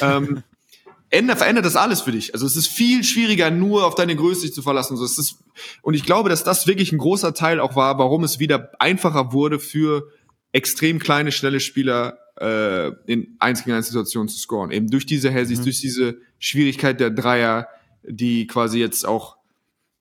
Ähm, 0.00 0.42
ändert, 1.10 1.38
verändert 1.38 1.64
das 1.64 1.76
alles 1.76 2.00
für 2.00 2.12
dich. 2.12 2.34
Also 2.34 2.46
es 2.46 2.56
ist 2.56 2.68
viel 2.68 3.04
schwieriger, 3.04 3.50
nur 3.50 3.86
auf 3.86 3.94
deine 3.94 4.16
Größe 4.16 4.42
sich 4.42 4.52
zu 4.52 4.62
verlassen. 4.62 4.96
So, 4.96 5.04
es 5.04 5.18
ist, 5.18 5.38
und 5.82 5.94
ich 5.94 6.04
glaube, 6.04 6.28
dass 6.28 6.44
das 6.44 6.66
wirklich 6.66 6.92
ein 6.92 6.98
großer 6.98 7.34
Teil 7.34 7.60
auch 7.60 7.76
war, 7.76 7.98
warum 7.98 8.24
es 8.24 8.38
wieder 8.38 8.72
einfacher 8.80 9.32
wurde 9.32 9.58
für 9.58 10.08
extrem 10.52 10.98
kleine, 10.98 11.32
schnelle 11.32 11.60
Spieler 11.60 12.18
äh, 12.40 12.92
in 13.06 13.36
1 13.38 13.64
gegen 13.64 13.76
1 13.76 13.86
Situationen 13.86 14.28
zu 14.28 14.38
scoren. 14.38 14.70
Eben 14.70 14.88
durch 14.88 15.06
diese 15.06 15.30
Hellsicht, 15.30 15.60
mhm. 15.60 15.64
durch 15.64 15.80
diese 15.80 16.18
Schwierigkeit 16.38 17.00
der 17.00 17.10
Dreier, 17.10 17.68
die 18.02 18.46
quasi 18.46 18.78
jetzt 18.78 19.06
auch 19.06 19.37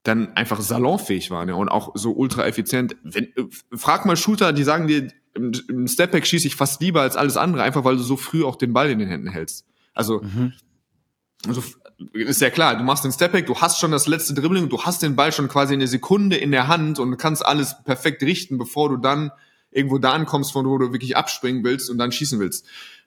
dann 0.08 0.34
einfach 0.36 0.62
salonfähig 0.62 1.32
waren 1.32 1.50
ja, 1.50 1.56
und 1.56 1.70
auch 1.70 1.92
so 1.96 2.14
ultra 2.14 2.46
effizient. 2.46 2.96
Wenn, 3.04 3.26
äh, 3.36 3.46
frag 3.76 4.06
mal 4.06 4.16
Shooter, 4.16 4.54
die 4.54 4.64
sagen 4.64 4.88
dir, 4.88 5.10
im 5.36 5.88
Stepback 5.88 6.26
schieße 6.26 6.48
ich 6.48 6.56
fast 6.56 6.82
lieber 6.82 7.02
als 7.02 7.16
alles 7.16 7.38
andere, 7.38 7.64
einfach 7.64 7.84
weil 7.84 7.98
du 7.98 8.04
so 8.04 8.18
früh 8.18 8.44
auch 8.44 8.56
den 8.56 8.74
Ball 8.74 8.90
in 8.90 9.00
den 9.00 9.08
Händen 9.08 9.28
hältst. 9.28 9.66
Also, 9.94 10.22
mhm. 10.22 10.54
also 11.48 11.64
ist 12.14 12.42
ja 12.42 12.50
klar, 12.50 12.76
du 12.78 12.84
machst 12.84 13.04
den 13.04 13.12
Stepback, 13.12 13.46
du 13.46 13.56
hast 13.56 13.80
schon 13.80 13.92
das 13.92 14.08
letzte 14.08 14.34
Dribbling, 14.34 14.70
du 14.70 14.82
hast 14.82 15.02
den 15.02 15.16
Ball 15.16 15.32
schon 15.32 15.48
quasi 15.48 15.74
eine 15.74 15.88
Sekunde 15.88 16.38
in 16.38 16.52
der 16.52 16.68
Hand 16.68 17.00
und 17.00 17.18
kannst 17.18 17.46
alles 17.46 17.76
perfekt 17.84 18.24
richten, 18.24 18.58
bevor 18.58 18.90
du 18.90 18.98
dann 18.98 19.32
irgendwo 19.72 19.98
da 19.98 20.12
ankommst, 20.12 20.54
von 20.54 20.66
wo 20.66 20.78
du 20.78 20.92
wirklich 20.92 21.18
abspringen 21.18 21.64
willst 21.64 21.90
und 21.90 21.98
dann 21.98 22.12
schießen 22.12 22.40
willst. 22.40 22.66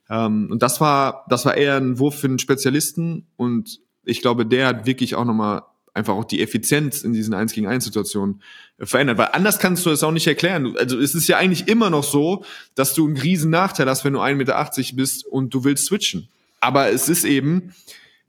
Ähm, 0.09 0.48
und 0.51 0.62
das 0.62 0.80
war, 0.80 1.24
das 1.28 1.44
war 1.46 1.57
eher 1.57 1.76
ein 1.76 1.98
Wurf 1.98 2.20
für 2.20 2.26
einen 2.26 2.38
Spezialisten 2.38 3.26
und 3.36 3.80
ich 4.05 4.22
glaube, 4.22 4.46
der 4.46 4.66
hat 4.66 4.86
wirklich 4.86 5.14
auch 5.14 5.24
nochmal 5.24 5.62
einfach 5.95 6.14
auch 6.14 6.24
die 6.24 6.43
Effizienz 6.43 7.03
in 7.03 7.12
diesen 7.12 7.34
1 7.34 7.53
gegen 7.53 7.66
1 7.66 7.84
Situationen 7.84 8.43
äh, 8.78 8.86
verändert. 8.86 9.18
Weil 9.18 9.28
anders 9.32 9.59
kannst 9.59 9.84
du 9.84 9.91
das 9.91 10.03
auch 10.03 10.12
nicht 10.12 10.26
erklären. 10.26 10.76
Also 10.78 10.99
es 10.99 11.14
ist 11.14 11.28
ja 11.28 11.38
eigentlich 11.38 11.68
immer 11.68 11.91
noch 11.91 12.05
so, 12.05 12.45
dass 12.74 12.95
du 12.95 13.07
einen 13.07 13.16
riesen 13.16 13.51
Nachteil 13.51 13.88
hast, 13.88 14.05
wenn 14.05 14.12
du 14.12 14.20
1,80 14.20 14.34
Meter 14.34 14.70
bist 14.95 15.26
und 15.26 15.53
du 15.55 15.64
willst 15.64 15.86
switchen. 15.86 16.28
Aber 16.61 16.91
es 16.91 17.09
ist 17.09 17.24
eben, 17.24 17.72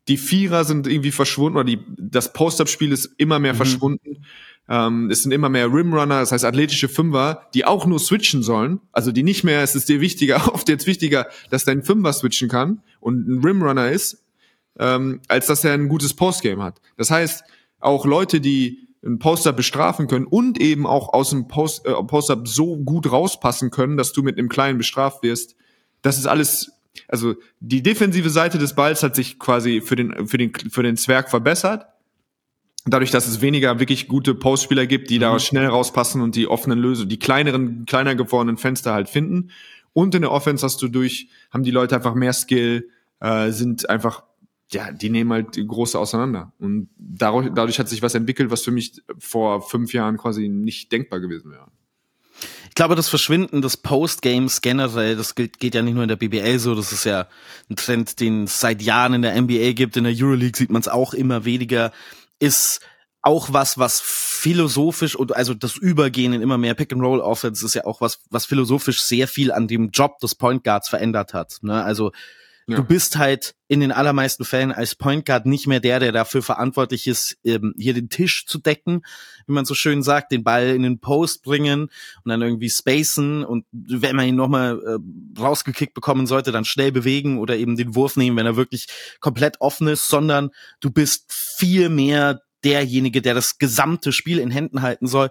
die 0.07 0.17
Vierer 0.17 0.63
sind 0.63 0.87
irgendwie 0.87 1.11
verschwunden 1.11 1.57
oder 1.57 1.65
die, 1.65 1.79
das 1.97 2.33
Post-Up-Spiel 2.33 2.91
ist 2.91 3.11
immer 3.17 3.39
mehr 3.39 3.53
mhm. 3.53 3.57
verschwunden. 3.57 4.25
Ähm, 4.69 5.09
es 5.11 5.23
sind 5.23 5.31
immer 5.31 5.49
mehr 5.49 5.67
Rimrunner, 5.67 6.19
das 6.19 6.31
heißt 6.31 6.45
athletische 6.45 6.87
Fünfer, 6.87 7.47
die 7.53 7.65
auch 7.65 7.85
nur 7.85 7.99
switchen 7.99 8.41
sollen. 8.41 8.79
Also 8.91 9.11
die 9.11 9.23
nicht 9.23 9.43
mehr, 9.43 9.61
es 9.61 9.75
ist 9.75 9.89
dir 9.89 10.01
wichtiger, 10.01 10.53
oft 10.53 10.69
jetzt 10.69 10.87
wichtiger, 10.87 11.27
dass 11.49 11.65
dein 11.65 11.83
Fünfer 11.83 12.13
switchen 12.13 12.49
kann 12.49 12.81
und 12.99 13.27
ein 13.27 13.43
Rimrunner 13.43 13.91
ist, 13.91 14.23
ähm, 14.79 15.21
als 15.27 15.47
dass 15.47 15.63
er 15.63 15.73
ein 15.73 15.89
gutes 15.89 16.13
Postgame 16.13 16.63
hat. 16.63 16.81
Das 16.97 17.11
heißt, 17.11 17.43
auch 17.79 18.05
Leute, 18.05 18.39
die 18.41 18.87
ein 19.03 19.19
Poster 19.19 19.51
bestrafen 19.51 20.07
können 20.07 20.25
und 20.25 20.59
eben 20.59 20.85
auch 20.85 21.13
aus 21.13 21.31
dem 21.31 21.47
Post, 21.47 21.85
äh, 21.85 21.93
Poster 22.03 22.41
so 22.45 22.77
gut 22.77 23.11
rauspassen 23.11 23.71
können, 23.71 23.97
dass 23.97 24.13
du 24.13 24.21
mit 24.21 24.37
einem 24.37 24.49
kleinen 24.49 24.77
bestraft 24.77 25.23
wirst. 25.23 25.55
Das 26.01 26.17
ist 26.17 26.27
alles, 26.27 26.71
also 27.07 27.35
die 27.59 27.81
defensive 27.81 28.29
Seite 28.29 28.59
des 28.59 28.75
Balls 28.75 29.01
hat 29.01 29.15
sich 29.15 29.39
quasi 29.39 29.81
für 29.81 29.95
den, 29.95 30.27
für 30.27 30.37
den, 30.37 30.53
für 30.53 30.83
den 30.83 30.97
Zwerg 30.97 31.29
verbessert. 31.29 31.87
Dadurch, 32.85 33.11
dass 33.11 33.27
es 33.27 33.41
weniger 33.41 33.79
wirklich 33.79 34.07
gute 34.07 34.33
Postspieler 34.33 34.87
gibt, 34.87 35.09
die 35.09 35.17
mhm. 35.17 35.21
da 35.21 35.39
schnell 35.39 35.67
rauspassen 35.67 36.21
und 36.21 36.35
die 36.35 36.47
offenen 36.47 36.79
Lösungen, 36.79 37.09
die 37.09 37.19
kleineren, 37.19 37.85
kleiner 37.85 38.15
gewordenen 38.15 38.57
Fenster 38.57 38.93
halt 38.93 39.09
finden. 39.09 39.51
Und 39.93 40.15
in 40.15 40.21
der 40.21 40.31
Offense 40.31 40.65
hast 40.65 40.81
du 40.81 40.87
durch, 40.87 41.29
haben 41.51 41.63
die 41.63 41.71
Leute 41.71 41.95
einfach 41.95 42.15
mehr 42.15 42.33
Skill, 42.33 42.89
äh, 43.19 43.51
sind 43.51 43.89
einfach 43.89 44.23
ja, 44.71 44.91
die 44.91 45.09
nehmen 45.09 45.31
halt 45.31 45.59
große 45.67 45.99
auseinander. 45.99 46.53
Und 46.59 46.89
dadurch, 46.97 47.49
dadurch 47.53 47.79
hat 47.79 47.89
sich 47.89 48.01
was 48.01 48.15
entwickelt, 48.15 48.51
was 48.51 48.63
für 48.63 48.71
mich 48.71 49.01
vor 49.19 49.61
fünf 49.61 49.93
Jahren 49.93 50.17
quasi 50.17 50.47
nicht 50.47 50.91
denkbar 50.91 51.19
gewesen 51.19 51.51
wäre. 51.51 51.67
Ich 52.69 52.75
glaube, 52.75 52.95
das 52.95 53.09
Verschwinden 53.09 53.61
des 53.61 53.77
Postgames 53.77 54.61
generell, 54.61 55.15
das 55.15 55.35
gilt, 55.35 55.59
geht 55.59 55.75
ja 55.75 55.81
nicht 55.81 55.93
nur 55.93 56.03
in 56.03 56.09
der 56.09 56.15
BBL 56.15 56.57
so, 56.57 56.73
das 56.73 56.91
ist 56.91 57.03
ja 57.03 57.27
ein 57.69 57.75
Trend, 57.75 58.19
den 58.19 58.45
es 58.45 58.59
seit 58.59 58.81
Jahren 58.81 59.13
in 59.13 59.21
der 59.21 59.39
NBA 59.39 59.73
gibt, 59.73 59.97
in 59.97 60.05
der 60.05 60.13
Euroleague 60.15 60.57
sieht 60.57 60.71
man 60.71 60.81
es 60.81 60.87
auch 60.87 61.13
immer 61.13 61.43
weniger, 61.43 61.91
ist 62.39 62.79
auch 63.21 63.51
was, 63.51 63.77
was 63.77 63.99
philosophisch 64.01 65.15
und 65.15 65.35
also 65.35 65.53
das 65.53 65.75
Übergehen 65.75 66.33
in 66.33 66.41
immer 66.41 66.57
mehr 66.57 66.73
Pick-and-Roll-Offense 66.73 67.63
ist 67.65 67.75
ja 67.75 67.85
auch 67.85 68.01
was, 68.01 68.21
was 68.31 68.45
philosophisch 68.45 69.01
sehr 69.01 69.27
viel 69.27 69.51
an 69.51 69.67
dem 69.67 69.91
Job 69.91 70.19
des 70.19 70.33
Point 70.33 70.63
Guards 70.63 70.89
verändert 70.89 71.33
hat. 71.33 71.59
Ne? 71.61 71.83
Also 71.83 72.11
ja. 72.71 72.77
Du 72.77 72.83
bist 72.83 73.17
halt 73.17 73.55
in 73.67 73.79
den 73.79 73.91
allermeisten 73.91 74.43
Fällen 74.43 74.71
als 74.71 74.95
Point 74.95 75.25
Guard 75.25 75.45
nicht 75.45 75.67
mehr 75.67 75.79
der, 75.79 75.99
der 75.99 76.11
dafür 76.11 76.41
verantwortlich 76.41 77.07
ist, 77.07 77.37
ähm, 77.43 77.73
hier 77.77 77.93
den 77.93 78.09
Tisch 78.09 78.45
zu 78.45 78.57
decken, 78.57 79.03
wie 79.47 79.53
man 79.53 79.65
so 79.65 79.73
schön 79.73 80.03
sagt, 80.03 80.31
den 80.31 80.43
Ball 80.43 80.69
in 80.69 80.83
den 80.83 80.99
Post 80.99 81.43
bringen 81.43 81.83
und 81.83 82.29
dann 82.29 82.41
irgendwie 82.41 82.69
spacen 82.69 83.45
und 83.45 83.65
wenn 83.71 84.15
man 84.15 84.27
ihn 84.27 84.35
nochmal 84.35 84.79
äh, 84.85 85.39
rausgekickt 85.39 85.93
bekommen 85.93 86.27
sollte, 86.27 86.51
dann 86.51 86.65
schnell 86.65 86.91
bewegen 86.91 87.39
oder 87.39 87.55
eben 87.55 87.77
den 87.77 87.95
Wurf 87.95 88.17
nehmen, 88.17 88.37
wenn 88.37 88.45
er 88.45 88.57
wirklich 88.57 88.87
komplett 89.19 89.61
offen 89.61 89.87
ist, 89.87 90.07
sondern 90.07 90.49
du 90.79 90.91
bist 90.91 91.31
viel 91.31 91.89
mehr 91.89 92.41
derjenige, 92.63 93.21
der 93.21 93.33
das 93.33 93.57
gesamte 93.57 94.11
Spiel 94.11 94.39
in 94.39 94.51
Händen 94.51 94.81
halten 94.81 95.07
soll. 95.07 95.29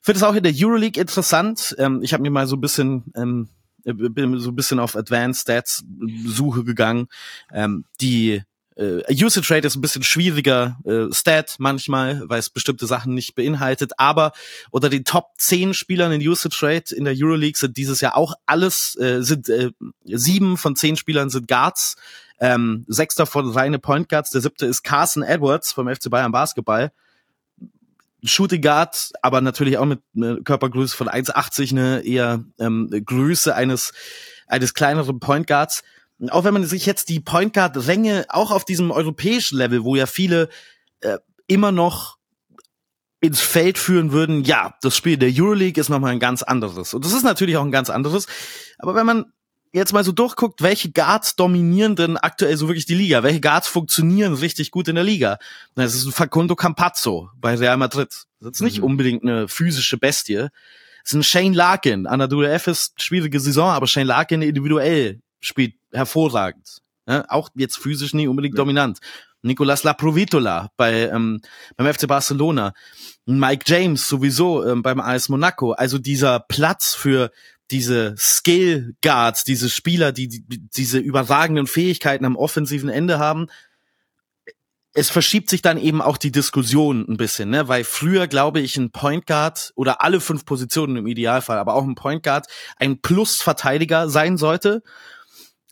Ich 0.00 0.06
finde 0.06 0.18
es 0.18 0.22
auch 0.22 0.34
in 0.34 0.42
der 0.42 0.54
Euroleague 0.54 1.00
interessant. 1.00 1.74
Ähm, 1.78 2.00
ich 2.02 2.12
habe 2.12 2.22
mir 2.22 2.30
mal 2.30 2.46
so 2.46 2.56
ein 2.56 2.60
bisschen 2.60 3.12
ähm, 3.16 3.48
äh, 3.50 3.57
bin 3.94 4.38
so 4.38 4.50
ein 4.50 4.56
bisschen 4.56 4.78
auf 4.78 4.96
Advanced 4.96 5.42
Stats 5.42 5.84
Suche 6.26 6.64
gegangen. 6.64 7.08
Ähm, 7.52 7.84
die 8.00 8.42
äh, 8.78 9.02
Usage 9.24 9.52
Rate 9.52 9.66
ist 9.66 9.76
ein 9.76 9.80
bisschen 9.80 10.02
schwieriger 10.02 10.78
äh, 10.84 11.12
Stat 11.12 11.56
manchmal, 11.58 12.22
weil 12.26 12.38
es 12.38 12.48
bestimmte 12.48 12.86
Sachen 12.86 13.12
nicht 13.14 13.34
beinhaltet, 13.34 13.92
aber 13.98 14.32
unter 14.70 14.88
den 14.88 15.04
Top 15.04 15.30
10 15.36 15.74
Spielern 15.74 16.12
in 16.12 16.26
Usage 16.26 16.58
Rate 16.62 16.94
in 16.94 17.04
der 17.04 17.14
Euroleague 17.16 17.58
sind 17.58 17.76
dieses 17.76 18.00
Jahr 18.00 18.16
auch 18.16 18.34
alles, 18.46 18.96
äh, 18.98 19.22
sind 19.22 19.48
äh, 19.48 19.72
sieben 20.04 20.56
von 20.56 20.76
zehn 20.76 20.96
Spielern 20.96 21.28
sind 21.28 21.48
Guards, 21.48 21.96
ähm, 22.40 22.84
sechs 22.86 23.16
davon 23.16 23.50
reine 23.50 23.80
Point 23.80 24.08
Guards, 24.08 24.30
der 24.30 24.40
siebte 24.40 24.66
ist 24.66 24.84
Carson 24.84 25.24
Edwards 25.24 25.72
vom 25.72 25.92
FC 25.92 26.08
Bayern 26.08 26.32
Basketball. 26.32 26.92
Shooting 28.24 28.62
Guard, 28.62 29.10
aber 29.22 29.40
natürlich 29.40 29.78
auch 29.78 29.84
mit 29.84 30.00
einer 30.16 30.40
Körpergröße 30.42 30.96
von 30.96 31.08
1,80, 31.08 31.70
eine 31.70 32.00
eher 32.04 32.44
ähm, 32.58 32.90
Größe 32.90 33.54
eines 33.54 33.92
eines 34.48 34.74
kleineren 34.74 35.20
Point 35.20 35.46
Guards. 35.46 35.82
Auch 36.30 36.44
wenn 36.44 36.54
man 36.54 36.64
sich 36.64 36.86
jetzt 36.86 37.10
die 37.10 37.20
Point 37.20 37.54
Guard 37.54 37.86
Ränge 37.86 38.26
auch 38.28 38.50
auf 38.50 38.64
diesem 38.64 38.90
europäischen 38.90 39.58
Level, 39.58 39.84
wo 39.84 39.94
ja 39.94 40.06
viele 40.06 40.48
äh, 41.00 41.18
immer 41.46 41.70
noch 41.70 42.18
ins 43.20 43.40
Feld 43.40 43.78
führen 43.78 44.12
würden, 44.12 44.44
ja, 44.44 44.74
das 44.80 44.96
Spiel 44.96 45.16
der 45.16 45.30
Euroleague 45.32 45.80
ist 45.80 45.88
nochmal 45.88 46.12
ein 46.12 46.20
ganz 46.20 46.42
anderes. 46.42 46.94
Und 46.94 47.04
das 47.04 47.12
ist 47.12 47.24
natürlich 47.24 47.56
auch 47.56 47.64
ein 47.64 47.72
ganz 47.72 47.90
anderes. 47.90 48.26
Aber 48.78 48.94
wenn 48.94 49.06
man 49.06 49.32
jetzt 49.72 49.92
mal 49.92 50.04
so 50.04 50.12
durchguckt, 50.12 50.62
welche 50.62 50.90
Guards 50.90 51.36
dominieren 51.36 51.96
denn 51.96 52.16
aktuell 52.16 52.56
so 52.56 52.68
wirklich 52.68 52.86
die 52.86 52.94
Liga? 52.94 53.22
Welche 53.22 53.40
Guards 53.40 53.68
funktionieren 53.68 54.34
richtig 54.34 54.70
gut 54.70 54.88
in 54.88 54.94
der 54.94 55.04
Liga? 55.04 55.38
Das 55.74 55.94
ist 55.94 56.06
ein 56.06 56.12
Facundo 56.12 56.54
Campazzo 56.54 57.30
bei 57.36 57.54
Real 57.54 57.76
Madrid. 57.76 58.24
Das 58.40 58.52
ist 58.52 58.60
nicht 58.62 58.78
mhm. 58.78 58.84
unbedingt 58.84 59.22
eine 59.22 59.48
physische 59.48 59.98
Bestie. 59.98 60.48
Das 61.02 61.12
ist 61.12 61.14
ein 61.14 61.22
Shane 61.22 61.54
Larkin. 61.54 62.06
An 62.06 62.18
der 62.18 62.30
WF 62.30 62.66
ist 62.66 63.02
schwierige 63.02 63.40
Saison, 63.40 63.70
aber 63.70 63.86
Shane 63.86 64.06
Larkin 64.06 64.42
individuell 64.42 65.20
spielt 65.40 65.74
hervorragend. 65.92 66.78
Ja, 67.06 67.24
auch 67.28 67.48
jetzt 67.54 67.78
physisch 67.78 68.12
nicht 68.14 68.28
unbedingt 68.28 68.54
ja. 68.54 68.58
dominant. 68.58 68.98
Nicolas 69.42 69.84
Laprovitola 69.84 70.70
bei 70.76 71.08
ähm, 71.08 71.40
beim 71.76 71.92
FC 71.92 72.08
Barcelona, 72.08 72.72
Mike 73.24 73.64
James 73.66 74.08
sowieso 74.08 74.66
ähm, 74.66 74.82
beim 74.82 75.00
AS 75.00 75.28
Monaco. 75.28 75.72
Also 75.72 75.98
dieser 75.98 76.40
Platz 76.40 76.94
für 76.94 77.30
diese 77.70 78.14
Skill 78.18 78.94
Guards, 79.02 79.44
diese 79.44 79.68
Spieler, 79.68 80.12
die, 80.12 80.28
die 80.28 80.44
diese 80.74 80.98
überragenden 80.98 81.66
Fähigkeiten 81.66 82.24
am 82.24 82.36
offensiven 82.36 82.88
Ende 82.88 83.18
haben, 83.18 83.46
es 84.94 85.10
verschiebt 85.10 85.48
sich 85.50 85.62
dann 85.62 85.78
eben 85.78 86.02
auch 86.02 86.16
die 86.16 86.32
Diskussion 86.32 87.06
ein 87.08 87.16
bisschen, 87.16 87.50
ne? 87.50 87.68
Weil 87.68 87.84
früher, 87.84 88.26
glaube 88.26 88.60
ich, 88.60 88.76
ein 88.76 88.90
Point 88.90 89.26
Guard 89.26 89.72
oder 89.76 90.02
alle 90.02 90.20
fünf 90.20 90.44
Positionen 90.44 90.96
im 90.96 91.06
Idealfall, 91.06 91.58
aber 91.58 91.74
auch 91.74 91.84
ein 91.84 91.94
Point 91.94 92.22
Guard 92.22 92.46
ein 92.78 93.00
Plus-Verteidiger 93.00 94.08
sein 94.08 94.36
sollte. 94.36 94.82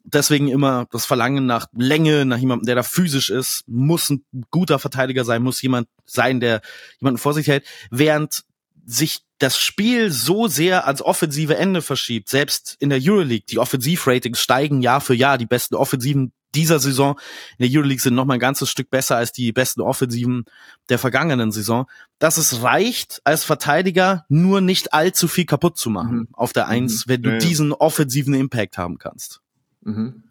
Deswegen 0.04 0.46
immer 0.46 0.86
das 0.92 1.06
Verlangen 1.06 1.46
nach 1.46 1.66
Länge, 1.72 2.24
nach 2.24 2.38
jemandem, 2.38 2.66
der 2.66 2.76
da 2.76 2.84
physisch 2.84 3.30
ist, 3.30 3.64
muss 3.66 4.10
ein 4.10 4.24
guter 4.52 4.78
Verteidiger 4.78 5.24
sein, 5.24 5.42
muss 5.42 5.60
jemand 5.60 5.88
sein, 6.04 6.38
der 6.38 6.60
jemanden 7.00 7.18
vor 7.18 7.34
sich 7.34 7.48
hält. 7.48 7.64
Während 7.90 8.44
sich 8.86 9.20
das 9.38 9.58
Spiel 9.58 10.10
so 10.10 10.46
sehr 10.46 10.86
ans 10.86 11.02
offensive 11.02 11.56
Ende 11.56 11.82
verschiebt, 11.82 12.28
selbst 12.28 12.76
in 12.78 12.88
der 12.88 13.00
Euroleague, 13.02 13.44
die 13.48 13.58
Offensivratings 13.58 14.40
steigen 14.40 14.80
Jahr 14.80 15.00
für 15.00 15.14
Jahr, 15.14 15.36
die 15.36 15.46
besten 15.46 15.74
Offensiven 15.74 16.32
dieser 16.54 16.78
Saison 16.78 17.18
in 17.58 17.68
der 17.70 17.78
Euroleague 17.78 18.00
sind 18.00 18.14
noch 18.14 18.24
mal 18.24 18.34
ein 18.34 18.40
ganzes 18.40 18.70
Stück 18.70 18.88
besser 18.88 19.16
als 19.16 19.32
die 19.32 19.52
besten 19.52 19.82
Offensiven 19.82 20.46
der 20.88 20.98
vergangenen 20.98 21.52
Saison, 21.52 21.86
dass 22.18 22.38
es 22.38 22.62
reicht, 22.62 23.20
als 23.24 23.44
Verteidiger 23.44 24.24
nur 24.28 24.62
nicht 24.62 24.94
allzu 24.94 25.28
viel 25.28 25.44
kaputt 25.44 25.76
zu 25.76 25.90
machen 25.90 26.16
mhm. 26.16 26.28
auf 26.32 26.52
der 26.54 26.68
Eins, 26.68 27.06
mhm. 27.06 27.10
wenn 27.10 27.22
du 27.22 27.30
ja, 27.32 27.38
diesen 27.38 27.72
offensiven 27.72 28.32
Impact 28.32 28.78
haben 28.78 28.96
kannst. 28.96 29.40
Mhm. 29.82 30.22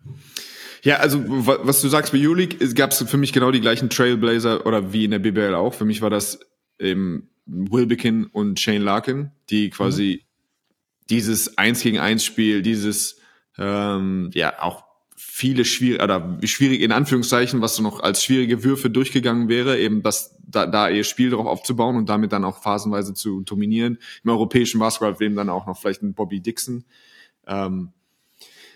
Ja, 0.82 0.98
also 0.98 1.24
was 1.28 1.82
du 1.82 1.90
sagst 1.90 2.12
bei 2.12 2.20
Euroleague, 2.20 2.74
gab 2.74 2.92
es 2.92 3.04
für 3.04 3.18
mich 3.18 3.34
genau 3.34 3.52
die 3.52 3.62
gleichen 3.62 3.90
Trailblazer 3.90 4.66
oder 4.66 4.94
wie 4.94 5.06
in 5.06 5.12
der 5.12 5.20
BBL 5.20 5.56
auch. 5.56 5.74
Für 5.74 5.86
mich 5.86 6.02
war 6.02 6.10
das 6.10 6.40
eben 6.80 7.30
Wilbekin 7.46 8.26
und 8.26 8.60
Shane 8.60 8.82
Larkin, 8.82 9.32
die 9.50 9.70
quasi 9.70 10.22
mhm. 10.22 11.06
dieses 11.10 11.58
Eins 11.58 11.82
gegen 11.82 12.00
Eins 12.00 12.24
Spiel, 12.24 12.62
dieses 12.62 13.20
ähm, 13.58 14.30
ja 14.34 14.62
auch 14.62 14.84
viele 15.16 15.66
schwierig 15.66 16.02
oder 16.02 16.38
schwierig 16.44 16.82
in 16.82 16.92
Anführungszeichen, 16.92 17.62
was 17.62 17.76
so 17.76 17.84
noch 17.84 18.00
als 18.00 18.24
schwierige 18.24 18.64
Würfe 18.64 18.90
durchgegangen 18.90 19.50
wäre, 19.50 19.78
eben 19.78 20.02
das 20.02 20.38
da, 20.48 20.66
da 20.66 20.90
ihr 20.90 21.04
Spiel 21.04 21.30
darauf 21.30 21.48
aufzubauen 21.48 21.96
und 21.96 22.10
damit 22.10 22.32
dann 22.32 22.46
auch 22.46 22.62
phasenweise 22.62 23.14
zu 23.14 23.42
dominieren. 23.42 24.00
Im 24.24 24.30
europäischen 24.30 24.80
Basketball 24.80 25.16
eben 25.26 25.36
dann 25.36 25.50
auch 25.50 25.68
noch 25.68 25.80
vielleicht 25.80 26.04
ein 26.04 26.14
Bobby 26.14 26.42
Dixon. 26.42 26.86
Ähm, 27.48 27.92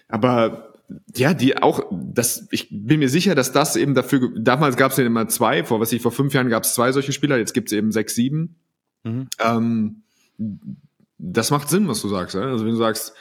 aber 0.07 0.74
ja, 1.15 1.33
die 1.33 1.61
auch, 1.61 1.81
das, 1.91 2.47
ich 2.51 2.69
bin 2.71 2.99
mir 2.99 3.09
sicher, 3.09 3.35
dass 3.35 3.51
das 3.51 3.75
eben 3.75 3.93
dafür, 3.93 4.31
damals 4.35 4.75
gab 4.75 4.91
es 4.91 4.97
ja 4.97 5.05
immer 5.05 5.27
zwei, 5.27 5.63
vor 5.63 5.79
was 5.79 5.91
ich, 5.91 6.01
vor 6.01 6.11
fünf 6.11 6.33
Jahren 6.33 6.49
gab 6.49 6.63
es 6.63 6.73
zwei 6.73 6.91
solche 6.91 7.11
Spieler, 7.11 7.37
jetzt 7.37 7.53
gibt 7.53 7.69
es 7.69 7.73
eben 7.73 7.91
sechs, 7.91 8.15
sieben. 8.15 8.55
Mhm. 9.03 9.27
Ähm, 9.39 10.03
das 11.17 11.51
macht 11.51 11.69
Sinn, 11.69 11.87
was 11.87 12.01
du 12.01 12.07
sagst. 12.07 12.35
Ja? 12.35 12.41
Also 12.41 12.65
wenn 12.65 12.71
du 12.71 12.77
sagst, 12.77 13.13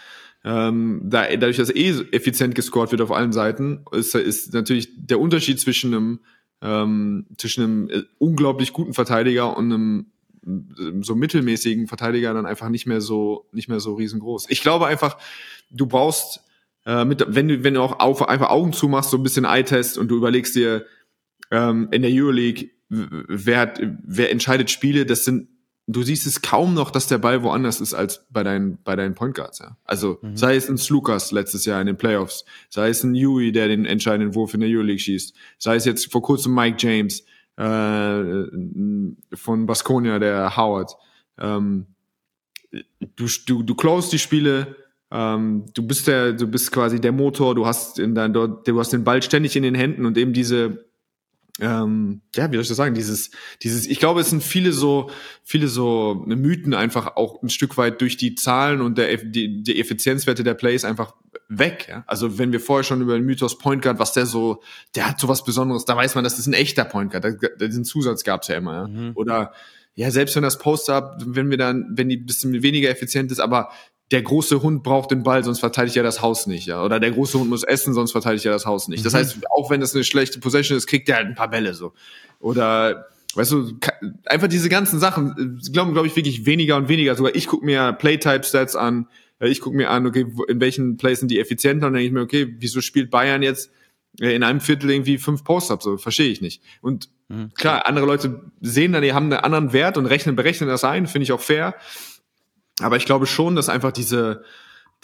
ähm, 0.45 1.03
da, 1.05 1.25
dadurch, 1.29 1.57
dass 1.57 1.71
eh 1.71 1.91
effizient 2.13 2.55
gescored 2.55 2.91
wird 2.93 3.03
auf 3.03 3.13
allen 3.13 3.33
Seiten, 3.33 3.85
ist, 3.93 4.15
ist 4.15 4.55
natürlich 4.55 4.89
der 4.97 5.21
Unterschied 5.21 5.61
zwischen 5.61 5.93
einem, 5.93 6.21
ähm, 6.63 7.27
zwischen 7.37 7.65
einem 7.65 7.91
äh, 7.91 8.03
unglaublich 8.19 8.73
guten 8.73 8.95
Verteidiger 8.95 9.57
und 9.57 9.73
einem 9.73 10.07
äh, 10.47 11.03
so 11.03 11.17
mittelmäßigen 11.17 11.89
Verteidiger 11.89 12.33
dann 12.35 12.47
einfach 12.47 12.69
nicht 12.69 12.87
mehr 12.87 13.01
so 13.01 13.47
nicht 13.53 13.69
mehr 13.69 13.81
so 13.81 13.95
riesengroß. 13.95 14.47
Ich 14.49 14.63
glaube 14.63 14.87
einfach, 14.87 15.19
du 15.71 15.87
brauchst 15.87 16.41
äh, 16.89 17.05
mit, 17.05 17.23
wenn 17.29 17.49
du 17.49 17.63
wenn 17.63 17.75
du 17.75 17.83
auch 17.83 18.01
auf, 18.01 18.27
einfach 18.27 18.49
Augen 18.49 18.73
zumachst, 18.73 19.11
so 19.11 19.19
ein 19.19 19.23
bisschen 19.23 19.45
Eye-Test 19.45 19.99
und 19.99 20.09
du 20.09 20.17
überlegst 20.17 20.57
dir 20.57 20.87
ähm, 21.51 21.89
in 21.91 22.01
der 22.03 22.11
Euroleague, 22.11 22.71
wer 22.89 23.75
wer 24.03 24.33
entscheidet 24.33 24.71
Spiele, 24.71 25.05
das 25.05 25.25
sind 25.27 25.49
du 25.87 26.03
siehst 26.03 26.27
es 26.27 26.43
kaum 26.43 26.75
noch, 26.75 26.91
dass 26.91 27.07
der 27.07 27.19
Ball 27.19 27.43
woanders 27.43 27.81
ist 27.81 27.95
als 27.95 28.27
bei 28.31 28.43
deinen, 28.43 28.79
bei 28.85 28.95
deinen 28.95 29.15
Point 29.15 29.35
Guards, 29.35 29.59
ja. 29.59 29.77
Also, 29.85 30.19
mhm. 30.21 30.37
sei 30.37 30.55
es 30.55 30.69
ein 30.69 30.77
Slukas 30.77 31.33
letztes 31.33 31.65
Jahr 31.65 31.81
in 31.81 31.87
den 31.87 31.97
Playoffs, 31.97 32.45
sei 32.69 32.91
es 32.91 33.03
ein 33.03 33.15
Yui, 33.15 33.53
der 33.53 33.69
den 33.69 33.87
entscheidenden 33.87 34.35
Wurf 34.35 34.53
in 34.53 34.61
der 34.61 34.69
Euroleague 34.69 35.01
schießt, 35.01 35.35
sei 35.57 35.77
es 35.77 35.87
jetzt 35.87 36.13
vor 36.13 36.23
kurzem 36.23 36.55
Mike 36.55 36.77
James, 36.79 37.25
äh, 37.57 38.23
von 39.35 39.67
Baskonia, 39.67 40.19
der 40.19 40.57
Howard. 40.57 40.95
Ähm, 41.39 41.87
du, 43.17 43.27
du, 43.47 43.63
du 43.63 43.75
close 43.75 44.11
die 44.11 44.19
Spiele, 44.19 44.77
ähm, 45.11 45.65
du 45.75 45.87
bist 45.87 46.07
der, 46.07 46.33
du 46.33 46.47
bist 46.47 46.71
quasi 46.73 47.01
der 47.01 47.13
Motor, 47.13 47.55
du 47.55 47.67
hast 47.67 47.99
in 47.99 48.15
dein, 48.15 48.33
du 48.33 48.79
hast 48.79 48.93
den 48.93 49.05
Ball 49.05 49.23
ständig 49.23 49.57
in 49.57 49.63
den 49.63 49.75
Händen 49.75 50.05
und 50.05 50.19
eben 50.19 50.33
diese, 50.33 50.85
ähm, 51.61 52.21
ja, 52.37 52.51
wie 52.51 52.57
soll 52.57 52.63
ich 52.63 52.69
das 52.69 52.77
sagen, 52.77 52.95
dieses, 52.95 53.31
dieses, 53.63 53.87
ich 53.87 53.99
glaube, 53.99 54.21
es 54.21 54.31
sind 54.31 54.43
viele 54.43 54.73
so, 54.73 55.11
viele 55.43 55.69
so 55.69 56.23
Mythen 56.27 56.75
einfach 56.75 57.17
auch 57.17 57.43
ein 57.43 57.49
Stück 57.49 57.77
weit 57.77 58.01
durch 58.01 58.17
die 58.17 58.35
Zahlen 58.35 58.81
und 58.81 58.99
der, 58.99 59.17
die, 59.17 59.63
die 59.63 59.81
Effizienzwerte 59.81 60.45
der 60.45 60.55
Plays 60.55 60.85
einfach 60.85 61.15
weg. 61.49 61.87
Ja? 61.89 62.05
Also 62.07 62.39
wenn 62.39 62.53
wir 62.53 62.61
vorher 62.61 62.85
schon 62.85 63.01
über 63.01 63.15
den 63.15 63.25
Mythos 63.25 63.59
Point 63.59 63.83
Guard, 63.83 63.99
was 63.99 64.13
der 64.13 64.27
so, 64.27 64.63
der 64.95 65.09
hat 65.09 65.19
so 65.19 65.27
was 65.27 65.43
Besonderes, 65.43 65.85
da 65.85 65.97
weiß 65.97 66.15
man, 66.15 66.23
das 66.23 66.39
ist 66.39 66.47
ein 66.47 66.55
echter 66.55 66.85
Point 66.85 67.11
Guard. 67.11 67.25
Da, 67.25 67.67
diesen 67.67 67.85
Zusatz 67.85 68.23
gab's 68.23 68.49
ja 68.49 68.57
immer. 68.57 68.75
Ja? 68.75 68.89
Mhm. 68.89 69.13
Oder 69.15 69.53
ja, 69.95 70.13
selbst 70.13 70.37
wenn 70.37 70.45
das 70.45 70.59
Post-up, 70.59 71.21
wenn 71.27 71.51
wir 71.51 71.57
dann, 71.57 71.87
wenn 71.91 72.09
die 72.09 72.19
bisschen 72.19 72.63
weniger 72.63 72.89
effizient 72.89 73.33
ist, 73.33 73.41
aber 73.41 73.71
der 74.11 74.23
große 74.23 74.63
Hund 74.63 74.83
braucht 74.83 75.11
den 75.11 75.23
Ball, 75.23 75.45
sonst 75.45 75.61
verteidigt 75.61 75.97
er 75.97 76.03
das 76.03 76.23
Haus 76.23 76.47
nicht, 76.47 76.67
ja. 76.67 76.83
Oder 76.83 76.99
der 76.99 77.11
große 77.11 77.39
Hund 77.39 77.51
muss 77.51 77.63
essen, 77.63 77.93
sonst 77.93 78.13
verteidigt 78.13 78.47
er 78.47 78.53
das 78.53 78.65
Haus 78.65 78.89
nicht. 78.89 79.05
Das 79.05 79.13
mhm. 79.13 79.19
heißt, 79.19 79.39
auch 79.51 79.71
wenn 79.71 79.83
es 79.83 79.95
eine 79.95 80.05
schlechte 80.05 80.41
Possession 80.41 80.79
ist, 80.79 80.87
kriegt 80.87 81.09
er 81.09 81.17
halt 81.17 81.27
ein 81.27 81.35
paar 81.35 81.51
Bälle 81.51 81.75
so. 81.75 81.93
Oder 82.41 83.09
weißt 83.35 83.53
du, 83.53 83.79
einfach 84.25 84.49
diese 84.49 84.69
ganzen 84.69 84.99
Sachen, 84.99 85.61
äh, 85.67 85.71
glauben, 85.71 85.93
glaube 85.93 86.07
ich, 86.07 86.17
wirklich 86.17 86.47
weniger 86.47 86.77
und 86.77 86.89
weniger. 86.89 87.15
Sogar 87.15 87.35
ich 87.35 87.47
gucke 87.47 87.65
mir 87.65 87.93
Playtype-Stats 87.93 88.77
an, 88.77 89.09
ich 89.41 89.61
gucke 89.61 89.77
mir 89.77 89.91
an, 89.91 90.07
okay, 90.07 90.27
in 90.49 90.61
welchen 90.61 90.97
Plays 90.97 91.21
sind 91.21 91.31
die 91.31 91.39
effizienter 91.39 91.87
und 91.87 91.93
dann 91.93 92.01
denke 92.01 92.07
ich 92.07 92.13
mir, 92.13 92.23
okay, 92.23 92.55
wieso 92.59 92.81
spielt 92.81 93.11
Bayern 93.11 93.43
jetzt 93.43 93.71
äh, 94.21 94.35
in 94.35 94.43
einem 94.43 94.61
Viertel 94.61 94.91
irgendwie 94.91 95.19
fünf 95.19 95.45
Post-ups? 95.45 95.85
So, 95.85 95.97
verstehe 95.99 96.31
ich 96.31 96.41
nicht. 96.41 96.63
Und 96.81 97.11
mhm. 97.29 97.53
klar, 97.55 97.87
andere 97.87 98.07
Leute 98.07 98.41
sehen 98.61 98.93
dann, 98.93 99.03
die 99.03 99.13
haben 99.13 99.33
einen 99.33 99.45
anderen 99.45 99.73
Wert 99.73 99.97
und 99.99 100.07
rechnen, 100.07 100.35
berechnen 100.35 100.69
das 100.69 100.83
ein, 100.83 101.07
finde 101.07 101.25
ich 101.25 101.33
auch 101.33 101.41
fair. 101.41 101.75
Aber 102.81 102.97
ich 102.97 103.07
glaube 103.07 103.27
schon, 103.27 103.57
dass 103.57 103.69
einfach 103.69 103.93
diese, 103.93 104.45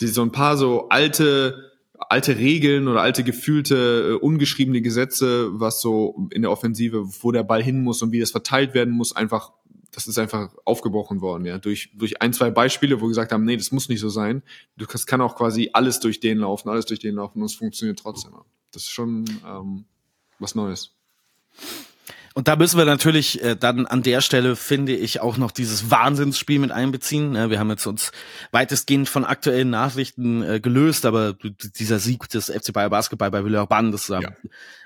die 0.01 0.07
so 0.07 0.23
ein 0.23 0.33
paar 0.33 0.57
so 0.57 0.89
alte, 0.89 1.73
alte 1.99 2.37
Regeln 2.37 2.89
oder 2.89 3.01
alte 3.01 3.25
gefühlte, 3.25 4.17
uh, 4.17 4.25
ungeschriebene 4.25 4.83
Gesetze, 4.83 5.49
was 5.59 5.81
so 5.81 6.29
in 6.31 6.43
der 6.43 6.51
Offensive, 6.51 7.05
wo 7.23 7.33
der 7.33 7.45
Ball 7.45 7.63
hin 7.63 7.83
muss 7.83 8.03
und 8.03 8.13
wie 8.13 8.21
das 8.21 8.31
verteilt 8.31 8.75
werden 8.75 8.95
muss, 8.95 9.15
einfach, 9.15 9.53
das 9.93 10.07
ist 10.07 10.19
einfach 10.19 10.55
aufgebrochen 10.65 11.21
worden, 11.21 11.45
ja. 11.45 11.59
Durch, 11.59 11.91
durch 11.95 12.21
ein, 12.21 12.33
zwei 12.33 12.51
Beispiele, 12.51 13.01
wo 13.01 13.05
wir 13.05 13.09
gesagt 13.09 13.33
haben, 13.33 13.45
nee, 13.45 13.57
das 13.57 13.73
muss 13.73 13.89
nicht 13.89 14.01
so 14.01 14.09
sein. 14.09 14.43
Du 14.77 14.87
kannst, 14.87 15.07
kann 15.07 15.21
auch 15.21 15.37
quasi 15.37 15.71
alles 15.73 16.01
durch 16.01 16.21
den 16.21 16.39
laufen, 16.39 16.69
alles 16.69 16.87
durch 16.87 17.01
den 17.01 17.15
laufen 17.15 17.41
und 17.41 17.47
es 17.47 17.55
funktioniert 17.55 17.99
trotzdem. 17.99 18.33
Das 18.73 18.83
ist 18.83 18.91
schon 18.91 19.25
ähm, 19.47 19.85
was 20.39 20.55
Neues. 20.55 20.97
Und 22.37 22.49
da 22.49 22.57
müssen 22.57 22.79
wir 22.79 22.85
natürlich 22.85 23.41
äh, 23.45 23.55
dann 23.55 23.87
an 23.87 24.03
der 24.03 24.21
Stelle, 24.21 24.57
finde 24.57 24.93
ich, 24.93 25.21
auch 25.21 25.37
noch 25.37 25.53
dieses 25.53 25.93
Wahnsinnsspiel 25.93 26.59
mit 26.59 26.73
einbeziehen. 26.73 27.31
Ne? 27.31 27.49
Wir 27.49 27.61
haben 27.61 27.71
jetzt 27.71 27.87
uns 27.87 28.11
weitestgehend 28.51 29.09
von 29.09 29.25
aktuellen 29.25 29.71
Nachrichten 29.71 30.43
äh, 30.43 30.59
gelöst, 30.59 31.07
aber 31.07 31.35
dieser 31.35 32.01
Sieg 32.01 32.29
des 32.29 32.47
FC 32.51 32.73
Bayer 32.73 32.91
Basketball 32.91 33.31
bei 33.31 33.45
Villeurbanne, 33.45 33.93
das 33.93 34.03
ist 34.03 34.09
ja. 34.09 34.19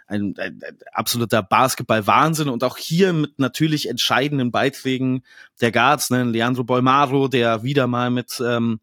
ein, 0.09 0.35
ein, 0.37 0.61
ein 0.63 0.79
absoluter 0.93 1.43
Basketball-Wahnsinn 1.43 2.51
und 2.51 2.63
auch 2.65 2.77
hier 2.77 3.15
mit 3.15 3.39
natürlich 3.39 3.89
entscheidenden 3.89 4.51
Beiträgen 4.51 5.23
der 5.63 5.73
Guards, 5.73 6.11
ne? 6.11 6.25
Leandro 6.25 6.65
Bolmaro, 6.65 7.29
der 7.29 7.63
wieder 7.63 7.87
mal 7.87 8.11
mit 8.11 8.43
ähm, 8.47 8.79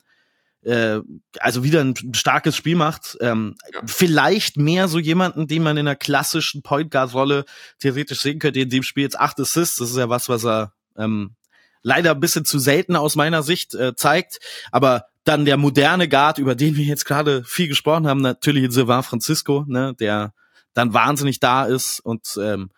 äh, 0.65 1.01
also 1.39 1.63
wieder 1.63 1.81
ein 1.81 1.95
starkes 2.13 2.55
Spiel 2.55 2.75
macht. 2.75 3.17
Ähm, 3.21 3.55
ja. 3.71 3.81
Vielleicht 3.85 4.57
mehr 4.57 4.87
so 4.87 4.99
jemanden, 4.99 5.47
den 5.47 5.63
man 5.63 5.77
in 5.77 5.87
einer 5.87 5.95
klassischen 5.95 6.61
Point 6.63 6.91
Guard 6.91 7.13
Rolle 7.13 7.45
theoretisch 7.79 8.19
sehen 8.21 8.39
könnte. 8.39 8.59
In 8.59 8.69
dem 8.69 8.83
Spiel 8.83 9.03
jetzt 9.03 9.19
acht 9.19 9.39
Assists. 9.39 9.77
Das 9.77 9.91
ist 9.91 9.97
ja 9.97 10.09
was, 10.09 10.27
was 10.27 10.45
er 10.45 10.73
ähm, 10.97 11.35
leider 11.81 12.11
ein 12.11 12.19
bisschen 12.19 12.45
zu 12.45 12.59
selten 12.59 12.95
aus 12.95 13.15
meiner 13.15 13.43
Sicht 13.43 13.75
äh, 13.75 13.95
zeigt. 13.95 14.39
Aber 14.71 15.05
dann 15.23 15.45
der 15.45 15.57
moderne 15.57 16.07
Guard, 16.09 16.39
über 16.39 16.55
den 16.55 16.75
wir 16.75 16.85
jetzt 16.85 17.05
gerade 17.05 17.43
viel 17.43 17.67
gesprochen 17.67 18.07
haben, 18.07 18.21
natürlich 18.21 18.63
in 18.63 18.71
Sylvain 18.71 19.03
Francisco, 19.03 19.65
ne, 19.67 19.95
der 19.99 20.33
dann 20.73 20.93
wahnsinnig 20.93 21.39
da 21.39 21.65
ist 21.65 21.99
und 21.99 22.37
ähm, 22.39 22.69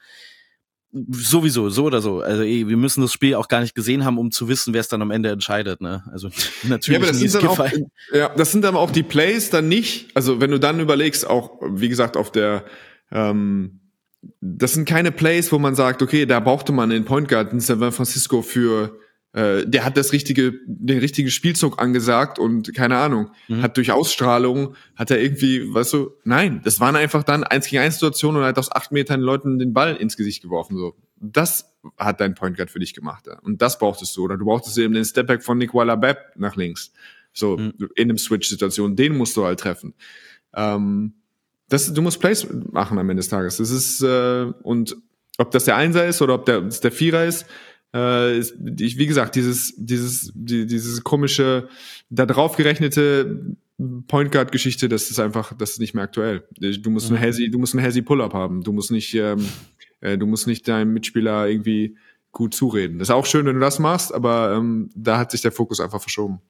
sowieso, 0.92 1.70
so 1.70 1.86
oder 1.86 2.02
so. 2.02 2.22
Also 2.22 2.44
ey, 2.44 2.68
wir 2.68 2.78
müssen 2.78 3.02
das 3.02 3.12
Spiel 3.12 3.36
auch 3.36 3.48
gar 3.48 3.62
nicht 3.62 3.76
gesehen 3.76 4.06
haben, 4.06 4.18
um 4.18 4.32
zu 4.32 4.48
wissen, 4.48 4.74
wer 4.74 4.82
es 4.82 4.88
dann 4.88 5.02
am 5.02 5.12
Ende 5.12 5.30
entscheidet. 5.30 5.82
Ne? 5.82 6.04
Also 6.12 6.30
natürlich. 6.64 7.00
Ja, 7.00 7.08
aber 7.08 7.08
das 7.08 7.20
sind 7.20 7.34
dann 7.34 7.48
auch, 7.48 7.70
ja, 8.14 8.30
das 8.36 8.52
sind 8.52 8.66
aber 8.66 8.80
auch 8.80 8.92
die 8.92 9.04
Plays 9.04 9.50
dann 9.50 9.68
nicht. 9.68 10.10
Also 10.16 10.40
wenn 10.40 10.52
du 10.52 10.60
dann 10.60 10.80
überlegst, 10.80 11.30
auch 11.30 11.62
wie 11.62 11.90
gesagt 11.90 12.18
auf 12.18 12.32
der, 12.32 12.64
ähm, 13.12 13.80
das 14.42 14.74
sind 14.74 14.88
keine 14.88 15.12
Plays, 15.12 15.52
wo 15.52 15.60
man 15.60 15.76
sagt, 15.76 16.02
okay, 16.02 16.26
da 16.26 16.40
brauchte 16.40 16.72
man 16.72 16.90
den 16.90 17.06
Point 17.06 17.28
Guard 17.28 17.54
in 17.54 17.60
San 17.60 17.80
Francisco 17.92 18.42
für 18.42 18.98
äh, 19.38 19.68
der 19.68 19.86
hat 19.86 19.98
das 19.98 20.14
richtige, 20.14 20.56
den 20.66 20.98
richtigen 20.98 21.30
Spielzug 21.30 21.80
angesagt 21.80 22.40
und 22.40 22.74
keine 22.74 22.98
Ahnung, 22.98 23.30
mhm. 23.48 23.62
hat 23.62 23.78
durch 23.78 23.92
Ausstrahlung, 23.92 24.74
hat 24.96 25.12
er 25.12 25.22
irgendwie, 25.22 25.72
weißt 25.72 25.94
du, 25.94 26.10
nein, 26.24 26.62
das 26.64 26.80
waren 26.80 26.96
einfach 26.96 27.22
dann 27.22 27.44
eins 27.44 27.68
gegen 27.68 27.84
eins 27.84 28.00
Situationen 28.00 28.38
und 28.38 28.44
er 28.44 28.48
hat 28.50 28.58
aus 28.58 28.72
acht 28.72 28.92
Metern 28.92 29.22
Leuten 29.22 29.60
den 29.60 29.74
Ball 29.74 29.96
ins 29.96 30.18
Gesicht 30.18 30.42
geworfen, 30.42 30.76
so. 30.76 30.96
Das 31.20 31.72
hat 31.98 32.20
dein 32.20 32.34
Point 32.34 32.58
Guard 32.58 32.72
für 32.72 32.80
dich 32.80 32.96
gemacht, 32.96 33.28
ja. 33.28 33.38
Und 33.42 33.62
das 33.62 33.78
brauchtest 33.78 34.18
du, 34.18 34.24
oder 34.24 34.38
du 34.38 34.46
brauchtest 34.46 34.76
eben 34.80 34.96
den 34.96 35.06
Stepback 35.06 35.44
von 35.44 35.60
Nicola 35.60 35.96
Bepp 35.96 36.18
nach 36.36 36.56
links. 36.56 36.92
So, 37.32 37.58
mhm. 37.58 37.74
in 37.96 38.10
einem 38.10 38.18
Switch-Situation, 38.18 38.96
den 38.96 39.16
musst 39.16 39.38
du 39.38 39.46
halt 39.46 39.60
treffen. 39.60 39.94
Ähm, 40.56 41.14
das, 41.70 41.94
du 41.94 42.02
musst 42.02 42.20
Plays 42.20 42.48
machen 42.72 42.98
am 42.98 43.08
Ende 43.08 43.22
des 43.22 43.30
Tages. 43.30 43.58
Das 43.58 43.70
ist, 43.70 44.02
äh, 44.02 44.52
und 44.64 44.98
ob 45.38 45.52
das 45.52 45.66
der 45.66 45.76
Einser 45.76 46.08
ist 46.08 46.24
oder 46.24 46.34
ob 46.34 46.48
der, 46.48 46.62
das 46.62 46.82
der 46.82 46.92
Vierer 46.92 47.26
ist, 47.26 47.46
äh, 47.94 48.40
ich, 48.40 48.98
wie 48.98 49.08
gesagt, 49.08 49.36
dieses, 49.36 49.74
dieses, 49.78 50.32
die, 50.36 50.66
dieses 50.66 51.04
komische, 51.04 51.70
da 52.10 52.26
drauf 52.26 52.56
gerechnete 52.56 53.56
Point 54.08 54.32
Guard 54.32 54.52
Geschichte, 54.52 54.90
das 54.90 55.10
ist 55.12 55.20
einfach, 55.20 55.54
das 55.56 55.72
ist 55.72 55.80
nicht 55.80 55.94
mehr 55.94 56.04
aktuell. 56.04 56.48
Du 56.60 56.90
musst 56.90 57.10
mhm. 57.10 57.18
einen 57.18 57.26
Hazy, 57.26 57.50
du 57.50 57.60
musst 57.60 57.76
einen 57.76 57.86
Hazy 57.86 58.02
Pull-up 58.02 58.34
haben. 58.34 58.64
Du 58.64 58.74
musst 58.74 58.92
nicht, 58.92 59.14
ähm, 59.14 59.48
äh, 60.02 60.18
du 60.18 60.26
musst 60.26 60.48
nicht 60.48 60.68
deinem 60.68 60.94
Mitspieler 60.94 61.48
irgendwie 61.48 61.96
gut 62.32 62.54
zureden. 62.54 63.00
Das 63.00 63.10
ist 63.10 63.14
auch 63.14 63.26
schön, 63.26 63.46
wenn 63.46 63.56
du 63.56 63.62
das 63.62 63.80
machst, 63.80 64.14
aber 64.14 64.56
ähm, 64.56 64.90
da 64.96 65.18
hat 65.18 65.32
sich 65.32 65.42
der 65.42 65.52
Fokus 65.52 65.80
einfach 65.80 66.02
verschoben. 66.02 66.42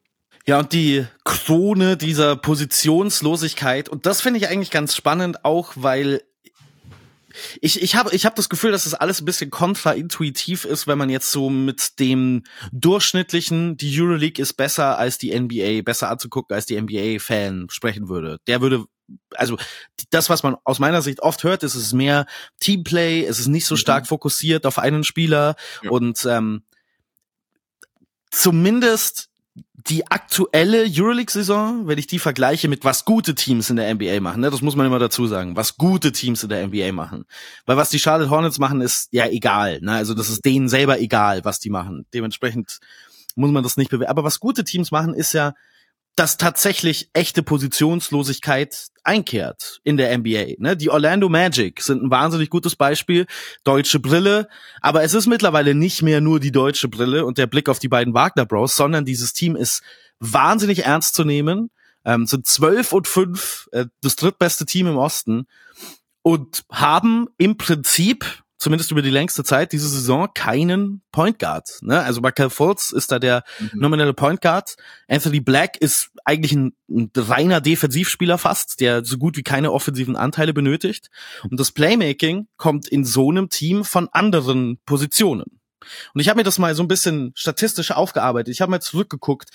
Ja, 0.45 0.59
und 0.59 0.71
die 0.71 1.05
Krone 1.25 1.97
dieser 1.97 2.37
Positionslosigkeit, 2.37 3.89
und 3.89 4.05
das 4.05 4.21
finde 4.21 4.39
ich 4.39 4.47
eigentlich 4.47 4.71
ganz 4.71 4.95
spannend, 4.95 5.43
auch 5.43 5.73
weil 5.75 6.21
ich, 7.61 7.81
ich 7.81 7.95
habe 7.95 8.13
ich 8.13 8.25
hab 8.25 8.35
das 8.35 8.49
Gefühl, 8.49 8.71
dass 8.71 8.85
das 8.85 8.93
alles 8.93 9.21
ein 9.21 9.25
bisschen 9.25 9.49
kontraintuitiv 9.49 10.65
ist, 10.65 10.87
wenn 10.87 10.97
man 10.97 11.09
jetzt 11.09 11.31
so 11.31 11.49
mit 11.49 11.99
dem 11.99 12.43
durchschnittlichen, 12.71 13.77
die 13.77 13.99
Euroleague 13.99 14.41
ist 14.41 14.53
besser 14.53 14.97
als 14.97 15.17
die 15.17 15.37
NBA, 15.37 15.81
besser 15.83 16.09
anzugucken 16.09 16.55
als 16.55 16.65
die 16.65 16.79
NBA-Fan 16.79 17.67
sprechen 17.69 18.09
würde. 18.09 18.39
Der 18.47 18.61
würde 18.61 18.85
also 19.35 19.57
das, 20.09 20.29
was 20.29 20.43
man 20.43 20.57
aus 20.63 20.79
meiner 20.79 21.01
Sicht 21.01 21.21
oft 21.21 21.43
hört, 21.43 21.63
ist 21.63 21.75
es 21.75 21.83
ist 21.83 21.93
mehr 21.93 22.25
Teamplay, 22.59 23.23
es 23.23 23.39
ist 23.39 23.47
nicht 23.47 23.65
so 23.65 23.75
stark 23.75 24.03
mhm. 24.03 24.07
fokussiert 24.07 24.65
auf 24.65 24.79
einen 24.79 25.03
Spieler 25.03 25.55
ja. 25.81 25.91
und 25.91 26.25
ähm, 26.25 26.63
zumindest 28.31 29.26
die 29.89 30.07
aktuelle 30.07 30.85
Euroleague-Saison, 30.89 31.87
wenn 31.87 31.97
ich 31.97 32.07
die 32.07 32.19
vergleiche 32.19 32.67
mit 32.67 32.83
was 32.83 33.05
gute 33.05 33.35
Teams 33.35 33.69
in 33.69 33.77
der 33.77 33.93
NBA 33.93 34.19
machen, 34.19 34.41
ne, 34.41 34.49
das 34.49 34.61
muss 34.61 34.75
man 34.75 34.85
immer 34.85 34.99
dazu 34.99 35.27
sagen, 35.27 35.55
was 35.55 35.77
gute 35.77 36.11
Teams 36.11 36.43
in 36.43 36.49
der 36.49 36.67
NBA 36.67 36.91
machen. 36.91 37.25
Weil 37.65 37.77
was 37.77 37.89
die 37.89 37.99
Charlotte 37.99 38.29
Hornets 38.29 38.59
machen, 38.59 38.81
ist 38.81 39.09
ja 39.11 39.27
egal. 39.27 39.79
Ne? 39.81 39.93
Also 39.93 40.13
das 40.13 40.29
ist 40.29 40.43
denen 40.45 40.69
selber 40.69 40.99
egal, 40.99 41.45
was 41.45 41.59
die 41.59 41.69
machen. 41.69 42.05
Dementsprechend 42.13 42.79
muss 43.35 43.51
man 43.51 43.63
das 43.63 43.77
nicht 43.77 43.89
bewerten. 43.89 44.11
Aber 44.11 44.23
was 44.23 44.39
gute 44.39 44.63
Teams 44.63 44.91
machen, 44.91 45.13
ist 45.13 45.33
ja, 45.33 45.53
dass 46.17 46.37
tatsächlich 46.37 47.11
echte 47.13 47.43
Positionslosigkeit 47.43 48.87
einkehrt 49.03 49.79
in 49.83 49.97
der 49.97 50.17
NBA. 50.17 50.55
Ne? 50.57 50.75
Die 50.75 50.89
Orlando 50.89 51.29
Magic 51.29 51.79
sind 51.81 52.01
ein 52.01 52.09
wahnsinnig 52.09 52.49
gutes 52.49 52.75
Beispiel. 52.75 53.27
Deutsche 53.63 53.99
Brille. 53.99 54.49
Aber 54.81 55.03
es 55.03 55.13
ist 55.13 55.27
mittlerweile 55.27 55.75
nicht 55.75 56.01
mehr 56.01 56.19
nur 56.19 56.39
die 56.39 56.51
deutsche 56.51 56.87
Brille 56.87 57.23
und 57.23 57.37
der 57.37 57.45
Blick 57.45 57.69
auf 57.69 57.77
die 57.77 57.87
beiden 57.87 58.15
Wagner 58.15 58.47
Bros, 58.47 58.75
sondern 58.75 59.05
dieses 59.05 59.33
Team 59.33 59.55
ist 59.55 59.83
wahnsinnig 60.19 60.85
ernst 60.85 61.13
zu 61.13 61.23
nehmen. 61.23 61.69
Ähm, 62.03 62.25
sind 62.25 62.47
zwölf 62.47 62.93
und 62.93 63.07
fünf, 63.07 63.69
äh, 63.71 63.85
das 64.01 64.15
drittbeste 64.15 64.65
Team 64.65 64.87
im 64.87 64.97
Osten 64.97 65.45
und 66.23 66.63
haben 66.71 67.27
im 67.37 67.57
Prinzip 67.57 68.43
zumindest 68.57 68.91
über 68.91 69.01
die 69.01 69.09
längste 69.09 69.43
Zeit 69.43 69.71
diese 69.71 69.87
Saison 69.87 70.29
keinen 70.33 71.01
Point 71.11 71.39
Guard. 71.39 71.79
Ne? 71.81 72.01
Also 72.01 72.21
Michael 72.21 72.49
Fultz 72.49 72.91
ist 72.91 73.11
da 73.11 73.19
der 73.19 73.43
mhm. 73.59 73.71
nominelle 73.75 74.13
Point 74.13 74.41
Guard. 74.41 74.75
Anthony 75.07 75.39
Black 75.39 75.77
ist 75.77 76.09
eigentlich 76.25 76.53
ein, 76.53 76.73
ein, 76.89 77.11
reiner 77.15 77.61
Defensivspieler 77.61 78.37
fast, 78.37 78.79
der 78.79 79.05
so 79.05 79.17
gut 79.17 79.37
wie 79.37 79.43
keine 79.43 79.71
offensiven 79.71 80.15
Anteile 80.15 80.53
benötigt. 80.53 81.09
Und 81.49 81.59
das 81.59 81.71
Playmaking 81.71 82.47
kommt 82.57 82.87
in 82.87 83.05
so 83.05 83.29
einem 83.29 83.49
Team 83.49 83.83
von 83.83 84.09
anderen 84.11 84.79
Positionen. 84.85 85.59
Und 86.13 86.21
ich 86.21 86.27
habe 86.27 86.37
mir 86.37 86.43
das 86.43 86.59
mal 86.59 86.75
so 86.75 86.83
ein 86.83 86.87
bisschen 86.87 87.31
statistisch 87.35 87.91
aufgearbeitet. 87.91 88.51
Ich 88.51 88.61
habe 88.61 88.71
mal 88.71 88.81
zurückgeguckt, 88.81 89.51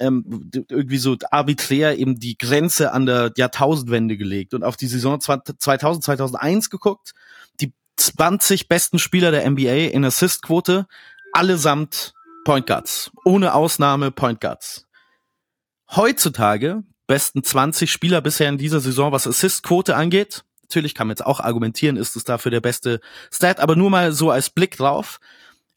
ähm, 0.00 0.50
irgendwie 0.68 0.98
so 0.98 1.16
arbiträr 1.30 1.98
eben 1.98 2.18
die 2.18 2.38
Grenze 2.38 2.92
an 2.92 3.06
der 3.06 3.32
Jahrtausendwende 3.36 4.16
gelegt 4.16 4.54
und 4.54 4.64
auf 4.64 4.76
die 4.76 4.86
Saison 4.86 5.20
2000, 5.20 6.02
2001 6.02 6.70
geguckt 6.70 7.14
20 7.98 8.68
besten 8.68 8.98
Spieler 8.98 9.30
der 9.30 9.48
NBA 9.48 9.90
in 9.92 10.04
Assistquote, 10.04 10.86
allesamt 11.32 12.14
Point 12.44 12.66
Guards. 12.66 13.10
Ohne 13.24 13.54
Ausnahme 13.54 14.10
Point 14.10 14.40
Guards. 14.40 14.86
Heutzutage 15.90 16.82
besten 17.06 17.42
20 17.42 17.90
Spieler 17.90 18.20
bisher 18.20 18.48
in 18.48 18.58
dieser 18.58 18.80
Saison, 18.80 19.12
was 19.12 19.26
Assistquote 19.26 19.96
angeht. 19.96 20.44
Natürlich 20.62 20.94
kann 20.94 21.06
man 21.06 21.12
jetzt 21.12 21.26
auch 21.26 21.40
argumentieren, 21.40 21.96
ist 21.96 22.14
es 22.14 22.24
dafür 22.24 22.50
der 22.50 22.60
beste 22.60 23.00
Stat, 23.32 23.58
aber 23.58 23.74
nur 23.74 23.90
mal 23.90 24.12
so 24.12 24.30
als 24.30 24.50
Blick 24.50 24.76
drauf. 24.76 25.18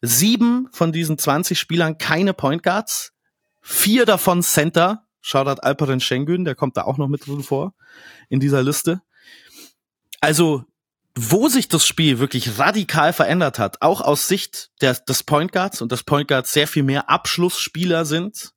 Sieben 0.02 0.68
von 0.72 0.92
diesen 0.92 1.16
20 1.16 1.58
Spielern 1.58 1.96
keine 1.96 2.34
Point 2.34 2.62
Guards, 2.62 3.12
vier 3.60 4.04
davon 4.04 4.42
Center. 4.42 5.06
Shoutout 5.24 5.60
Alperen 5.62 6.00
Schengen, 6.00 6.44
der 6.44 6.56
kommt 6.56 6.76
da 6.76 6.82
auch 6.82 6.98
noch 6.98 7.06
mit 7.06 7.26
drin 7.26 7.44
vor 7.44 7.74
in 8.28 8.40
dieser 8.40 8.62
Liste. 8.62 9.02
Also 10.20 10.64
wo 11.14 11.48
sich 11.48 11.68
das 11.68 11.86
Spiel 11.86 12.18
wirklich 12.18 12.58
radikal 12.58 13.12
verändert 13.12 13.58
hat, 13.58 13.82
auch 13.82 14.00
aus 14.00 14.28
Sicht 14.28 14.70
der, 14.80 14.94
des 14.94 15.22
Point 15.22 15.52
Guards 15.52 15.82
und 15.82 15.92
des 15.92 16.04
Point 16.04 16.28
Guards 16.28 16.52
sehr 16.52 16.66
viel 16.66 16.82
mehr 16.82 17.10
Abschlussspieler 17.10 18.04
sind, 18.04 18.52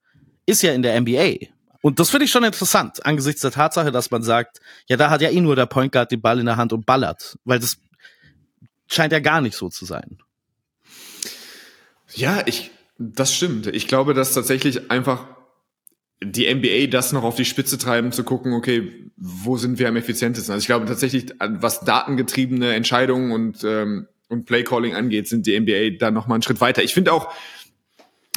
ist 0.45 0.61
ja 0.61 0.71
in 0.73 0.81
der 0.81 0.99
NBA. 0.99 1.47
Und 1.81 1.99
das 1.99 2.09
finde 2.09 2.25
ich 2.25 2.31
schon 2.31 2.43
interessant, 2.43 3.05
angesichts 3.05 3.41
der 3.41 3.51
Tatsache, 3.51 3.91
dass 3.91 4.09
man 4.09 4.23
sagt, 4.23 4.59
ja, 4.87 4.97
da 4.97 5.09
hat 5.09 5.21
ja 5.21 5.29
eh 5.29 5.41
nur 5.41 5.55
der 5.55 5.65
Point 5.65 5.91
Guard 5.91 6.11
den 6.11 6.21
Ball 6.21 6.39
in 6.39 6.45
der 6.45 6.57
Hand 6.57 6.73
und 6.73 6.85
ballert, 6.85 7.37
weil 7.43 7.59
das 7.59 7.77
scheint 8.87 9.11
ja 9.11 9.19
gar 9.19 9.41
nicht 9.41 9.55
so 9.55 9.69
zu 9.69 9.85
sein. 9.85 10.17
Ja, 12.13 12.41
ich, 12.45 12.71
das 12.97 13.33
stimmt. 13.33 13.67
Ich 13.67 13.87
glaube, 13.87 14.13
dass 14.13 14.33
tatsächlich 14.33 14.89
einfach 14.89 15.27
die 16.23 16.53
NBA 16.53 16.87
das 16.87 17.11
noch 17.11 17.23
auf 17.23 17.35
die 17.35 17.45
Spitze 17.45 17.77
treiben, 17.77 18.11
zu 18.11 18.23
gucken, 18.23 18.53
okay, 18.53 18.91
wo 19.17 19.57
sind 19.57 19.79
wir 19.79 19.87
am 19.87 19.95
effizientesten? 19.95 20.53
Also 20.53 20.63
ich 20.63 20.67
glaube 20.67 20.85
tatsächlich, 20.85 21.27
was 21.39 21.81
datengetriebene 21.81 22.73
Entscheidungen 22.73 23.31
und, 23.31 23.63
ähm, 23.63 24.07
und 24.29 24.45
Playcalling 24.45 24.95
angeht, 24.95 25.27
sind 25.27 25.45
die 25.45 25.59
NBA 25.59 25.97
da 25.99 26.11
noch 26.11 26.27
mal 26.27 26.35
einen 26.35 26.41
Schritt 26.41 26.61
weiter. 26.61 26.83
Ich 26.83 26.93
finde 26.93 27.13
auch, 27.13 27.33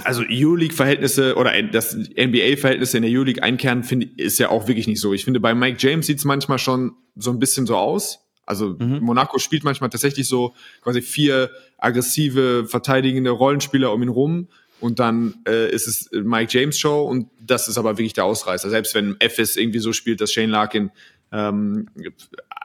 also 0.05 0.23
EU-League-Verhältnisse 0.23 1.37
oder 1.37 1.61
das 1.63 1.95
NBA-Verhältnisse 1.95 2.99
in 2.99 3.03
der 3.03 3.13
EU-League 3.13 3.43
einkehren, 3.43 3.83
finde 3.83 4.09
ist 4.17 4.39
ja 4.39 4.51
auch 4.51 4.69
wirklich 4.69 4.87
nicht 4.87 5.01
so. 5.01 5.13
Ich 5.13 5.25
finde, 5.25 5.41
bei 5.41 5.55
Mike 5.55 5.79
James 5.81 6.07
sieht 6.07 6.19
es 6.19 6.25
manchmal 6.25 6.59
schon 6.59 6.93
so 7.17 7.31
ein 7.31 7.39
bisschen 7.39 7.67
so 7.67 7.77
aus. 7.77 8.21
Also 8.47 8.77
mhm. 8.79 9.01
Monaco 9.01 9.39
spielt 9.39 9.65
manchmal 9.65 9.91
tatsächlich 9.91 10.27
so 10.29 10.55
quasi 10.83 11.03
vier 11.03 11.51
aggressive, 11.77 12.67
verteidigende 12.67 13.31
Rollenspieler 13.31 13.93
um 13.93 14.03
ihn 14.03 14.09
rum 14.09 14.49
und 14.81 14.99
dann 14.99 15.35
äh, 15.47 15.71
ist 15.71 15.87
es 15.87 16.11
Mike 16.13 16.57
James 16.57 16.79
Show 16.79 17.03
und 17.03 17.29
das 17.41 17.69
ist 17.69 17.79
aber 17.79 17.99
wirklich 17.99 18.13
der 18.13 18.25
Ausreißer. 18.25 18.71
Selbst 18.71 18.95
wenn 18.95 19.17
FS 19.21 19.57
irgendwie 19.57 19.81
so 19.81 19.93
spielt, 19.93 20.21
dass 20.21 20.33
Shane 20.33 20.51
Larkin 20.51 20.91
ähm, 21.33 21.89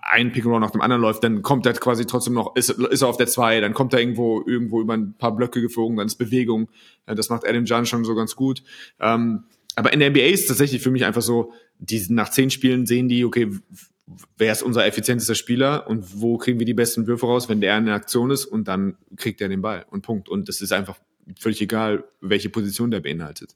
ein 0.01 0.31
Pick 0.31 0.45
and 0.45 0.53
Roll 0.53 0.59
nach 0.59 0.71
dem 0.71 0.81
anderen 0.81 1.01
läuft, 1.01 1.23
dann 1.23 1.41
kommt 1.41 1.65
er 1.65 1.73
quasi 1.73 2.05
trotzdem 2.05 2.33
noch, 2.33 2.55
ist, 2.55 2.69
ist 2.69 3.01
er 3.01 3.07
auf 3.07 3.17
der 3.17 3.27
zwei, 3.27 3.59
dann 3.61 3.73
kommt 3.73 3.93
er 3.93 3.99
irgendwo 3.99 4.43
irgendwo 4.45 4.81
über 4.81 4.93
ein 4.93 5.15
paar 5.17 5.35
Blöcke 5.35 5.61
geflogen, 5.61 5.97
dann 5.97 6.07
ist 6.07 6.15
Bewegung. 6.15 6.69
Ja, 7.07 7.15
das 7.15 7.29
macht 7.29 7.47
Adam 7.47 7.65
John 7.65 7.85
schon 7.85 8.05
so 8.05 8.15
ganz 8.15 8.35
gut. 8.35 8.63
Ähm, 8.99 9.45
aber 9.75 9.93
in 9.93 9.99
der 9.99 10.11
NBA 10.11 10.27
ist 10.27 10.41
es 10.41 10.47
tatsächlich 10.47 10.81
für 10.81 10.91
mich 10.91 11.05
einfach 11.05 11.21
so, 11.21 11.53
die 11.79 12.05
nach 12.09 12.29
zehn 12.29 12.49
Spielen 12.49 12.85
sehen 12.85 13.09
die, 13.09 13.25
okay, 13.25 13.49
wer 14.37 14.51
ist 14.51 14.61
unser 14.61 14.85
effizientester 14.85 15.35
Spieler 15.35 15.87
und 15.87 16.21
wo 16.21 16.37
kriegen 16.37 16.59
wir 16.59 16.65
die 16.65 16.73
besten 16.73 17.07
Würfe 17.07 17.25
raus, 17.25 17.49
wenn 17.49 17.61
der 17.61 17.77
in 17.77 17.89
Aktion 17.89 18.29
ist 18.29 18.45
und 18.45 18.67
dann 18.67 18.97
kriegt 19.15 19.41
er 19.41 19.49
den 19.49 19.61
Ball 19.61 19.85
und 19.89 20.01
Punkt. 20.01 20.29
Und 20.29 20.49
das 20.49 20.61
ist 20.61 20.73
einfach 20.73 20.97
völlig 21.39 21.61
egal, 21.61 22.03
welche 22.21 22.49
Position 22.49 22.91
der 22.91 22.99
beinhaltet. 22.99 23.55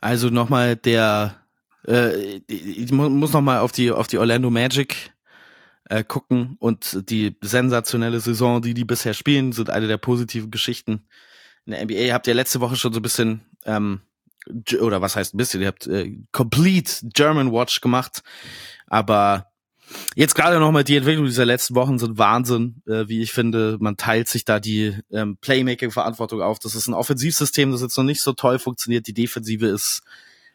Also 0.00 0.28
nochmal 0.28 0.76
der, 0.76 1.40
äh, 1.86 2.40
ich 2.46 2.92
muss 2.92 3.32
nochmal 3.32 3.60
auf 3.60 3.72
die, 3.72 3.90
auf 3.90 4.06
die 4.06 4.18
Orlando 4.18 4.50
Magic 4.50 5.12
äh, 5.88 6.04
gucken 6.04 6.56
und 6.58 7.08
die 7.10 7.36
sensationelle 7.40 8.20
Saison, 8.20 8.60
die 8.60 8.74
die 8.74 8.84
bisher 8.84 9.14
spielen, 9.14 9.52
sind 9.52 9.70
eine 9.70 9.86
der 9.86 9.98
positiven 9.98 10.50
Geschichten 10.50 11.06
in 11.66 11.72
der 11.72 11.84
NBA. 11.84 12.12
Habt 12.12 12.26
ihr 12.26 12.34
letzte 12.34 12.60
Woche 12.60 12.76
schon 12.76 12.92
so 12.92 13.00
ein 13.00 13.02
bisschen, 13.02 13.42
ähm, 13.64 14.00
oder 14.80 15.00
was 15.00 15.16
heißt 15.16 15.34
ein 15.34 15.38
bisschen, 15.38 15.62
ihr 15.62 15.68
habt 15.68 15.86
äh, 15.86 16.16
Complete 16.32 17.08
German 17.14 17.52
Watch 17.52 17.80
gemacht, 17.80 18.22
aber 18.86 19.50
Jetzt 20.14 20.34
gerade 20.34 20.58
nochmal 20.58 20.84
die 20.84 20.96
Entwicklung 20.96 21.26
dieser 21.26 21.44
letzten 21.44 21.74
Wochen 21.74 21.98
sind 21.98 22.18
Wahnsinn, 22.18 22.82
äh, 22.86 23.08
wie 23.08 23.22
ich 23.22 23.32
finde. 23.32 23.76
Man 23.80 23.96
teilt 23.96 24.28
sich 24.28 24.44
da 24.44 24.60
die 24.60 24.96
ähm, 25.10 25.36
Playmaking-Verantwortung 25.40 26.42
auf. 26.42 26.58
Das 26.58 26.74
ist 26.74 26.88
ein 26.88 26.94
Offensivsystem, 26.94 27.70
das 27.70 27.82
jetzt 27.82 27.96
noch 27.96 28.04
nicht 28.04 28.22
so 28.22 28.32
toll 28.32 28.58
funktioniert. 28.58 29.06
Die 29.06 29.14
Defensive 29.14 29.66
ist 29.66 30.02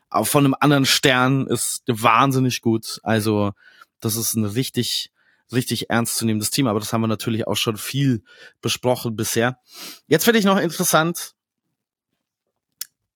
auch 0.10 0.28
von 0.28 0.46
einem 0.46 0.56
anderen 0.60 0.86
Stern, 0.86 1.48
ist 1.48 1.84
wahnsinnig 1.88 2.62
gut. 2.62 3.00
Also 3.04 3.52
das 4.00 4.16
ist 4.16 4.36
ein 4.36 4.46
richtig, 4.46 5.12
richtig 5.52 5.90
ernstzunehmendes 5.90 6.52
Team. 6.52 6.68
Aber 6.68 6.80
das 6.80 6.94
haben 6.94 7.02
wir 7.02 7.08
natürlich 7.08 7.48
auch 7.48 7.58
schon 7.58 7.78
viel 7.78 8.24
besprochen 8.62 9.16
bisher. 9.16 9.60
Jetzt 10.08 10.26
finde 10.26 10.40
ich 10.40 10.46
noch 10.46 10.58
interessant, 10.58 11.36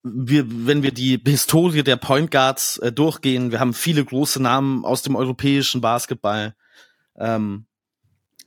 wir, 0.03 0.45
wenn 0.67 0.83
wir 0.83 0.91
die 0.91 1.19
Historie 1.25 1.83
der 1.83 1.95
Point 1.95 2.29
Guards 2.29 2.77
äh, 2.79 2.91
durchgehen, 2.91 3.51
wir 3.51 3.59
haben 3.59 3.73
viele 3.73 4.03
große 4.03 4.41
Namen 4.41 4.83
aus 4.85 5.01
dem 5.01 5.15
europäischen 5.15 5.81
Basketball 5.81 6.55
ähm, 7.17 7.65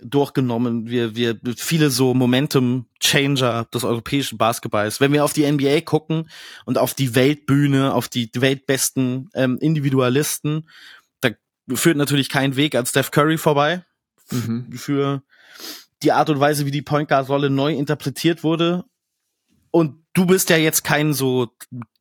durchgenommen. 0.01 0.89
Wir, 0.89 1.17
wir 1.17 1.41
viele 1.57 1.89
so 1.89 2.13
Momentum 2.13 2.87
Changer 3.01 3.65
des 3.73 3.85
europäischen 3.85 4.37
Basketballs. 4.37 5.01
Wenn 5.01 5.13
wir 5.13 5.25
auf 5.25 5.33
die 5.33 5.51
NBA 5.51 5.81
gucken 5.81 6.29
und 6.67 6.77
auf 6.77 6.93
die 6.93 7.15
Weltbühne, 7.15 7.95
auf 7.95 8.09
die 8.09 8.31
weltbesten 8.35 9.31
ähm, 9.35 9.57
Individualisten, 9.59 10.69
da 11.21 11.31
führt 11.73 11.97
natürlich 11.97 12.29
kein 12.29 12.57
Weg 12.57 12.75
an 12.75 12.85
Steph 12.85 13.11
Curry 13.11 13.39
vorbei. 13.39 13.85
Mhm. 14.31 14.73
Für 14.73 15.23
die 16.03 16.13
Art 16.13 16.29
und 16.29 16.41
Weise, 16.41 16.67
wie 16.67 16.71
die 16.71 16.83
Point 16.83 17.09
Guard 17.09 17.31
Rolle 17.31 17.49
neu 17.49 17.73
interpretiert 17.73 18.45
wurde 18.45 18.85
und 19.77 20.07
du 20.15 20.25
bist 20.25 20.49
ja 20.49 20.57
jetzt 20.57 20.85
kein 20.85 21.13
so 21.13 21.49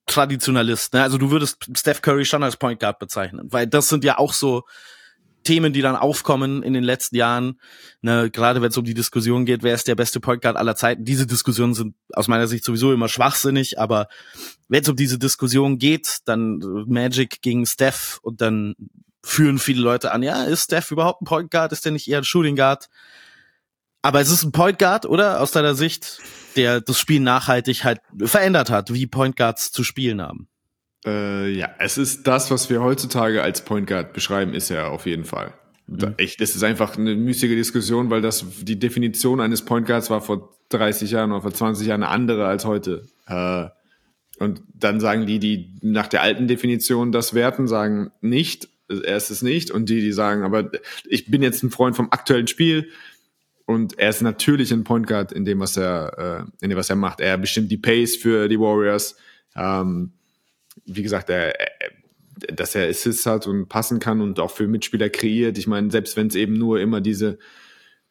Traditionalist, 0.06 0.94
ne? 0.94 1.04
Also 1.04 1.18
du 1.18 1.30
würdest 1.30 1.70
Steph 1.78 2.02
Curry 2.02 2.24
schon 2.24 2.42
als 2.42 2.56
Point 2.56 2.80
Guard 2.80 3.00
bezeichnen, 3.00 3.50
weil 3.52 3.68
das 3.68 3.90
sind 3.90 4.06
ja 4.06 4.18
auch 4.18 4.32
so 4.32 4.64
Themen, 5.44 5.74
die 5.74 5.82
dann 5.82 5.98
aufkommen 5.98 6.64
in 6.64 6.72
den 6.72 6.86
letzten 6.86 7.18
Jahren, 7.18 7.60
ne, 8.02 8.32
gerade 8.32 8.62
wenn 8.62 8.70
es 8.70 8.78
um 8.78 8.86
die 8.86 8.94
Diskussion 8.94 9.44
geht, 9.44 9.62
wer 9.62 9.76
ist 9.76 9.90
der 9.90 9.96
beste 9.96 10.22
Point 10.22 10.42
Guard 10.42 10.56
aller 10.56 10.78
Zeiten. 10.78 11.04
Diese 11.04 11.28
Diskussionen 11.28 11.74
sind 11.74 11.96
aus 12.14 12.30
meiner 12.30 12.48
Sicht 12.48 12.64
sowieso 12.64 12.94
immer 12.94 13.10
schwachsinnig, 13.10 13.78
aber 13.78 14.08
wenn 14.70 14.82
es 14.82 14.88
um 14.88 14.96
diese 14.96 15.20
Diskussion 15.20 15.78
geht, 15.78 16.20
dann 16.24 16.60
Magic 16.88 17.42
gegen 17.42 17.66
Steph 17.66 18.20
und 18.22 18.40
dann 18.40 18.76
führen 19.22 19.60
viele 19.60 19.82
Leute 19.82 20.14
an, 20.14 20.24
ja, 20.24 20.46
ist 20.46 20.64
Steph 20.64 20.92
überhaupt 20.92 21.24
ein 21.24 21.26
Point 21.26 21.52
Guard? 21.52 21.74
Ist 21.74 21.84
der 21.84 21.92
nicht 21.92 22.08
eher 22.08 22.20
ein 22.20 22.24
Shooting 22.24 22.56
Guard? 22.56 22.88
Aber 24.02 24.22
es 24.22 24.32
ist 24.32 24.44
ein 24.44 24.54
Point 24.54 24.80
Guard, 24.80 25.06
oder? 25.06 25.42
Aus 25.42 25.52
deiner 25.52 25.76
Sicht? 25.76 26.22
Der 26.56 26.82
das 26.82 27.00
Spiel 27.00 27.20
nachhaltig 27.20 27.84
halt 27.84 28.00
verändert 28.24 28.70
hat, 28.70 28.94
wie 28.94 29.08
Point 29.08 29.36
Guards 29.36 29.72
zu 29.72 29.84
spielen 29.84 30.22
haben. 30.22 30.48
Äh, 31.06 31.52
ja, 31.52 31.70
es 31.80 31.98
ist 31.98 32.26
das, 32.26 32.50
was 32.50 32.70
wir 32.70 32.82
heutzutage 32.82 33.44
als 33.44 33.64
Point 33.64 33.88
Guard 33.88 34.14
beschreiben, 34.14 34.54
ist 34.54 34.72
er 34.72 34.90
auf 34.90 35.06
jeden 35.06 35.24
Fall. 35.24 35.54
Mhm. 35.88 36.16
Echt, 36.18 36.42
das 36.42 36.56
ist 36.56 36.64
einfach 36.64 36.98
eine 36.98 37.16
müßige 37.16 37.52
Diskussion, 37.52 38.10
weil 38.10 38.22
das 38.22 38.44
die 38.62 38.80
Definition 38.80 39.40
eines 39.40 39.64
Point 39.64 39.86
Guards 39.86 40.10
war 40.10 40.22
vor 40.22 40.56
30 40.70 41.12
Jahren 41.12 41.32
oder 41.32 41.44
vor 41.44 41.54
20 41.54 41.88
Jahren 41.88 42.02
eine 42.02 42.12
andere 42.12 42.48
als 42.48 42.66
heute. 42.66 43.08
Äh, 43.28 43.68
und 44.40 44.64
dann 44.74 45.00
sagen 45.00 45.28
die, 45.28 45.40
die 45.40 45.74
nach 45.82 46.08
der 46.08 46.24
alten 46.24 46.48
Definition 46.48 47.12
das 47.12 47.34
werten, 47.34 47.68
sagen 47.68 48.12
nicht, 48.22 48.68
er 48.90 49.16
ist 49.16 49.30
es 49.30 49.42
nicht. 49.42 49.72
Und 49.72 49.90
die, 49.90 50.02
die 50.02 50.12
sagen, 50.12 50.44
aber 50.44 50.72
ich 51.08 51.30
bin 51.30 51.42
jetzt 51.42 51.64
ein 51.64 51.72
Freund 51.72 51.96
vom 51.96 52.12
aktuellen 52.12 52.48
Spiel, 52.48 52.90
und 53.66 53.98
er 53.98 54.10
ist 54.10 54.22
natürlich 54.22 54.72
ein 54.72 54.84
Point 54.84 55.08
Guard 55.08 55.32
in 55.32 55.46
dem, 55.46 55.60
was 55.60 55.78
er, 55.78 56.48
äh, 56.62 56.64
in 56.64 56.70
dem, 56.70 56.78
was 56.78 56.90
er 56.90 56.96
macht. 56.96 57.20
Er 57.20 57.38
bestimmt 57.38 57.72
die 57.72 57.78
Pace 57.78 58.16
für 58.16 58.48
die 58.48 58.60
Warriors. 58.60 59.16
Ähm, 59.56 60.14
wie 60.86 61.02
gesagt, 61.02 61.30
er, 61.30 61.54
dass 62.54 62.76
er 62.76 62.90
Assists 62.90 63.26
hat 63.26 63.48
und 63.48 63.68
passen 63.68 64.00
kann 64.00 64.22
und 64.22 64.40
auch 64.40 64.52
für 64.52 64.68
Mitspieler 64.68 65.10
kreiert. 65.10 65.58
Ich 65.58 65.68
meine, 65.68 65.90
selbst 65.90 66.16
wenn 66.16 66.28
es 66.28 66.36
eben 66.36 66.54
nur 66.54 66.80
immer 66.80 67.02
diese 67.02 67.40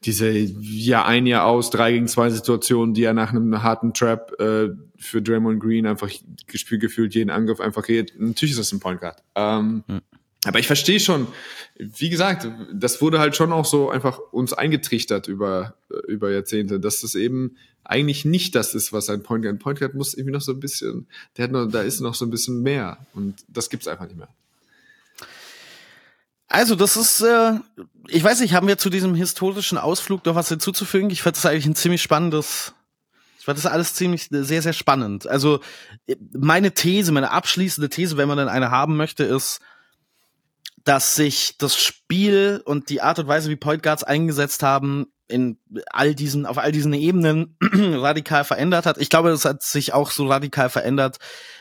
diese 0.04 0.30
Jahr 0.30 1.06
ein 1.06 1.26
Jahr 1.26 1.46
aus 1.46 1.70
drei 1.70 1.92
gegen 1.92 2.08
zwei 2.08 2.28
Situationen, 2.30 2.94
die 2.94 3.04
er 3.04 3.14
nach 3.14 3.30
einem 3.30 3.62
harten 3.62 3.94
Trap 3.94 4.38
äh, 4.38 4.68
für 4.98 5.22
Draymond 5.22 5.60
Green 5.60 5.86
einfach 5.86 6.10
gespielt 6.46 6.82
gefühlt 6.82 7.14
jeden 7.14 7.30
Angriff 7.30 7.60
einfach 7.60 7.84
kreiert. 7.84 8.12
Natürlich 8.18 8.52
ist 8.52 8.58
das 8.58 8.72
ein 8.72 8.80
Point 8.80 9.00
Guard. 9.00 9.22
Ähm, 9.34 9.84
hm. 9.86 10.00
Aber 10.44 10.58
ich 10.58 10.66
verstehe 10.66 11.00
schon, 11.00 11.26
wie 11.76 12.10
gesagt, 12.10 12.46
das 12.72 13.00
wurde 13.00 13.18
halt 13.18 13.34
schon 13.34 13.52
auch 13.52 13.64
so 13.64 13.90
einfach 13.90 14.18
uns 14.30 14.52
eingetrichtert 14.52 15.26
über, 15.26 15.74
über 16.06 16.30
Jahrzehnte, 16.30 16.78
dass 16.80 17.00
das 17.00 17.14
eben 17.14 17.56
eigentlich 17.82 18.24
nicht 18.24 18.54
das 18.54 18.74
ist, 18.74 18.92
was 18.92 19.08
ein 19.10 19.22
Point 19.22 19.44
Guard. 19.44 19.58
Point 19.58 19.78
Guard 19.78 19.94
muss 19.94 20.14
irgendwie 20.14 20.32
noch 20.32 20.40
so 20.40 20.52
ein 20.52 20.60
bisschen, 20.60 21.06
der 21.36 21.44
hat 21.44 21.52
noch, 21.52 21.66
da 21.66 21.82
ist 21.82 22.00
noch 22.00 22.14
so 22.14 22.24
ein 22.24 22.30
bisschen 22.30 22.62
mehr 22.62 22.98
und 23.14 23.34
das 23.48 23.70
gibt's 23.70 23.88
einfach 23.88 24.06
nicht 24.06 24.16
mehr. 24.16 24.28
Also, 26.48 26.76
das 26.76 26.96
ist, 26.96 27.20
äh, 27.20 27.54
ich 28.06 28.22
weiß 28.22 28.40
nicht, 28.40 28.54
haben 28.54 28.68
wir 28.68 28.78
zu 28.78 28.88
diesem 28.88 29.14
historischen 29.14 29.76
Ausflug 29.76 30.24
noch 30.24 30.36
was 30.36 30.48
hinzuzufügen? 30.48 31.10
Ich 31.10 31.22
fand 31.22 31.36
das 31.36 31.46
eigentlich 31.46 31.66
ein 31.66 31.74
ziemlich 31.74 32.02
spannendes, 32.02 32.74
ich 33.38 33.44
fand 33.44 33.58
das 33.58 33.66
alles 33.66 33.94
ziemlich, 33.94 34.28
sehr, 34.30 34.62
sehr 34.62 34.72
spannend. 34.72 35.26
Also, 35.26 35.60
meine 36.32 36.72
These, 36.72 37.12
meine 37.12 37.32
abschließende 37.32 37.88
These, 37.88 38.16
wenn 38.16 38.28
man 38.28 38.38
denn 38.38 38.48
eine 38.48 38.70
haben 38.70 38.96
möchte, 38.96 39.24
ist, 39.24 39.60
dass 40.84 41.14
sich 41.14 41.56
das 41.58 41.76
Spiel 41.76 42.62
und 42.64 42.90
die 42.90 43.00
Art 43.00 43.18
und 43.18 43.26
Weise, 43.26 43.50
wie 43.50 43.56
Point 43.56 43.82
Guards 43.82 44.04
eingesetzt 44.04 44.62
haben, 44.62 45.06
in 45.26 45.58
all 45.90 46.14
diesen, 46.14 46.44
auf 46.44 46.58
all 46.58 46.72
diesen 46.72 46.92
Ebenen 46.92 47.56
radikal 47.62 48.44
verändert 48.44 48.84
hat. 48.84 48.98
Ich 48.98 49.08
glaube, 49.08 49.30
das 49.30 49.46
hat 49.46 49.62
sich 49.62 49.94
auch 49.94 50.10
so 50.10 50.26
radikal 50.26 50.68
verändert, 50.68 51.18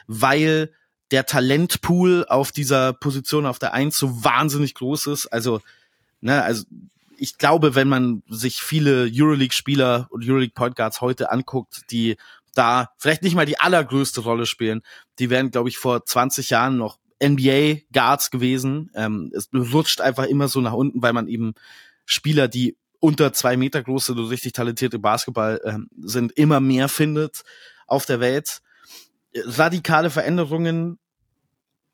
weil 0.08 0.74
der 1.12 1.26
Talentpool 1.26 2.26
auf 2.28 2.52
dieser 2.52 2.92
Position 2.92 3.46
auf 3.46 3.60
der 3.60 3.74
Eins 3.74 3.98
so 3.98 4.24
wahnsinnig 4.24 4.74
groß 4.74 5.08
ist. 5.08 5.28
Also, 5.28 5.62
ne, 6.20 6.44
also 6.44 6.66
ich 7.18 7.38
glaube, 7.38 7.76
wenn 7.76 7.88
man 7.88 8.24
sich 8.28 8.62
viele 8.62 9.10
Euroleague-Spieler 9.10 10.08
und 10.10 10.28
Euroleague-Point 10.28 10.76
Guards 10.76 11.00
heute 11.00 11.32
anguckt, 11.32 11.84
die 11.92 12.18
da 12.54 12.90
vielleicht 12.98 13.24
nicht 13.24 13.36
mal 13.36 13.46
die 13.46 13.60
allergrößte 13.60 14.22
Rolle 14.22 14.46
spielen, 14.46 14.82
die 15.20 15.30
wären, 15.30 15.52
glaube 15.52 15.70
ich, 15.70 15.78
vor 15.78 16.06
20 16.06 16.50
Jahren 16.50 16.78
noch 16.78 16.98
NBA-Guards 17.24 18.32
gewesen. 18.32 18.92
Ähm, 18.96 19.32
es 19.34 19.50
rutscht 19.54 20.02
einfach 20.02 20.26
immer 20.26 20.48
so 20.48 20.62
nach 20.62 20.74
unten, 20.74 21.02
weil 21.02 21.14
man 21.14 21.28
eben 21.28 21.54
Spieler, 22.06 22.48
die 22.48 22.76
unter 23.00 23.34
zwei 23.34 23.58
Meter 23.58 23.84
groß 23.84 24.06
sind 24.06 24.20
und 24.20 24.28
richtig 24.28 24.54
talentierte 24.54 25.00
Basketball 25.00 25.60
ähm, 25.66 25.90
sind, 26.02 26.32
immer 26.34 26.60
mehr 26.60 26.90
findet 26.90 27.44
auf 27.88 28.06
der 28.06 28.20
Welt. 28.20 28.62
Radikale 29.36 30.10
Veränderungen 30.10 31.00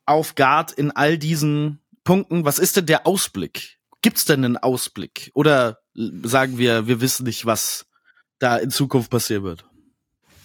auf 0.05 0.36
Guard 0.36 0.71
in 0.71 0.91
all 0.91 1.17
diesen 1.17 1.80
Punkten. 2.03 2.45
Was 2.45 2.59
ist 2.59 2.77
denn 2.77 2.86
der 2.86 3.07
Ausblick? 3.07 3.80
Gibt's 4.01 4.25
denn 4.25 4.43
einen 4.43 4.57
Ausblick? 4.57 5.32
Oder 5.34 5.80
sagen 6.23 6.57
wir, 6.57 6.88
wir 6.88 7.01
wissen 7.01 7.25
nicht, 7.25 7.45
was 7.45 7.86
da 8.39 8.57
in 8.57 8.71
Zukunft 8.71 9.11
passieren 9.11 9.43
wird? 9.43 9.68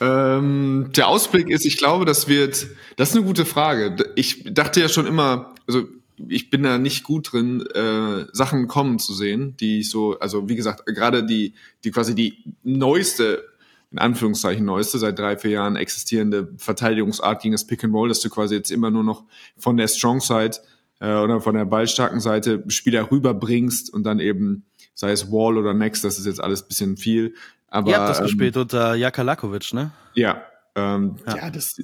Ähm, 0.01 0.91
der 0.97 1.09
Ausblick 1.09 1.49
ist, 1.51 1.65
ich 1.65 1.77
glaube, 1.77 2.05
das 2.05 2.29
wird, 2.29 2.67
das 2.97 3.11
ist 3.11 3.17
eine 3.17 3.25
gute 3.25 3.45
Frage. 3.45 3.97
Ich 4.17 4.45
dachte 4.53 4.81
ja 4.81 4.89
schon 4.89 5.07
immer, 5.07 5.55
also 5.67 5.85
ich 6.29 6.51
bin 6.51 6.63
da 6.63 6.79
nicht 6.79 7.05
gut 7.05 7.33
drin, 7.33 7.65
äh, 7.75 8.27
Sachen 8.33 8.69
kommen 8.69 8.99
zu 8.99 9.13
sehen, 9.13 9.57
die 9.59 9.81
ich 9.81 9.91
so, 9.91 10.19
also 10.19 10.49
wie 10.49 10.57
gesagt, 10.57 10.87
gerade 10.87 11.25
die, 11.25 11.55
die 11.83 11.91
quasi 11.91 12.15
die 12.15 12.45
neueste, 12.63 13.45
in 13.91 13.99
Anführungszeichen 13.99 14.65
neueste, 14.65 14.99
seit 14.99 15.19
drei, 15.19 15.37
vier 15.37 15.53
Jahren 15.53 15.77
existierende 15.77 16.53
Verteidigungsart 16.57 17.43
gegen 17.43 17.53
das 17.53 17.67
Pick 17.67 17.85
and 17.85 17.95
Roll, 17.95 18.09
dass 18.09 18.21
du 18.21 18.31
quasi 18.31 18.55
jetzt 18.55 18.71
immer 18.71 18.91
nur 18.91 19.05
noch 19.05 19.25
von 19.57 19.77
der 19.77 19.89
Strong 19.89 20.21
Side 20.21 20.59
äh, 21.01 21.15
oder 21.15 21.41
von 21.41 21.55
der 21.55 21.65
ballstarken 21.65 22.21
Seite 22.21 22.65
Spieler 22.69 23.11
rüberbringst 23.11 23.93
und 23.93 24.05
dann 24.05 24.21
eben, 24.21 24.65
sei 24.95 25.13
es 25.13 25.31
Wall 25.31 25.59
oder 25.59 25.75
Next, 25.75 26.05
das 26.05 26.19
ist 26.19 26.27
jetzt 26.27 26.43
alles 26.43 26.67
bisschen 26.67 26.97
viel, 26.97 27.35
aber, 27.75 27.91
Ihr 27.91 27.99
habt 27.99 28.09
das 28.09 28.21
ähm, 28.21 28.27
gespielt 28.27 28.57
unter 28.57 28.95
Jaka 28.95 29.23
Lakovic, 29.23 29.73
ne? 29.73 29.91
Ja, 30.15 30.45
ähm, 30.77 31.17
ja. 31.27 31.37
ja, 31.37 31.51
das, 31.51 31.77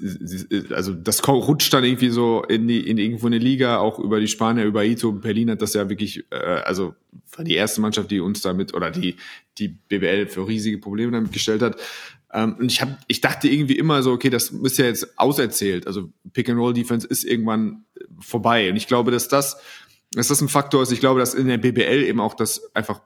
also 0.73 0.95
das 0.95 1.27
rutscht 1.27 1.73
dann 1.73 1.83
irgendwie 1.83 2.11
so 2.11 2.45
in 2.45 2.69
die 2.69 2.89
in 2.89 2.97
irgendwo 2.97 3.27
eine 3.27 3.39
Liga, 3.39 3.79
auch 3.79 3.99
über 3.99 4.21
die 4.21 4.29
Spanier, 4.29 4.65
über 4.65 4.85
Ito. 4.85 5.11
Berlin 5.13 5.51
hat 5.51 5.63
das 5.63 5.75
ja 5.75 5.89
wirklich, 5.89 6.25
äh, 6.31 6.37
also 6.37 6.95
war 7.37 7.45
die 7.45 7.55
erste 7.55 7.81
Mannschaft, 7.81 8.11
die 8.11 8.21
uns 8.21 8.41
damit 8.41 8.73
oder 8.73 8.93
die 8.93 9.17
die 9.59 9.69
BBL 9.69 10.29
für 10.29 10.47
riesige 10.47 10.79
Probleme 10.79 11.11
damit 11.11 11.33
gestellt 11.33 11.63
hat. 11.63 11.77
Ähm, 12.33 12.55
und 12.59 12.71
ich 12.71 12.81
habe, 12.81 12.97
ich 13.09 13.21
dachte 13.21 13.49
irgendwie 13.49 13.79
immer 13.79 14.05
so, 14.05 14.13
okay, 14.13 14.31
das 14.31 14.51
ist 14.51 14.79
ja 14.79 14.85
jetzt 14.87 15.19
auserzählt. 15.19 15.89
Also 15.89 16.13
Pick 16.33 16.49
and 16.49 16.59
Roll 16.59 16.73
Defense 16.73 17.07
ist 17.07 17.25
irgendwann 17.25 17.85
vorbei. 18.21 18.71
Und 18.71 18.77
ich 18.77 18.87
glaube, 18.87 19.11
dass 19.11 19.27
das, 19.27 19.57
dass 20.13 20.29
das 20.29 20.41
ein 20.41 20.49
Faktor 20.49 20.85
ist. 20.85 20.93
Ich 20.93 21.01
glaube, 21.01 21.19
dass 21.19 21.35
in 21.35 21.49
der 21.49 21.59
BBL 21.59 22.05
eben 22.05 22.21
auch 22.21 22.35
das 22.35 22.75
einfach 22.75 23.03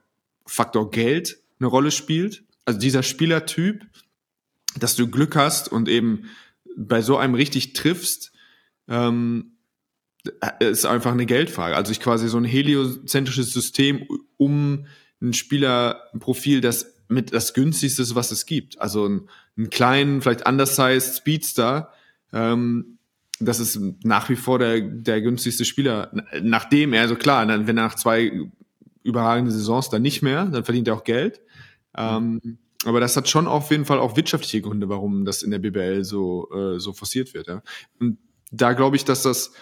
Faktor 0.46 0.90
Geld 0.90 1.38
eine 1.58 1.68
Rolle 1.68 1.90
spielt 1.90 2.44
also 2.64 2.78
dieser 2.78 3.02
Spielertyp, 3.02 3.86
dass 4.78 4.96
du 4.96 5.08
Glück 5.08 5.36
hast 5.36 5.68
und 5.68 5.88
eben 5.88 6.30
bei 6.76 7.02
so 7.02 7.16
einem 7.16 7.34
richtig 7.34 7.72
triffst, 7.74 8.32
ähm, 8.88 9.52
ist 10.58 10.86
einfach 10.86 11.12
eine 11.12 11.26
Geldfrage. 11.26 11.76
Also 11.76 11.92
ich 11.92 12.00
quasi 12.00 12.28
so 12.28 12.38
ein 12.38 12.44
heliozentrisches 12.44 13.52
System 13.52 14.06
um 14.36 14.86
ein 15.20 15.32
Spielerprofil, 15.32 16.60
das 16.60 16.94
mit 17.08 17.32
das 17.34 17.54
günstigste 17.54 18.02
was 18.14 18.30
es 18.30 18.46
gibt. 18.46 18.80
Also 18.80 19.06
ein, 19.06 19.28
einen 19.56 19.70
kleinen, 19.70 20.22
vielleicht 20.22 20.48
undersized 20.48 21.16
Speedster, 21.16 21.92
ähm, 22.32 22.98
das 23.40 23.60
ist 23.60 23.78
nach 24.04 24.28
wie 24.28 24.36
vor 24.36 24.58
der, 24.58 24.80
der 24.80 25.20
günstigste 25.20 25.64
Spieler. 25.64 26.10
Nachdem 26.40 26.92
er, 26.92 27.02
also 27.02 27.16
klar, 27.16 27.46
wenn 27.48 27.76
er 27.76 27.84
nach 27.84 27.96
zwei 27.96 28.48
überragenden 29.02 29.52
Saisons 29.52 29.90
dann 29.90 30.02
nicht 30.02 30.22
mehr, 30.22 30.46
dann 30.46 30.64
verdient 30.64 30.88
er 30.88 30.94
auch 30.94 31.04
Geld. 31.04 31.40
Ähm, 31.96 32.58
aber 32.84 33.00
das 33.00 33.16
hat 33.16 33.28
schon 33.28 33.46
auf 33.46 33.70
jeden 33.70 33.84
Fall 33.84 33.98
auch 33.98 34.16
wirtschaftliche 34.16 34.60
Gründe, 34.60 34.88
warum 34.88 35.24
das 35.24 35.42
in 35.42 35.50
der 35.50 35.58
BBL 35.58 36.04
so, 36.04 36.48
äh, 36.54 36.78
so 36.78 36.92
forciert 36.92 37.34
wird. 37.34 37.46
Ja. 37.46 37.62
Und 37.98 38.18
da 38.50 38.72
glaube 38.72 38.96
ich, 38.96 39.04
dass 39.04 39.22
das, 39.22 39.52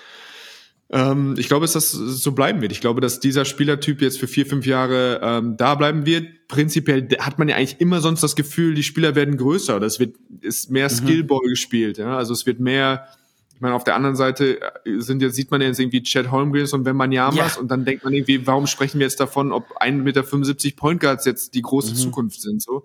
ähm, 0.91 1.35
ich 1.39 1.49
glaube, 1.49 1.65
dass 1.65 1.73
das 1.75 1.93
so 1.93 2.33
bleiben 2.33 2.61
wird. 2.61 2.73
Ich 2.73 2.81
glaube, 2.81 3.01
dass 3.01 3.21
dieser 3.21 3.45
Spielertyp 3.45 4.03
jetzt 4.03 4.19
für 4.19 4.27
vier, 4.27 4.47
fünf 4.47 4.67
Jahre 4.67 5.21
ähm, 5.23 5.57
da 5.57 5.75
bleiben 5.75 6.05
wird. 6.05 6.49
Prinzipiell 6.49 7.09
hat 7.19 7.39
man 7.39 7.49
ja 7.49 7.57
eigentlich 7.57 7.81
immer 7.81 8.01
sonst 8.01 8.23
das 8.23 8.37
Gefühl, 8.37 8.75
die 8.75 8.83
Spieler 8.83 9.15
werden 9.15 9.37
größer 9.37 9.77
oder 9.77 9.87
es 9.87 10.01
wird 10.01 10.17
ist 10.41 10.71
mehr 10.71 10.91
mhm. 10.91 10.95
Skillball 10.95 11.49
gespielt. 11.49 11.99
Ja. 11.99 12.17
Also 12.17 12.33
es 12.33 12.45
wird 12.47 12.61
mehr 12.61 13.07
meine, 13.63 13.75
auf 13.75 13.85
der 13.85 13.95
anderen 13.97 14.17
Seite 14.17 14.61
äh, 14.61 14.99
sind 14.99 15.23
jetzt, 15.23 15.37
sieht 15.37 15.51
man 15.51 15.63
jetzt 15.63 15.81
irgendwie 15.81 16.03
Chad 16.03 16.31
Holmgren 16.31 16.69
und 16.71 16.85
Wembanyama's 16.85 17.55
ja. 17.55 17.61
und 17.61 17.71
dann 17.71 17.85
denkt 17.85 18.05
man 18.05 18.13
irgendwie, 18.13 18.47
warum 18.47 18.67
sprechen 18.67 18.99
wir 18.99 19.07
jetzt 19.07 19.21
davon, 19.21 19.53
ob 19.53 19.81
1,75 19.81 19.95
Meter 20.03 20.77
Point 20.77 21.01
Guards 21.01 21.25
jetzt 21.25 21.55
die 21.55 21.63
große 21.63 21.93
mhm. 21.93 21.97
Zukunft 21.97 22.41
sind, 22.41 22.63
so. 22.63 22.85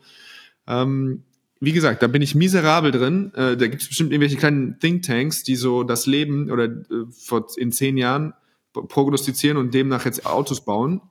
Ähm, 0.68 1.24
wie 1.60 1.72
gesagt, 1.72 2.04
da 2.04 2.08
bin 2.08 2.22
ich 2.22 2.36
miserabel 2.36 2.92
drin. 2.92 3.34
Äh, 3.34 3.58
da 3.58 3.68
gibt 3.68 3.82
es 3.82 3.88
bestimmt 3.88 4.12
irgendwelche 4.12 4.38
kleinen 4.38 4.80
Thinktanks, 4.80 5.44
die 5.44 5.56
so 5.56 5.84
das 5.84 6.06
Leben 6.06 6.52
oder 6.52 6.66
äh, 6.66 7.06
vor, 7.12 7.48
in 7.58 7.72
zehn 7.72 7.98
Jahren 7.98 8.34
prognostizieren 8.74 9.58
und 9.58 9.74
demnach 9.74 10.06
jetzt 10.06 10.26
Autos 10.26 10.64
bauen. 10.64 11.02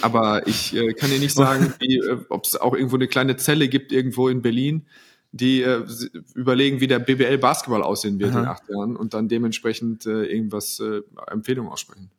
Aber 0.00 0.46
ich 0.46 0.74
äh, 0.74 0.92
kann 0.92 1.10
dir 1.10 1.18
nicht 1.18 1.34
sagen, 1.36 1.74
äh, 1.80 2.16
ob 2.28 2.44
es 2.44 2.56
auch 2.56 2.74
irgendwo 2.74 2.96
eine 2.96 3.08
kleine 3.08 3.36
Zelle 3.36 3.68
gibt 3.68 3.92
irgendwo 3.92 4.28
in 4.28 4.42
Berlin, 4.42 4.86
die 5.32 5.62
äh, 5.62 5.84
überlegen, 6.34 6.80
wie 6.80 6.86
der 6.86 6.98
BBL 6.98 7.38
Basketball 7.38 7.82
aussehen 7.82 8.18
wird 8.18 8.32
Aha. 8.32 8.40
in 8.40 8.46
acht 8.46 8.68
Jahren 8.68 8.96
und 8.96 9.14
dann 9.14 9.28
dementsprechend 9.28 10.06
äh, 10.06 10.24
irgendwas 10.24 10.78
äh, 10.78 11.00
Empfehlungen 11.30 11.72
aussprechen. 11.72 12.10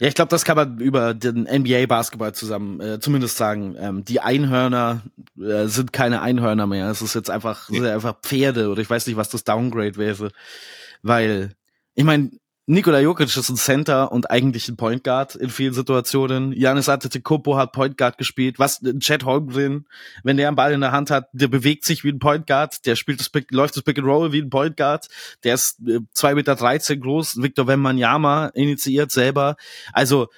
Ja, 0.00 0.08
ich 0.08 0.14
glaube, 0.14 0.30
das 0.30 0.44
kann 0.44 0.56
man 0.56 0.80
über 0.80 1.14
den 1.14 1.42
NBA 1.42 1.86
Basketball 1.86 2.34
zusammen 2.34 2.80
äh, 2.80 2.98
zumindest 2.98 3.36
sagen. 3.36 3.76
Ähm, 3.78 4.04
die 4.04 4.20
Einhörner 4.20 5.02
äh, 5.38 5.66
sind 5.66 5.92
keine 5.92 6.22
Einhörner 6.22 6.66
mehr. 6.66 6.90
Es 6.90 7.02
ist 7.02 7.14
jetzt 7.14 7.30
einfach, 7.30 7.70
ja. 7.70 7.94
einfach 7.94 8.20
Pferde 8.22 8.70
oder 8.70 8.80
ich 8.80 8.90
weiß 8.90 9.06
nicht, 9.06 9.16
was 9.16 9.28
das 9.28 9.44
Downgrade 9.44 9.96
wäre, 9.96 10.32
weil 11.02 11.52
ich 11.94 12.04
meine, 12.04 12.30
Nikola 12.66 13.00
Jokic 13.00 13.36
ist 13.36 13.48
ein 13.48 13.56
Center 13.56 14.12
und 14.12 14.30
eigentlich 14.30 14.68
ein 14.68 14.76
Point 14.76 15.02
Guard 15.02 15.34
in 15.34 15.50
vielen 15.50 15.74
Situationen. 15.74 16.52
Janis 16.52 16.88
Antetokounmpo 16.88 17.56
hat 17.56 17.72
Point 17.72 17.98
Guard 17.98 18.18
gespielt. 18.18 18.60
Was 18.60 18.80
Chad 19.00 19.24
Holmgren, 19.24 19.86
wenn 20.22 20.36
der 20.36 20.46
einen 20.46 20.56
Ball 20.56 20.72
in 20.72 20.80
der 20.80 20.92
Hand 20.92 21.10
hat, 21.10 21.28
der 21.32 21.48
bewegt 21.48 21.84
sich 21.84 22.04
wie 22.04 22.10
ein 22.10 22.20
Point 22.20 22.46
Guard, 22.46 22.86
der 22.86 22.94
spielt 22.94 23.18
das 23.18 23.30
Pick, 23.30 23.50
läuft 23.50 23.76
das 23.76 23.82
Pick 23.82 23.98
and 23.98 24.06
Roll 24.06 24.32
wie 24.32 24.40
ein 24.40 24.50
Point 24.50 24.76
Guard. 24.76 25.08
Der 25.42 25.54
ist 25.54 25.78
äh, 25.88 25.98
zwei 26.12 26.36
Meter 26.36 26.54
dreizehn 26.54 27.00
groß. 27.00 27.42
Victor 27.42 27.66
Wembanyama 27.66 28.52
initiiert 28.54 29.10
selber. 29.10 29.56
Also 29.92 30.28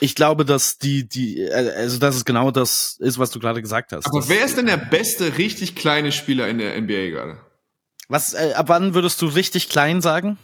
ich 0.00 0.14
glaube, 0.14 0.44
dass 0.44 0.78
die, 0.78 1.08
die, 1.08 1.40
äh, 1.40 1.72
also 1.76 1.98
dass 1.98 2.14
es 2.14 2.24
genau 2.24 2.52
das 2.52 2.98
ist, 3.00 3.18
was 3.18 3.32
du 3.32 3.40
gerade 3.40 3.62
gesagt 3.62 3.90
hast. 3.90 4.06
Aber 4.06 4.28
wer 4.28 4.44
ist 4.44 4.56
denn 4.56 4.66
der 4.66 4.76
beste 4.76 5.38
richtig 5.38 5.74
kleine 5.74 6.12
Spieler 6.12 6.46
in 6.46 6.58
der 6.58 6.80
NBA 6.80 7.10
gerade? 7.10 7.38
Was, 8.08 8.32
äh, 8.32 8.52
ab 8.54 8.68
wann 8.68 8.94
würdest 8.94 9.20
du 9.20 9.26
richtig 9.26 9.68
klein 9.68 10.00
sagen? 10.00 10.38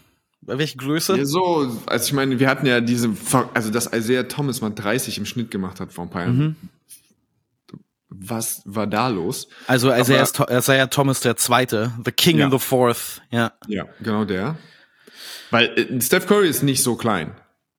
Bei 0.46 0.58
welcher 0.58 0.76
Größe? 0.78 1.16
Ja, 1.16 1.24
so, 1.24 1.80
also 1.86 2.06
ich 2.06 2.12
meine, 2.12 2.38
wir 2.38 2.48
hatten 2.48 2.66
ja 2.66 2.80
diese, 2.80 3.10
also 3.54 3.70
dass 3.70 3.92
Isaiah 3.92 4.24
Thomas 4.24 4.60
mal 4.60 4.70
30 4.70 5.18
im 5.18 5.26
Schnitt 5.26 5.50
gemacht 5.50 5.80
hat 5.80 5.92
vor 5.92 6.04
ein 6.04 6.10
paar 6.10 6.22
Jahren. 6.22 6.38
Mhm. 6.38 6.56
Was 8.08 8.62
war 8.64 8.86
da 8.86 9.08
los? 9.08 9.48
Also 9.66 9.92
Isaiah, 9.92 10.26
Aber, 10.38 10.56
Isaiah 10.58 10.86
Thomas 10.86 11.20
der 11.20 11.36
Zweite, 11.36 11.92
the 12.04 12.12
King 12.12 12.38
ja. 12.38 12.44
in 12.46 12.52
the 12.52 12.58
Fourth, 12.58 13.22
ja. 13.30 13.52
Ja, 13.66 13.86
genau 14.00 14.24
der. 14.24 14.56
Weil 15.50 15.66
äh, 15.78 16.00
Steph 16.00 16.26
Curry 16.26 16.48
ist 16.48 16.62
nicht 16.62 16.82
so 16.82 16.94
klein. 16.94 17.32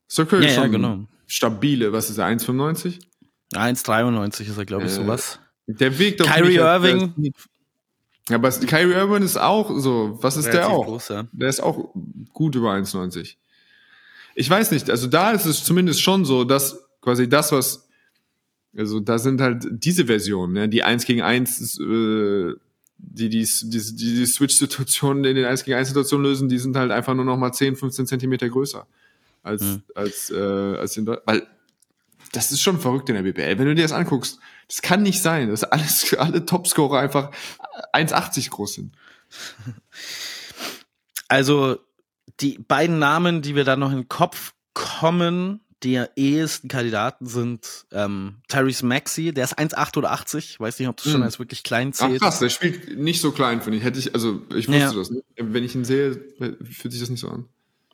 Steph 0.09 0.29
Curry 0.29 0.43
Ja, 0.43 0.49
ist 0.49 0.55
ja, 0.57 0.63
schon 0.63 0.71
genau. 0.71 0.99
stabile, 1.27 1.93
was 1.93 2.09
ist 2.09 2.17
er, 2.17 2.25
1,95? 2.27 2.99
1,93 3.53 4.41
ist 4.49 4.57
er, 4.57 4.65
glaube 4.65 4.85
ich, 4.85 4.91
Äh, 4.91 4.95
sowas. 4.95 5.39
Der 5.67 5.97
Weg 5.97 6.17
doch 6.17 6.27
Kyrie 6.27 6.55
Irving, 6.55 7.13
Ja, 7.17 7.31
aber 8.31 8.49
Kyrie 8.49 8.93
Irving 8.93 9.23
ist 9.23 9.37
auch 9.37 9.71
so. 9.79 10.17
Was 10.21 10.37
ist 10.37 10.45
der 10.45 10.53
relativ 10.53 10.75
auch? 10.75 10.85
groß, 10.85 11.09
ja. 11.09 11.27
Der 11.31 11.49
ist 11.49 11.61
auch 11.61 11.93
gut 12.33 12.55
über 12.55 12.71
1,90. 12.71 13.35
Ich 14.33 14.49
weiß 14.49 14.71
nicht, 14.71 14.89
also 14.89 15.07
da 15.07 15.31
ist 15.31 15.45
es 15.45 15.63
zumindest 15.63 16.01
schon 16.01 16.25
so, 16.25 16.43
dass 16.43 16.77
quasi 17.01 17.29
das, 17.29 17.51
was, 17.51 17.87
also 18.75 18.99
da 18.99 19.17
sind 19.19 19.39
halt 19.41 19.65
diese 19.69 20.07
Versionen, 20.07 20.53
ne, 20.53 20.69
die 20.69 20.83
1 20.83 21.05
gegen 21.05 21.21
1, 21.21 21.61
ist, 21.61 21.79
äh, 21.79 22.53
die 22.97 23.29
die, 23.29 23.47
die, 23.63 23.95
die, 23.95 24.25
Switch-Situationen 24.25 25.23
in 25.25 25.35
den 25.35 25.45
1 25.45 25.63
gegen 25.63 25.77
1 25.77 25.89
Situationen 25.89 26.25
lösen, 26.25 26.49
die 26.49 26.57
sind 26.57 26.75
halt 26.75 26.91
einfach 26.91 27.13
nur 27.13 27.25
noch 27.25 27.37
mal 27.37 27.53
10, 27.53 27.75
15 27.75 28.07
Zentimeter 28.07 28.49
größer 28.49 28.87
als, 29.43 29.61
Mhm. 29.61 29.83
als, 29.93 30.31
äh, 30.31 30.35
als 30.35 30.97
in 30.97 31.05
weil 31.07 31.47
das 32.31 32.51
ist 32.51 32.61
schon 32.61 32.79
verrückt 32.79 33.07
in 33.09 33.15
der 33.15 33.23
BBL. 33.23 33.57
Wenn 33.57 33.67
du 33.67 33.75
dir 33.75 33.83
das 33.83 33.93
anguckst, 33.93 34.39
das 34.67 34.81
kann 34.81 35.03
nicht 35.03 35.21
sein, 35.21 35.49
dass 35.49 35.63
alles, 35.63 36.13
alle 36.17 36.45
Topscorer 36.45 36.99
einfach 36.99 37.31
1,80 37.93 38.49
groß 38.49 38.73
sind. 38.75 38.95
Also 41.27 41.77
die 42.39 42.57
beiden 42.57 42.99
Namen, 42.99 43.41
die 43.41 43.55
wir 43.55 43.63
da 43.63 43.75
noch 43.75 43.91
in 43.91 43.97
den 43.99 44.09
Kopf 44.09 44.53
kommen, 44.73 45.61
die 45.83 46.03
ehesten 46.15 46.67
Kandidaten 46.67 47.27
sind 47.27 47.85
ähm, 47.91 48.37
Tyrese 48.47 48.85
Maxey, 48.85 49.33
der 49.33 49.43
ist 49.43 49.57
1,8 49.57 49.97
oder 49.97 50.11
80, 50.11 50.59
weiß 50.59 50.79
nicht, 50.79 50.87
ob 50.87 50.97
das 50.97 51.05
schon 51.11 51.17
Mhm. 51.21 51.25
als 51.25 51.39
wirklich 51.39 51.63
klein 51.63 51.91
Ach 51.93 51.97
zählt. 52.07 52.21
krass, 52.21 52.39
der 52.39 52.49
spielt 52.49 52.97
nicht 52.97 53.21
so 53.21 53.31
klein, 53.31 53.61
finde 53.61 53.77
ich. 53.77 53.83
Hätte 53.83 53.99
ich, 53.99 54.13
also 54.15 54.41
ich 54.55 54.67
wusste 54.67 54.79
Ja. 54.81 54.93
das. 54.93 55.11
Wenn 55.37 55.63
ich 55.63 55.75
ihn 55.75 55.85
sehe, 55.85 56.13
fühlt 56.71 56.91
sich 56.91 56.99
das 57.01 57.09
nicht 57.09 57.19
so 57.19 57.29
an. 57.29 57.45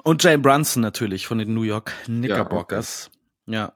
Und 0.04 0.24
Jane 0.24 0.40
Brunson 0.40 0.82
natürlich 0.82 1.28
von 1.28 1.38
den 1.38 1.54
New 1.54 1.64
York 1.64 1.94
Knickerbockers. 2.06 3.10
Ja, 3.12 3.20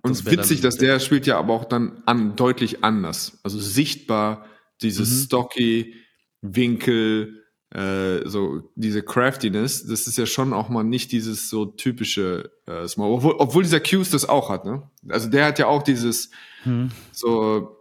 Und 0.02 0.12
das 0.12 0.26
wär 0.26 0.34
witzig, 0.34 0.62
dass 0.62 0.78
der 0.78 1.00
spielt 1.00 1.28
ja 1.28 1.38
aber 1.38 1.54
auch 1.54 1.66
dann 1.66 2.02
an, 2.06 2.36
deutlich 2.36 2.84
anders. 2.84 3.40
Also 3.44 3.60
sichtbar 3.60 4.46
dieses 4.82 5.10
Mhm. 5.12 5.24
Stocky, 5.26 5.94
Winkel, 6.42 7.44
äh, 7.72 8.28
so 8.28 8.72
diese 8.76 9.02
Craftiness, 9.04 9.86
das 9.86 10.08
ist 10.08 10.18
ja 10.18 10.26
schon 10.26 10.54
auch 10.54 10.70
mal 10.70 10.84
nicht 10.84 11.12
dieses 11.12 11.50
so 11.50 11.66
typische 11.66 12.52
äh, 12.68 12.88
Small, 12.88 13.12
obwohl, 13.12 13.36
obwohl 13.38 13.64
dieser 13.64 13.80
Q's 13.80 14.12
das 14.12 14.28
auch 14.30 14.50
hat, 14.50 14.66
ne? 14.66 14.84
Also 15.10 15.30
der 15.30 15.46
hat 15.46 15.60
ja 15.60 15.68
auch 15.68 15.84
dieses 15.84 16.30
Hm. 16.64 16.92
so 17.12 17.76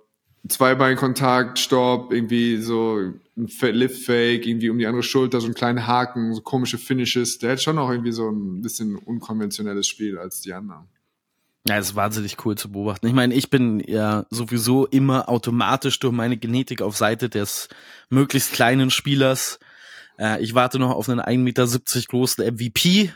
Zweibeinkontakt, 0.48 1.58
Stopp, 1.58 2.12
irgendwie 2.12 2.58
so 2.58 3.12
ein 3.36 3.48
Fa- 3.48 3.68
Lift-Fake, 3.68 4.46
irgendwie 4.46 4.68
um 4.70 4.78
die 4.78 4.86
andere 4.86 5.02
Schulter, 5.02 5.40
so 5.40 5.46
ein 5.46 5.54
kleiner 5.54 5.86
Haken, 5.86 6.34
so 6.34 6.42
komische 6.42 6.76
Finishes. 6.78 7.38
Der 7.38 7.52
hat 7.52 7.62
schon 7.62 7.78
auch 7.78 7.90
irgendwie 7.90 8.12
so 8.12 8.28
ein 8.30 8.60
bisschen 8.60 8.96
unkonventionelles 8.96 9.86
Spiel 9.86 10.18
als 10.18 10.40
die 10.42 10.52
anderen. 10.52 10.84
Ja, 11.66 11.78
ist 11.78 11.94
wahnsinnig 11.94 12.44
cool 12.44 12.56
zu 12.56 12.70
beobachten. 12.70 13.06
Ich 13.06 13.14
meine, 13.14 13.32
ich 13.34 13.48
bin 13.48 13.80
ja 13.80 14.26
sowieso 14.28 14.86
immer 14.86 15.30
automatisch 15.30 15.98
durch 15.98 16.12
meine 16.12 16.36
Genetik 16.36 16.82
auf 16.82 16.94
Seite 16.94 17.30
des 17.30 17.68
möglichst 18.10 18.52
kleinen 18.52 18.90
Spielers. 18.90 19.58
Äh, 20.18 20.42
ich 20.42 20.54
warte 20.54 20.78
noch 20.78 20.90
auf 20.90 21.08
einen 21.08 21.20
1,70 21.20 21.38
Meter 21.38 21.66
großen 22.08 22.44
MVP. 22.44 23.14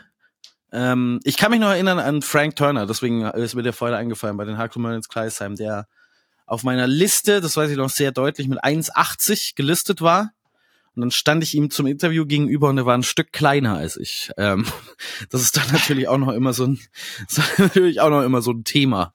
Ähm, 0.71 1.19
ich 1.23 1.37
kann 1.37 1.51
mich 1.51 1.59
noch 1.59 1.69
erinnern 1.69 1.99
an 1.99 2.23
Frank 2.23 2.55
Turner, 2.55 2.87
deswegen 2.87 3.23
ist 3.23 3.53
mir 3.53 3.63
der 3.63 3.73
vorher 3.73 3.97
eingefallen 3.97 4.37
bei 4.37 4.45
den 4.45 4.57
Hardcore 4.57 4.81
Marines 4.81 5.09
Kreisheim, 5.09 5.55
der 5.55 5.87
auf 6.47 6.63
meiner 6.63 6.87
Liste, 6.87 7.41
das 7.41 7.55
weiß 7.55 7.69
ich 7.69 7.77
noch 7.77 7.91
sehr 7.91 8.11
deutlich, 8.11 8.47
mit 8.47 8.63
1,80 8.63 9.55
gelistet 9.55 10.01
war. 10.01 10.31
Und 10.99 11.03
dann 11.03 11.11
stand 11.11 11.43
ich 11.43 11.55
ihm 11.55 11.69
zum 11.69 11.87
Interview 11.87 12.25
gegenüber 12.25 12.67
und 12.67 12.77
er 12.77 12.85
war 12.85 12.97
ein 12.97 13.03
Stück 13.03 13.31
kleiner 13.31 13.77
als 13.77 13.95
ich. 13.95 14.31
Ähm, 14.37 14.65
das 15.29 15.41
ist 15.41 15.55
dann 15.55 15.71
natürlich 15.71 16.09
auch 16.09 16.17
noch 16.17 16.33
immer 16.33 16.51
so 16.51 16.65
ein, 16.65 16.79
natürlich 17.57 18.01
auch 18.01 18.09
noch 18.09 18.23
immer 18.23 18.41
so 18.41 18.51
ein 18.51 18.65
Thema. 18.65 19.13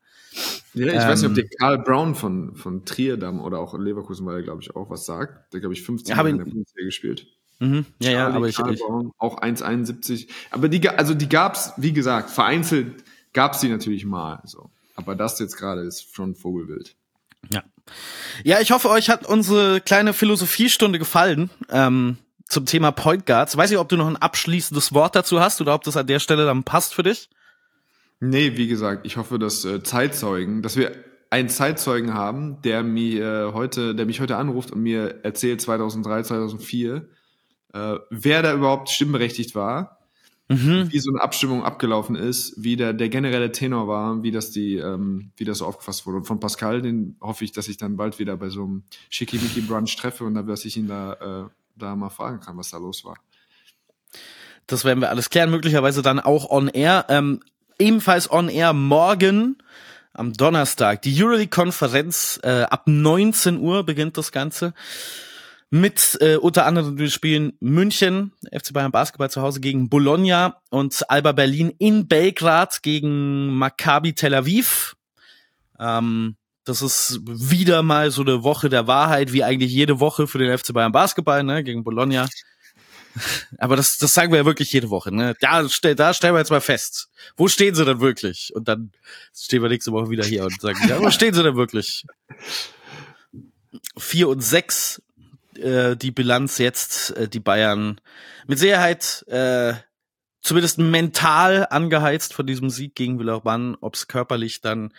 Ja, 0.73 0.87
ich 0.87 0.95
weiß 0.95 1.23
nicht, 1.23 1.31
ob 1.31 1.37
Ähm, 1.37 1.47
der 1.49 1.59
Karl 1.59 1.79
Brown 1.79 2.15
von, 2.15 2.57
von 2.57 2.85
Trierdam 2.87 3.41
oder 3.41 3.59
auch 3.59 3.79
Leverkusen, 3.79 4.27
weil 4.27 4.37
er, 4.37 4.43
glaube 4.43 4.63
ich, 4.63 4.75
auch 4.75 4.89
was 4.89 5.05
sagt. 5.05 5.53
Der, 5.53 5.61
glaube 5.61 5.75
ich, 5.75 5.83
15 5.83 6.11
Ja, 6.11 6.17
hab 6.17 6.27
Jahre 6.27 6.31
in 6.31 6.39
der 6.39 6.51
Bundesliga 6.51 6.87
gespielt. 6.87 7.27
Mhm. 7.61 7.87
Ja, 8.01 8.11
ja, 8.11 8.29
aber 8.29 8.49
ich, 8.49 8.59
ich 8.59 8.83
auch 9.19 9.41
1,71. 9.41 10.29
Aber 10.51 10.69
die, 10.69 10.89
also 10.89 11.15
die 11.15 11.29
gab's, 11.29 11.73
wie 11.77 11.93
gesagt, 11.93 12.31
vereinzelt 12.31 13.05
gab's 13.33 13.61
die 13.61 13.69
natürlich 13.69 14.05
mal, 14.05 14.41
so. 14.45 14.71
Aber 14.97 15.15
das 15.15 15.39
jetzt 15.39 15.57
gerade 15.57 15.83
ist 15.83 16.15
schon 16.15 16.35
Vogelwild. 16.35 16.97
Ja. 17.53 17.63
Ja, 18.43 18.61
ich 18.61 18.73
hoffe, 18.73 18.91
euch 18.91 19.11
hat 19.11 19.27
unsere 19.27 19.81
kleine 19.81 20.13
Philosophiestunde 20.13 20.99
gefallen 20.99 21.51
ähm, 21.71 22.17
zum 22.49 22.67
Thema 22.67 22.93
Point 22.93 23.27
Guards. 23.27 23.57
Weiß 23.57 23.71
nicht, 23.71 23.79
ob 23.79 23.89
du 23.89 23.97
noch 23.97 24.09
ein 24.09 24.17
abschließendes 24.17 24.95
Wort 24.95 25.15
dazu 25.15 25.41
hast 25.41 25.61
oder 25.61 25.75
ob 25.75 25.85
das 25.85 25.97
an 25.97 26.07
der 26.07 26.19
Stelle 26.19 26.45
dann 26.45 26.65
passt 26.65 26.95
für 26.95 27.03
dich. 27.03 27.29
Nee, 28.21 28.57
wie 28.57 28.69
gesagt, 28.69 29.07
ich 29.07 29.17
hoffe, 29.17 29.39
dass 29.39 29.65
äh, 29.65 29.83
Zeitzeugen, 29.83 30.63
dass 30.63 30.77
wir 30.77 30.93
einen 31.31 31.49
Zeitzeugen 31.49 32.15
haben, 32.15 32.63
der 32.63 32.83
mir 32.83 33.51
heute, 33.55 33.95
der 33.95 34.07
mich 34.07 34.21
heute 34.21 34.37
anruft 34.37 34.71
und 34.71 34.83
mir 34.83 35.25
erzählt 35.25 35.61
2003, 35.61 36.23
2004, 36.23 37.09
äh, 37.75 37.97
wer 38.09 38.43
da 38.43 38.55
überhaupt 38.55 38.89
stimmberechtigt 38.89 39.55
war, 39.55 39.99
Mhm. 40.49 40.93
wie 40.93 40.99
so 40.99 41.11
eine 41.11 41.23
Abstimmung 41.23 41.65
abgelaufen 41.65 42.17
ist, 42.17 42.63
wie 42.63 42.77
der, 42.77 42.93
der 42.93 43.09
generelle 43.09 43.51
Tenor 43.51 43.89
war, 43.89 44.23
wie 44.23 44.31
das 44.31 44.51
die, 44.51 44.77
ähm, 44.77 45.33
wie 45.37 45.45
das 45.45 45.59
so 45.59 45.67
aufgefasst 45.67 46.07
wurde. 46.07 46.19
Und 46.19 46.25
von 46.25 46.39
Pascal, 46.39 46.83
den 46.83 47.17
hoffe 47.21 47.45
ich, 47.45 47.53
dass 47.53 47.67
ich 47.69 47.79
dann 47.79 47.97
bald 47.97 48.19
wieder 48.19 48.37
bei 48.37 48.51
so 48.51 48.65
einem 48.65 48.83
Schickimicki 49.09 49.63
Brunch 49.63 49.97
treffe 49.97 50.25
und 50.25 50.35
da, 50.35 50.43
dass 50.43 50.67
ich 50.67 50.77
ihn 50.77 50.87
da, 50.87 51.47
äh, 51.47 51.51
da 51.77 51.97
mal 51.97 52.11
fragen 52.11 52.41
kann, 52.41 52.59
was 52.59 52.71
da 52.71 52.77
los 52.77 53.07
war. 53.07 53.17
Das 54.67 54.85
werden 54.85 55.01
wir 55.01 55.09
alles 55.09 55.31
klären, 55.31 55.51
möglicherweise 55.51 56.03
dann 56.03 56.21
auch 56.21 56.51
on 56.51 56.69
air. 56.69 57.07
Ähm, 57.09 57.41
ebenfalls 57.79 58.31
on 58.31 58.49
air 58.49 58.75
morgen 58.75 59.57
am 60.13 60.33
Donnerstag. 60.33 61.03
Die 61.03 61.23
Euroleague-Konferenz 61.23 62.39
äh, 62.43 62.63
ab 62.63 62.83
19 62.87 63.59
Uhr 63.59 63.85
beginnt 63.85 64.17
das 64.17 64.31
Ganze. 64.31 64.75
Mit 65.71 66.19
äh, 66.21 66.37
unter 66.37 66.67
anderem 66.67 66.97
den 66.97 67.11
Spielen 67.11 67.55
München, 67.61 68.33
FC 68.53 68.73
Bayern 68.73 68.93
Basketball 68.93 69.31
zu 69.31 69.43
Hause 69.43 69.61
gegen 69.61 69.89
Bologna 69.89 70.61
und 70.71 71.11
Alba 71.11 71.33
Berlin 71.33 71.73
in 71.79 72.07
Belgrad 72.07 72.83
gegen 72.83 73.57
Maccabi 73.57 74.15
Tel 74.15 74.35
Aviv. 74.35 74.97
Ähm, 75.81 76.37
das 76.65 76.81
ist 76.81 77.21
wieder 77.27 77.83
mal 77.83 78.11
so 78.11 78.23
eine 78.23 78.43
Woche 78.43 78.69
der 78.69 78.87
Wahrheit, 78.87 79.33
wie 79.33 79.45
eigentlich 79.45 79.73
jede 79.73 80.01
Woche 80.01 80.27
für 80.27 80.39
den 80.39 80.57
FC 80.57 80.73
Bayern 80.73 80.93
Basketball, 80.93 81.43
ne, 81.43 81.63
gegen 81.63 81.85
Bologna. 81.85 82.27
Aber 83.59 83.77
das, 83.77 83.99
das 83.99 84.15
sagen 84.15 84.33
wir 84.33 84.39
ja 84.39 84.45
wirklich 84.45 84.73
jede 84.73 84.91
Woche. 84.91 85.15
Ne? 85.15 85.35
Da, 85.41 85.69
stell, 85.69 85.95
da 85.95 86.15
stellen 86.15 86.35
wir 86.35 86.39
jetzt 86.39 86.51
mal 86.51 86.61
fest. 86.61 87.09
Wo 87.37 87.49
stehen 87.49 87.75
sie 87.75 87.85
denn 87.85 88.01
wirklich? 88.01 88.53
Und 88.55 88.69
dann 88.69 88.93
stehen 89.35 89.63
wir 89.63 89.69
nächste 89.69 89.93
Woche 89.93 90.11
wieder 90.11 90.25
hier 90.25 90.45
und 90.45 90.61
sagen, 90.61 90.79
ja, 90.89 91.01
wo 91.01 91.11
stehen 91.11 91.35
sie 91.35 91.43
denn 91.43 91.57
wirklich? 91.57 92.05
Vier 93.97 94.29
und 94.29 94.41
sechs 94.41 95.03
äh, 95.59 95.97
die 95.97 96.11
Bilanz 96.11 96.59
jetzt, 96.59 97.17
äh, 97.17 97.29
die 97.29 97.41
Bayern 97.41 98.01
mit 98.47 98.59
Sicherheit 98.59 99.25
äh, 99.29 99.75
zumindest 100.41 100.79
mental 100.79 101.67
angeheizt 101.71 102.35
von 102.35 102.47
diesem 102.47 102.71
Sieg 102.71 102.95
gegen 102.95 103.19
Villeurbanne. 103.19 103.77
Ob 103.81 103.95
es 103.95 104.09
körperlich 104.09 104.61
dann 104.61 104.93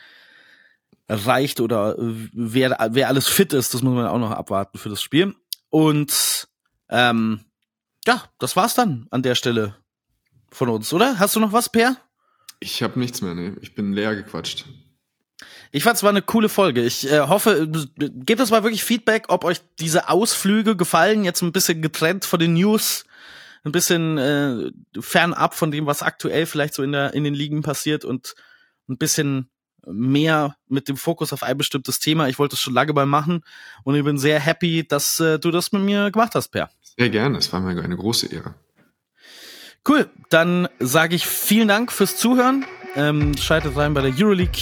reicht 1.07 1.61
oder 1.61 1.95
wer, 1.97 2.89
wer 2.91 3.07
alles 3.07 3.27
fit 3.27 3.53
ist, 3.53 3.73
das 3.73 3.83
muss 3.83 3.93
man 3.93 4.07
auch 4.07 4.19
noch 4.19 4.31
abwarten 4.31 4.77
für 4.77 4.89
das 4.89 5.01
Spiel. 5.01 5.35
Und 5.69 6.47
ähm, 6.89 7.45
ja, 8.05 8.23
das 8.39 8.55
war's 8.55 8.75
dann 8.75 9.07
an 9.11 9.21
der 9.21 9.35
Stelle 9.35 9.75
von 10.51 10.69
uns, 10.69 10.91
oder? 10.93 11.19
Hast 11.19 11.35
du 11.35 11.39
noch 11.39 11.51
was, 11.51 11.69
Per? 11.69 11.97
Ich 12.59 12.81
habe 12.81 12.99
nichts 12.99 13.21
mehr, 13.21 13.35
ne? 13.35 13.57
Ich 13.61 13.75
bin 13.75 13.93
leer 13.93 14.15
gequatscht. 14.15 14.65
Ich 15.71 15.83
fand 15.83 15.97
es 15.97 16.03
war 16.03 16.09
eine 16.09 16.21
coole 16.21 16.49
Folge. 16.49 16.83
Ich 16.83 17.09
äh, 17.11 17.21
hoffe, 17.21 17.69
gebt 17.97 18.39
uns 18.39 18.51
mal 18.51 18.63
wirklich 18.63 18.83
Feedback, 18.83 19.25
ob 19.29 19.43
euch 19.43 19.61
diese 19.79 20.09
Ausflüge 20.09 20.75
gefallen. 20.75 21.23
Jetzt 21.23 21.41
ein 21.41 21.51
bisschen 21.51 21.81
getrennt 21.81 22.25
von 22.25 22.39
den 22.39 22.53
News, 22.53 23.05
ein 23.63 23.71
bisschen 23.71 24.17
äh, 24.17 24.71
fernab 24.99 25.53
von 25.55 25.71
dem, 25.71 25.85
was 25.85 26.03
aktuell 26.03 26.45
vielleicht 26.45 26.73
so 26.73 26.83
in 26.83 26.91
der 26.91 27.13
in 27.13 27.23
den 27.23 27.33
Ligen 27.33 27.61
passiert 27.61 28.05
und 28.05 28.35
ein 28.87 28.97
bisschen 28.97 29.49
mehr 29.87 30.55
mit 30.67 30.87
dem 30.87 30.97
Fokus 30.97 31.33
auf 31.33 31.43
ein 31.43 31.57
bestimmtes 31.57 31.99
Thema. 31.99 32.27
Ich 32.27 32.39
wollte 32.39 32.55
es 32.55 32.59
schon 32.59 32.73
lange 32.73 32.93
mal 32.93 33.05
machen 33.05 33.43
und 33.83 33.95
ich 33.95 34.03
bin 34.03 34.17
sehr 34.17 34.39
happy, 34.39 34.87
dass 34.87 35.19
äh, 35.19 35.39
du 35.39 35.51
das 35.51 35.71
mit 35.71 35.83
mir 35.83 36.11
gemacht 36.11 36.35
hast, 36.35 36.49
Per. 36.49 36.69
Sehr 36.97 37.09
gerne, 37.09 37.37
es 37.37 37.51
war 37.51 37.59
mir 37.59 37.81
eine 37.81 37.97
große 37.97 38.27
Ehre. 38.27 38.55
Cool, 39.87 40.09
dann 40.29 40.67
sage 40.79 41.15
ich 41.15 41.27
vielen 41.27 41.67
Dank 41.67 41.91
fürs 41.91 42.17
Zuhören. 42.17 42.65
Ähm, 42.95 43.37
schaltet 43.37 43.75
rein 43.75 43.93
bei 43.93 44.01
der 44.01 44.13
Euroleague 44.17 44.61